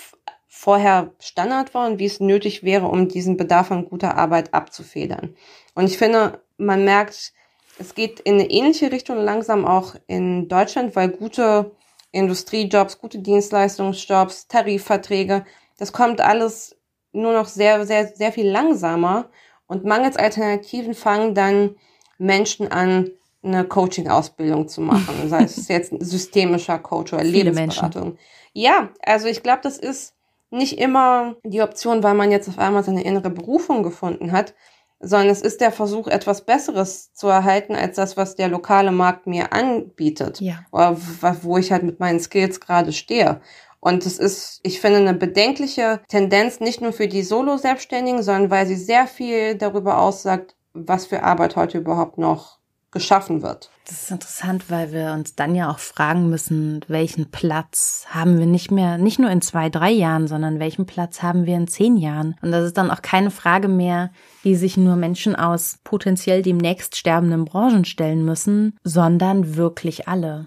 vorher 0.48 1.12
Standard 1.20 1.74
war 1.74 1.86
und 1.86 2.00
wie 2.00 2.06
es 2.06 2.18
nötig 2.18 2.64
wäre, 2.64 2.86
um 2.86 3.08
diesen 3.08 3.36
Bedarf 3.36 3.70
an 3.70 3.84
guter 3.84 4.16
Arbeit 4.16 4.52
abzufedern. 4.52 5.36
Und 5.74 5.84
ich 5.84 5.96
finde, 5.96 6.40
man 6.56 6.84
merkt, 6.84 7.34
es 7.78 7.94
geht 7.94 8.20
in 8.20 8.34
eine 8.34 8.50
ähnliche 8.50 8.90
Richtung 8.90 9.18
langsam 9.18 9.64
auch 9.64 9.94
in 10.06 10.48
Deutschland, 10.48 10.96
weil 10.96 11.10
gute 11.10 11.72
Industriejobs, 12.10 12.98
gute 12.98 13.18
Dienstleistungsjobs, 13.18 14.48
Tarifverträge 14.48 15.44
das 15.76 15.92
kommt 15.92 16.20
alles 16.20 16.76
nur 17.12 17.32
noch 17.32 17.46
sehr, 17.46 17.86
sehr, 17.86 18.08
sehr 18.08 18.32
viel 18.32 18.48
langsamer 18.48 19.30
und 19.66 19.84
mangels 19.84 20.16
Alternativen 20.16 20.94
fangen 20.94 21.34
dann 21.34 21.76
Menschen 22.18 22.70
an, 22.70 23.10
eine 23.42 23.64
Coaching-Ausbildung 23.64 24.68
zu 24.68 24.80
machen. 24.80 25.28
Sei 25.28 25.44
es 25.44 25.68
jetzt 25.68 25.92
ein 25.92 26.04
systemischer 26.04 26.78
Coach 26.78 27.12
oder 27.12 27.22
Viele 27.22 27.50
Lebensberatung. 27.50 28.02
Menschen. 28.02 28.18
Ja, 28.52 28.90
also 29.02 29.28
ich 29.28 29.42
glaube, 29.42 29.60
das 29.62 29.78
ist 29.78 30.14
nicht 30.50 30.78
immer 30.78 31.36
die 31.44 31.62
Option, 31.62 32.02
weil 32.02 32.14
man 32.14 32.30
jetzt 32.30 32.48
auf 32.48 32.58
einmal 32.58 32.84
seine 32.84 33.04
innere 33.04 33.30
Berufung 33.30 33.82
gefunden 33.82 34.32
hat, 34.32 34.54
sondern 34.98 35.28
es 35.28 35.42
ist 35.42 35.60
der 35.60 35.72
Versuch, 35.72 36.06
etwas 36.06 36.46
Besseres 36.46 37.12
zu 37.12 37.28
erhalten 37.28 37.74
als 37.74 37.96
das, 37.96 38.16
was 38.16 38.34
der 38.34 38.48
lokale 38.48 38.92
Markt 38.92 39.26
mir 39.26 39.52
anbietet. 39.52 40.40
Ja. 40.40 40.64
Oder 40.72 40.96
wo 41.42 41.58
ich 41.58 41.70
halt 41.70 41.82
mit 41.82 42.00
meinen 42.00 42.20
Skills 42.20 42.60
gerade 42.60 42.92
stehe. 42.92 43.40
Und 43.80 44.04
es 44.06 44.18
ist, 44.18 44.60
ich 44.62 44.80
finde, 44.80 44.98
eine 44.98 45.14
bedenkliche 45.14 46.00
Tendenz, 46.08 46.60
nicht 46.60 46.80
nur 46.80 46.92
für 46.92 47.08
die 47.08 47.22
Solo-Selbstständigen, 47.22 48.22
sondern 48.22 48.50
weil 48.50 48.66
sie 48.66 48.76
sehr 48.76 49.06
viel 49.06 49.56
darüber 49.56 49.98
aussagt, 49.98 50.56
was 50.72 51.06
für 51.06 51.22
Arbeit 51.22 51.56
heute 51.56 51.78
überhaupt 51.78 52.18
noch 52.18 52.58
geschaffen 52.96 53.42
wird. 53.42 53.70
Das 53.86 54.04
ist 54.04 54.10
interessant, 54.10 54.70
weil 54.70 54.90
wir 54.90 55.12
uns 55.12 55.34
dann 55.34 55.54
ja 55.54 55.70
auch 55.70 55.78
fragen 55.78 56.30
müssen, 56.30 56.80
welchen 56.88 57.30
Platz 57.30 58.06
haben 58.08 58.38
wir 58.38 58.46
nicht 58.46 58.70
mehr, 58.70 58.96
nicht 58.96 59.18
nur 59.18 59.30
in 59.30 59.42
zwei, 59.42 59.68
drei 59.68 59.90
Jahren, 59.90 60.26
sondern 60.26 60.58
welchen 60.58 60.86
Platz 60.86 61.22
haben 61.22 61.44
wir 61.44 61.56
in 61.56 61.68
zehn 61.68 61.98
Jahren? 61.98 62.36
Und 62.40 62.52
das 62.52 62.64
ist 62.64 62.78
dann 62.78 62.90
auch 62.90 63.02
keine 63.02 63.30
Frage 63.30 63.68
mehr, 63.68 64.10
die 64.44 64.56
sich 64.56 64.76
nur 64.76 64.96
Menschen 64.96 65.36
aus 65.36 65.78
potenziell 65.84 66.42
demnächst 66.42 66.96
sterbenden 66.96 67.44
Branchen 67.44 67.84
stellen 67.84 68.24
müssen, 68.24 68.78
sondern 68.82 69.56
wirklich 69.56 70.08
alle. 70.08 70.46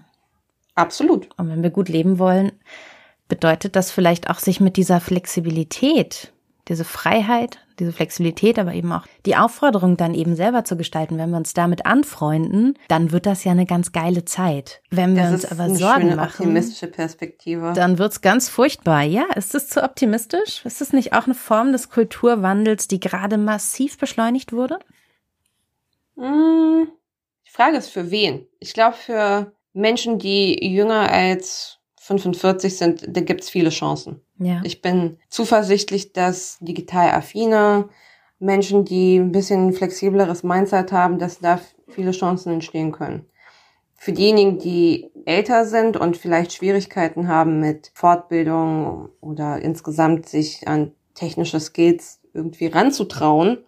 Absolut. 0.74 1.28
Und 1.36 1.48
wenn 1.48 1.62
wir 1.62 1.70
gut 1.70 1.88
leben 1.88 2.18
wollen, 2.18 2.52
bedeutet 3.30 3.74
das 3.76 3.90
vielleicht 3.90 4.28
auch, 4.28 4.38
sich 4.38 4.60
mit 4.60 4.76
dieser 4.76 5.00
Flexibilität 5.00 6.32
diese 6.68 6.84
Freiheit, 6.84 7.58
diese 7.80 7.92
Flexibilität, 7.92 8.56
aber 8.56 8.72
eben 8.74 8.92
auch 8.92 9.04
die 9.26 9.34
Aufforderung, 9.34 9.96
dann 9.96 10.14
eben 10.14 10.36
selber 10.36 10.62
zu 10.64 10.76
gestalten. 10.76 11.18
Wenn 11.18 11.30
wir 11.30 11.36
uns 11.36 11.52
damit 11.52 11.84
anfreunden, 11.84 12.78
dann 12.86 13.10
wird 13.10 13.26
das 13.26 13.42
ja 13.42 13.50
eine 13.50 13.66
ganz 13.66 13.90
geile 13.90 14.24
Zeit. 14.24 14.80
Wenn 14.90 15.16
wir 15.16 15.22
Das 15.24 15.32
uns 15.32 15.44
aber 15.50 15.64
eine 15.64 15.74
Sorgen 15.74 16.02
schöne, 16.02 16.16
machen, 16.16 16.42
optimistische 16.44 16.86
Perspektive. 16.86 17.72
dann 17.74 17.98
wird's 17.98 18.20
ganz 18.20 18.48
furchtbar. 18.48 19.02
Ja, 19.02 19.24
ist 19.34 19.52
das 19.52 19.68
zu 19.68 19.82
optimistisch? 19.82 20.64
Ist 20.64 20.80
das 20.80 20.92
nicht 20.92 21.12
auch 21.12 21.24
eine 21.24 21.34
Form 21.34 21.72
des 21.72 21.88
Kulturwandels, 21.90 22.86
die 22.86 23.00
gerade 23.00 23.36
massiv 23.36 23.98
beschleunigt 23.98 24.52
wurde? 24.52 24.78
Hm, 26.16 26.86
Die 27.46 27.50
Frage 27.50 27.78
ist 27.78 27.88
für 27.90 28.12
wen? 28.12 28.46
Ich 28.60 28.74
glaube, 28.74 28.94
für 28.96 29.52
Menschen, 29.72 30.20
die 30.20 30.64
jünger 30.72 31.10
als 31.10 31.79
45 32.18 32.76
sind, 32.76 33.04
da 33.08 33.20
gibt's 33.20 33.48
viele 33.48 33.70
Chancen. 33.70 34.20
Ja. 34.38 34.60
Ich 34.64 34.82
bin 34.82 35.18
zuversichtlich, 35.28 36.12
dass 36.12 36.58
digital 36.60 37.10
affine 37.10 37.88
Menschen, 38.38 38.84
die 38.84 39.16
ein 39.16 39.32
bisschen 39.32 39.72
flexibleres 39.72 40.42
Mindset 40.42 40.92
haben, 40.92 41.18
dass 41.18 41.38
da 41.38 41.60
viele 41.88 42.12
Chancen 42.12 42.54
entstehen 42.54 42.92
können. 42.92 43.26
Für 43.96 44.12
diejenigen, 44.12 44.58
die 44.58 45.10
älter 45.26 45.66
sind 45.66 45.98
und 45.98 46.16
vielleicht 46.16 46.54
Schwierigkeiten 46.54 47.28
haben 47.28 47.60
mit 47.60 47.90
Fortbildung 47.94 49.10
oder 49.20 49.60
insgesamt 49.60 50.26
sich 50.26 50.66
an 50.66 50.92
technische 51.14 51.60
Skills 51.60 52.20
irgendwie 52.32 52.68
ranzutrauen, 52.68 53.58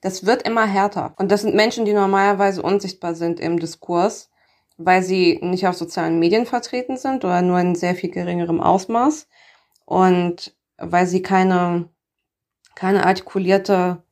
das 0.00 0.24
wird 0.24 0.42
immer 0.42 0.66
härter. 0.66 1.14
Und 1.18 1.30
das 1.30 1.42
sind 1.42 1.54
Menschen, 1.54 1.84
die 1.84 1.92
normalerweise 1.92 2.62
unsichtbar 2.62 3.14
sind 3.14 3.38
im 3.38 3.58
Diskurs, 3.58 4.30
weil 4.78 5.02
sie 5.02 5.38
nicht 5.42 5.66
auf 5.66 5.76
sozialen 5.76 6.18
Medien 6.18 6.46
vertreten 6.46 6.96
sind 6.96 7.24
oder 7.24 7.42
nur 7.42 7.58
in 7.58 7.74
sehr 7.74 7.94
viel 7.94 8.10
geringerem 8.10 8.60
Ausmaß 8.60 9.28
und 9.84 10.54
weil 10.78 11.06
sie 11.06 11.22
keine, 11.22 11.88
keine 12.74 13.06
artikulierte 13.06 14.02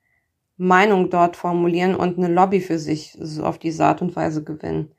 Meinung 0.56 1.08
dort 1.10 1.36
formulieren 1.36 1.94
und 1.94 2.18
eine 2.18 2.28
Lobby 2.28 2.60
für 2.60 2.78
sich 2.78 3.16
so 3.18 3.44
auf 3.44 3.58
diese 3.58 3.84
Art 3.84 4.02
und 4.02 4.14
Weise 4.14 4.44
gewinnen. 4.44 4.92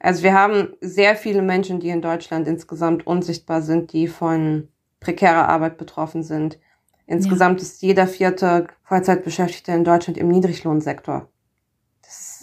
Also 0.00 0.22
wir 0.22 0.34
haben 0.34 0.74
sehr 0.80 1.16
viele 1.16 1.40
Menschen, 1.40 1.80
die 1.80 1.88
in 1.88 2.02
Deutschland 2.02 2.46
insgesamt 2.48 3.06
unsichtbar 3.06 3.62
sind, 3.62 3.92
die 3.92 4.08
von 4.08 4.68
prekärer 5.00 5.48
Arbeit 5.48 5.78
betroffen 5.78 6.22
sind. 6.22 6.58
Insgesamt 7.06 7.62
ist 7.62 7.80
jeder 7.80 8.06
vierte 8.06 8.66
Vollzeitbeschäftigte 8.82 9.72
in 9.72 9.84
Deutschland 9.84 10.18
im 10.18 10.28
Niedriglohnsektor. 10.28 11.28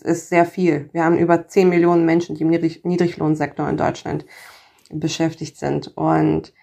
Das 0.03 0.17
ist 0.17 0.30
sehr 0.30 0.45
viel. 0.45 0.89
Wir 0.93 1.03
haben 1.03 1.17
über 1.17 1.47
10 1.47 1.69
Millionen 1.69 2.05
Menschen, 2.05 2.36
die 2.36 2.41
im 2.41 2.49
Niedrig 2.49 2.84
Niedriglohnsektor 2.84 3.69
in 3.69 3.78
Deutschland 3.78 4.26
beschäftigt 4.89 5.57
sind. 5.57 5.95
Und 5.95 6.53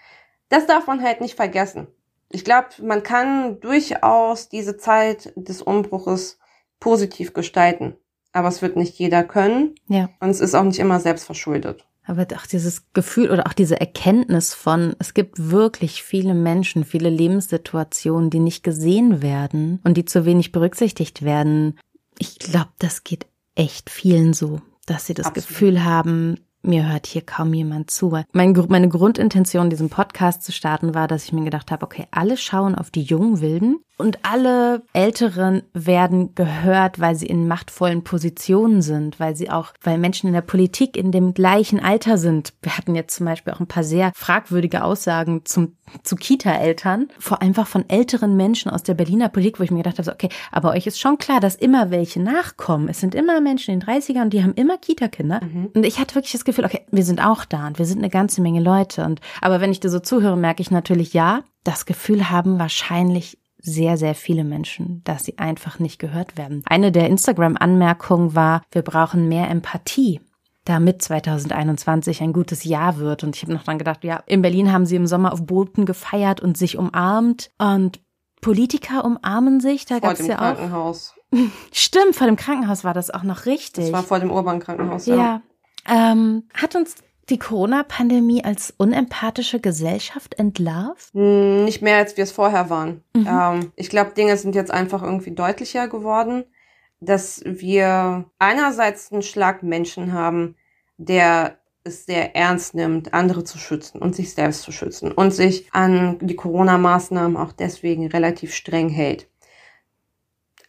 das 0.48 0.66
darf 0.66 0.86
man 0.86 1.02
halt 1.02 1.20
nicht 1.20 1.36
vergessen. 1.36 1.86
Ich 2.30 2.44
glaube, 2.44 2.68
man 2.82 3.02
kann 3.02 3.60
durchaus 3.60 4.48
diese 4.48 4.76
Zeit 4.76 5.32
des 5.36 5.62
Umbruches 5.62 6.38
positiv 6.80 7.32
gestalten. 7.32 7.96
Aber 8.32 8.48
es 8.48 8.60
wird 8.60 8.76
nicht 8.76 8.98
jeder 8.98 9.24
können. 9.24 9.74
Ja. 9.88 10.10
Und 10.20 10.30
es 10.30 10.40
ist 10.40 10.54
auch 10.54 10.64
nicht 10.64 10.78
immer 10.78 11.00
selbst 11.00 11.24
verschuldet. 11.24 11.86
Aber 12.08 12.26
auch 12.34 12.46
dieses 12.46 12.90
Gefühl 12.94 13.30
oder 13.30 13.46
auch 13.46 13.52
diese 13.52 13.78
Erkenntnis 13.78 14.54
von, 14.54 14.96
es 14.98 15.12
gibt 15.12 15.50
wirklich 15.50 16.02
viele 16.02 16.32
Menschen, 16.32 16.84
viele 16.84 17.10
Lebenssituationen, 17.10 18.30
die 18.30 18.38
nicht 18.38 18.64
gesehen 18.64 19.20
werden 19.20 19.80
und 19.84 19.98
die 19.98 20.06
zu 20.06 20.24
wenig 20.24 20.50
berücksichtigt 20.50 21.22
werden. 21.22 21.78
Ich 22.18 22.38
glaube, 22.38 22.70
das 22.78 23.04
geht 23.04 23.26
echt 23.54 23.90
vielen 23.90 24.32
so, 24.34 24.60
dass 24.86 25.06
sie 25.06 25.14
das 25.14 25.26
Absolut. 25.26 25.48
Gefühl 25.48 25.84
haben, 25.84 26.40
mir 26.68 26.88
hört 26.88 27.06
hier 27.06 27.22
kaum 27.22 27.52
jemand 27.54 27.90
zu. 27.90 28.16
Mein, 28.32 28.52
meine 28.68 28.88
Grundintention, 28.88 29.70
diesen 29.70 29.90
Podcast 29.90 30.42
zu 30.42 30.52
starten, 30.52 30.94
war, 30.94 31.08
dass 31.08 31.24
ich 31.24 31.32
mir 31.32 31.44
gedacht 31.44 31.70
habe, 31.70 31.84
okay, 31.84 32.06
alle 32.10 32.36
schauen 32.36 32.74
auf 32.74 32.90
die 32.90 33.02
jungen 33.02 33.40
Wilden 33.40 33.80
und 33.98 34.20
alle 34.22 34.82
Älteren 34.92 35.62
werden 35.74 36.34
gehört, 36.36 37.00
weil 37.00 37.16
sie 37.16 37.26
in 37.26 37.48
machtvollen 37.48 38.04
Positionen 38.04 38.80
sind, 38.80 39.18
weil 39.18 39.34
sie 39.34 39.50
auch, 39.50 39.72
weil 39.82 39.98
Menschen 39.98 40.28
in 40.28 40.34
der 40.34 40.40
Politik 40.40 40.96
in 40.96 41.10
dem 41.10 41.34
gleichen 41.34 41.80
Alter 41.80 42.16
sind. 42.16 42.54
Wir 42.62 42.78
hatten 42.78 42.94
jetzt 42.94 43.16
zum 43.16 43.26
Beispiel 43.26 43.52
auch 43.52 43.60
ein 43.60 43.66
paar 43.66 43.82
sehr 43.82 44.12
fragwürdige 44.14 44.84
Aussagen 44.84 45.44
zum, 45.44 45.76
zu 46.04 46.14
Kita-Eltern, 46.14 47.08
vor 47.18 47.42
allem 47.42 47.48
einfach 47.48 47.66
von 47.66 47.88
älteren 47.88 48.36
Menschen 48.36 48.70
aus 48.70 48.82
der 48.82 48.94
Berliner 48.94 49.30
Politik, 49.30 49.58
wo 49.58 49.64
ich 49.64 49.70
mir 49.70 49.78
gedacht 49.78 49.98
habe, 49.98 50.04
so, 50.04 50.12
okay, 50.12 50.28
aber 50.52 50.70
euch 50.70 50.86
ist 50.86 51.00
schon 51.00 51.18
klar, 51.18 51.40
dass 51.40 51.56
immer 51.56 51.90
welche 51.90 52.20
nachkommen. 52.20 52.88
Es 52.88 53.00
sind 53.00 53.14
immer 53.14 53.40
Menschen 53.40 53.72
in 53.72 53.80
den 53.80 53.88
30ern 53.88 54.22
und 54.22 54.32
die 54.32 54.42
haben 54.42 54.54
immer 54.54 54.76
Kita-Kinder. 54.76 55.40
Und 55.74 55.84
ich 55.84 55.98
hatte 55.98 56.14
wirklich 56.14 56.32
das 56.32 56.44
Gefühl, 56.44 56.57
okay, 56.64 56.84
wir 56.90 57.04
sind 57.04 57.24
auch 57.24 57.44
da 57.44 57.66
und 57.66 57.78
wir 57.78 57.86
sind 57.86 57.98
eine 57.98 58.10
ganze 58.10 58.40
Menge 58.40 58.60
Leute. 58.60 59.04
Und, 59.04 59.20
aber 59.40 59.60
wenn 59.60 59.70
ich 59.70 59.80
dir 59.80 59.90
so 59.90 60.00
zuhöre, 60.00 60.36
merke 60.36 60.62
ich 60.62 60.70
natürlich, 60.70 61.12
ja, 61.12 61.42
das 61.64 61.86
Gefühl 61.86 62.30
haben 62.30 62.58
wahrscheinlich 62.58 63.38
sehr, 63.60 63.96
sehr 63.96 64.14
viele 64.14 64.44
Menschen, 64.44 65.02
dass 65.04 65.24
sie 65.24 65.38
einfach 65.38 65.78
nicht 65.78 65.98
gehört 65.98 66.36
werden. 66.36 66.62
Eine 66.66 66.92
der 66.92 67.08
Instagram-Anmerkungen 67.08 68.34
war, 68.34 68.62
wir 68.70 68.82
brauchen 68.82 69.28
mehr 69.28 69.50
Empathie 69.50 70.20
damit 70.68 71.00
2021 71.00 72.20
ein 72.20 72.34
gutes 72.34 72.64
Jahr 72.64 72.98
wird. 72.98 73.24
Und 73.24 73.34
ich 73.34 73.42
habe 73.42 73.54
noch 73.54 73.64
dran 73.64 73.78
gedacht, 73.78 74.04
ja, 74.04 74.22
in 74.26 74.42
Berlin 74.42 74.70
haben 74.70 74.84
sie 74.84 74.96
im 74.96 75.06
Sommer 75.06 75.32
auf 75.32 75.46
Booten 75.46 75.86
gefeiert 75.86 76.40
und 76.40 76.58
sich 76.58 76.76
umarmt. 76.76 77.50
Und 77.58 78.00
Politiker 78.40 79.04
umarmen 79.04 79.60
sich, 79.60 79.86
da 79.86 79.98
Vor 79.98 80.08
gab's 80.08 80.18
dem 80.18 80.28
ja 80.28 80.36
auch. 80.36 80.56
Krankenhaus. 80.56 81.14
Stimmt, 81.72 82.14
vor 82.14 82.26
dem 82.26 82.36
Krankenhaus 82.36 82.84
war 82.84 82.94
das 82.94 83.10
auch 83.10 83.22
noch 83.22 83.46
richtig. 83.46 83.84
Das 83.84 83.92
war 83.92 84.02
vor 84.02 84.20
dem 84.20 84.30
Urban-Krankenhaus. 84.30 85.06
Ja. 85.06 85.16
ja. 85.16 85.42
Ähm, 85.88 86.44
hat 86.54 86.76
uns 86.76 86.96
die 87.30 87.38
Corona-Pandemie 87.38 88.44
als 88.44 88.72
unempathische 88.76 89.60
Gesellschaft 89.60 90.38
entlarvt? 90.38 91.12
Hm, 91.14 91.64
Nicht 91.64 91.82
mehr, 91.82 91.98
als 91.98 92.16
wir 92.16 92.24
es 92.24 92.32
vorher 92.32 92.70
waren. 92.70 93.02
Mhm. 93.14 93.28
Ähm, 93.28 93.72
ich 93.76 93.90
glaube, 93.90 94.12
Dinge 94.14 94.36
sind 94.36 94.54
jetzt 94.54 94.70
einfach 94.70 95.02
irgendwie 95.02 95.32
deutlicher 95.32 95.88
geworden, 95.88 96.44
dass 97.00 97.42
wir 97.44 98.24
einerseits 98.38 99.12
einen 99.12 99.22
Schlag 99.22 99.62
Menschen 99.62 100.12
haben, 100.12 100.56
der 100.96 101.58
es 101.84 102.06
sehr 102.06 102.34
ernst 102.34 102.74
nimmt, 102.74 103.14
andere 103.14 103.44
zu 103.44 103.58
schützen 103.58 104.00
und 104.00 104.14
sich 104.14 104.34
selbst 104.34 104.62
zu 104.62 104.72
schützen 104.72 105.12
und 105.12 105.32
sich 105.32 105.72
an 105.72 106.18
die 106.20 106.36
Corona-Maßnahmen 106.36 107.36
auch 107.36 107.52
deswegen 107.52 108.08
relativ 108.08 108.54
streng 108.54 108.88
hält. 108.88 109.28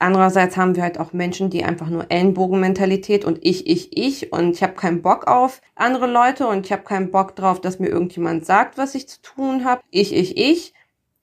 Andererseits 0.01 0.55
haben 0.55 0.75
wir 0.77 0.83
halt 0.83 0.97
auch 0.97 1.11
Menschen, 1.11 1.49
die 1.49 1.65
einfach 1.65 1.87
nur 1.89 2.05
Ellenbogenmentalität 2.09 3.25
und 3.25 3.37
ich, 3.41 3.67
ich, 3.67 3.97
ich 3.97 4.31
und 4.31 4.51
ich 4.55 4.63
habe 4.63 4.73
keinen 4.73 5.01
Bock 5.01 5.27
auf 5.27 5.61
andere 5.75 6.07
Leute 6.07 6.47
und 6.47 6.65
ich 6.65 6.71
habe 6.71 6.83
keinen 6.83 7.11
Bock 7.11 7.35
drauf, 7.35 7.59
dass 7.59 7.79
mir 7.79 7.89
irgendjemand 7.89 8.45
sagt, 8.45 8.77
was 8.77 8.95
ich 8.95 9.09
zu 9.09 9.21
tun 9.21 9.65
habe. 9.65 9.81
Ich, 9.91 10.15
ich, 10.15 10.37
ich. 10.37 10.73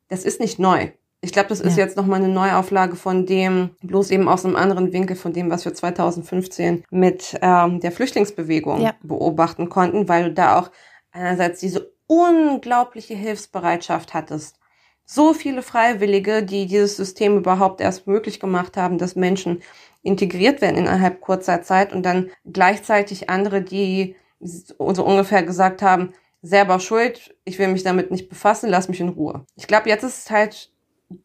Das 0.08 0.24
ist 0.24 0.40
nicht 0.40 0.58
neu. 0.58 0.90
Ich 1.22 1.32
glaube, 1.32 1.48
das 1.48 1.60
ist 1.60 1.76
Ja. 1.78 1.84
jetzt 1.84 1.96
nochmal 1.96 2.22
eine 2.22 2.32
Neuauflage 2.32 2.94
von 2.96 3.24
dem, 3.26 3.70
bloß 3.82 4.10
eben 4.10 4.28
aus 4.28 4.44
einem 4.44 4.54
anderen 4.56 4.92
Winkel 4.92 5.16
von 5.16 5.32
dem, 5.32 5.50
was 5.50 5.64
wir 5.64 5.72
2015 5.74 6.84
mit 6.90 7.36
ähm, 7.40 7.80
der 7.80 7.90
Flüchtlingsbewegung 7.92 8.82
Ja. 8.82 8.94
beobachten 9.02 9.68
konnten, 9.70 10.06
weil 10.08 10.24
du 10.24 10.32
da 10.34 10.58
auch 10.60 10.70
einerseits 11.12 11.60
diese 11.60 11.90
unglaubliche 12.06 13.14
Hilfsbereitschaft 13.14 14.12
hattest. 14.14 14.58
So 15.06 15.32
viele 15.32 15.62
Freiwillige, 15.62 16.42
die 16.42 16.66
dieses 16.66 16.96
System 16.96 17.38
überhaupt 17.38 17.80
erst 17.80 18.08
möglich 18.08 18.40
gemacht 18.40 18.76
haben, 18.76 18.98
dass 18.98 19.14
Menschen 19.14 19.62
integriert 20.02 20.60
werden 20.60 20.76
innerhalb 20.76 21.20
kurzer 21.20 21.62
Zeit 21.62 21.92
und 21.92 22.02
dann 22.02 22.30
gleichzeitig 22.44 23.30
andere, 23.30 23.62
die 23.62 24.16
so 24.40 25.04
ungefähr 25.04 25.44
gesagt 25.44 25.80
haben, 25.80 26.12
selber 26.42 26.80
schuld, 26.80 27.34
ich 27.44 27.58
will 27.58 27.68
mich 27.68 27.84
damit 27.84 28.10
nicht 28.10 28.28
befassen, 28.28 28.68
lass 28.68 28.88
mich 28.88 29.00
in 29.00 29.08
Ruhe. 29.08 29.44
Ich 29.56 29.66
glaube, 29.66 29.88
jetzt 29.88 30.04
ist 30.04 30.24
es 30.24 30.30
halt 30.30 30.72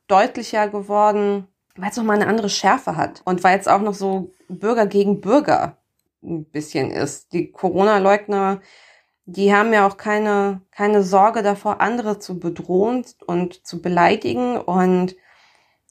deutlicher 0.07 0.67
geworden, 0.67 1.47
weil 1.75 1.89
es 1.89 1.97
nochmal 1.97 2.17
eine 2.17 2.27
andere 2.27 2.49
Schärfe 2.49 2.95
hat 2.95 3.21
und 3.25 3.43
weil 3.43 3.59
es 3.59 3.67
auch 3.67 3.81
noch 3.81 3.93
so 3.93 4.31
Bürger 4.47 4.85
gegen 4.85 5.21
Bürger 5.21 5.77
ein 6.23 6.45
bisschen 6.45 6.91
ist. 6.91 7.33
Die 7.33 7.51
Corona-Leugner, 7.51 8.61
die 9.25 9.53
haben 9.53 9.73
ja 9.73 9.87
auch 9.87 9.97
keine, 9.97 10.61
keine 10.71 11.03
Sorge 11.03 11.43
davor, 11.43 11.81
andere 11.81 12.19
zu 12.19 12.39
bedrohen 12.39 13.05
und 13.25 13.65
zu 13.65 13.81
beleidigen 13.81 14.57
und 14.57 15.15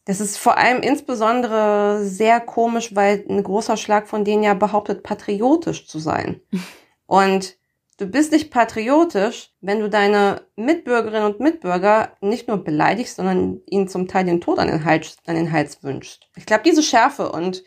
das 0.05 0.21
ist 0.21 0.39
vor 0.39 0.57
allem 0.57 0.83
insbesondere 0.83 2.01
sehr 2.03 2.41
komisch, 2.41 2.95
weil 2.97 3.25
ein 3.29 3.43
großer 3.43 3.77
Schlag 3.77 4.09
von 4.09 4.25
denen 4.25 4.43
ja 4.43 4.55
behauptet, 4.55 5.03
patriotisch 5.03 5.87
zu 5.87 5.99
sein. 5.99 6.41
Und 7.07 7.57
du 7.99 8.07
bist 8.07 8.33
nicht 8.33 8.51
patriotisch, 8.51 9.53
wenn 9.61 9.81
du 9.81 9.91
deine 9.91 10.43
Mitbürgerinnen 10.57 11.25
und 11.25 11.41
Mitbürger 11.41 12.17
nicht 12.21 12.49
nur 12.49 12.63
beleidigst, 12.65 13.17
sondern 13.17 13.61
ihnen 13.67 13.89
zum 13.89 14.07
Teil 14.09 14.25
den 14.25 14.41
Tod 14.41 14.59
an 14.59 14.69
den 14.69 14.85
Hals, 14.85 15.17
an 15.27 15.35
den 15.35 15.51
Hals 15.53 15.83
wünschst. 15.83 16.29
Ich 16.37 16.47
glaube, 16.47 16.63
diese 16.65 16.83
Schärfe 16.83 17.31
und 17.33 17.65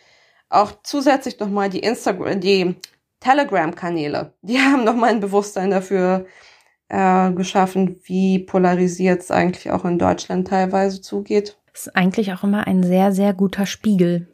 auch 0.49 0.71
zusätzlich 0.83 1.39
nochmal 1.39 1.69
die 1.69 1.79
Instagram, 1.79 2.39
die 2.39 2.75
Telegram-Kanäle, 3.23 4.33
die 4.41 4.59
haben 4.59 4.83
nochmal 4.83 5.11
ein 5.11 5.19
Bewusstsein 5.19 5.71
dafür 5.71 6.25
äh, 6.89 7.31
geschaffen, 7.31 7.99
wie 8.03 8.39
polarisiert 8.39 9.21
es 9.21 9.31
eigentlich 9.31 9.71
auch 9.71 9.85
in 9.85 9.97
Deutschland 9.97 10.47
teilweise 10.47 11.01
zugeht. 11.01 11.57
Das 11.71 11.87
ist 11.87 11.95
eigentlich 11.95 12.33
auch 12.33 12.43
immer 12.43 12.67
ein 12.67 12.83
sehr, 12.83 13.11
sehr 13.13 13.33
guter 13.33 13.65
Spiegel 13.65 14.27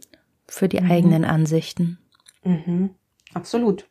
für 0.47 0.67
die 0.67 0.81
mhm. 0.81 0.91
eigenen 0.91 1.25
Ansichten. 1.25 1.99
Mhm. 2.43 2.91
Absolut. 3.33 3.87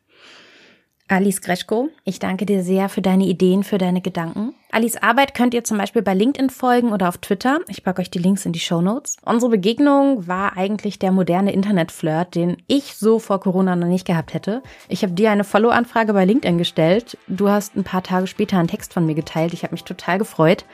Alice 1.07 1.41
Greschko, 1.41 1.89
ich 2.03 2.19
danke 2.19 2.45
dir 2.45 2.61
sehr 2.61 2.89
für 2.89 3.01
deine 3.01 3.25
Ideen, 3.25 3.63
für 3.63 3.79
deine 3.79 4.01
Gedanken. 4.01 4.53
Alice 4.71 4.97
Arbeit 4.97 5.33
könnt 5.33 5.55
ihr 5.55 5.63
zum 5.63 5.79
Beispiel 5.79 6.03
bei 6.03 6.13
LinkedIn 6.13 6.51
folgen 6.51 6.93
oder 6.93 7.09
auf 7.09 7.17
Twitter. 7.17 7.59
Ich 7.67 7.83
packe 7.83 8.01
euch 8.01 8.11
die 8.11 8.19
Links 8.19 8.45
in 8.45 8.51
die 8.51 8.59
Show 8.59 8.81
Notes. 8.81 9.17
Unsere 9.25 9.49
Begegnung 9.49 10.27
war 10.27 10.57
eigentlich 10.57 10.99
der 10.99 11.11
moderne 11.11 11.51
Internetflirt, 11.51 12.35
den 12.35 12.57
ich 12.67 12.95
so 12.95 13.17
vor 13.17 13.39
Corona 13.39 13.75
noch 13.75 13.87
nicht 13.87 14.05
gehabt 14.05 14.35
hätte. 14.35 14.61
Ich 14.87 15.01
habe 15.01 15.13
dir 15.13 15.31
eine 15.31 15.43
Follow-Anfrage 15.43 16.13
bei 16.13 16.23
LinkedIn 16.23 16.59
gestellt. 16.59 17.17
Du 17.27 17.49
hast 17.49 17.75
ein 17.75 17.83
paar 17.83 18.03
Tage 18.03 18.27
später 18.27 18.59
einen 18.59 18.67
Text 18.67 18.93
von 18.93 19.07
mir 19.07 19.15
geteilt. 19.15 19.53
Ich 19.53 19.63
habe 19.63 19.73
mich 19.73 19.85
total 19.85 20.19
gefreut. 20.19 20.65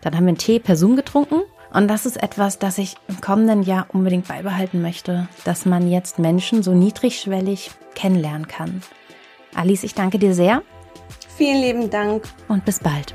Dann 0.00 0.14
haben 0.14 0.24
wir 0.24 0.28
einen 0.28 0.38
Tee 0.38 0.60
per 0.60 0.76
Zoom 0.76 0.94
getrunken. 0.94 1.40
Und 1.72 1.88
das 1.88 2.06
ist 2.06 2.22
etwas, 2.22 2.60
das 2.60 2.78
ich 2.78 2.94
im 3.08 3.20
kommenden 3.20 3.64
Jahr 3.64 3.86
unbedingt 3.92 4.28
beibehalten 4.28 4.80
möchte, 4.80 5.28
dass 5.44 5.66
man 5.66 5.90
jetzt 5.90 6.20
Menschen 6.20 6.62
so 6.62 6.72
niedrigschwellig 6.72 7.72
kennenlernen 7.96 8.46
kann. 8.46 8.82
Alice, 9.56 9.82
ich 9.82 9.94
danke 9.94 10.20
dir 10.20 10.34
sehr. 10.34 10.62
Vielen 11.36 11.62
lieben 11.62 11.90
Dank. 11.90 12.24
Und 12.48 12.64
bis 12.64 12.78
bald. 12.78 13.14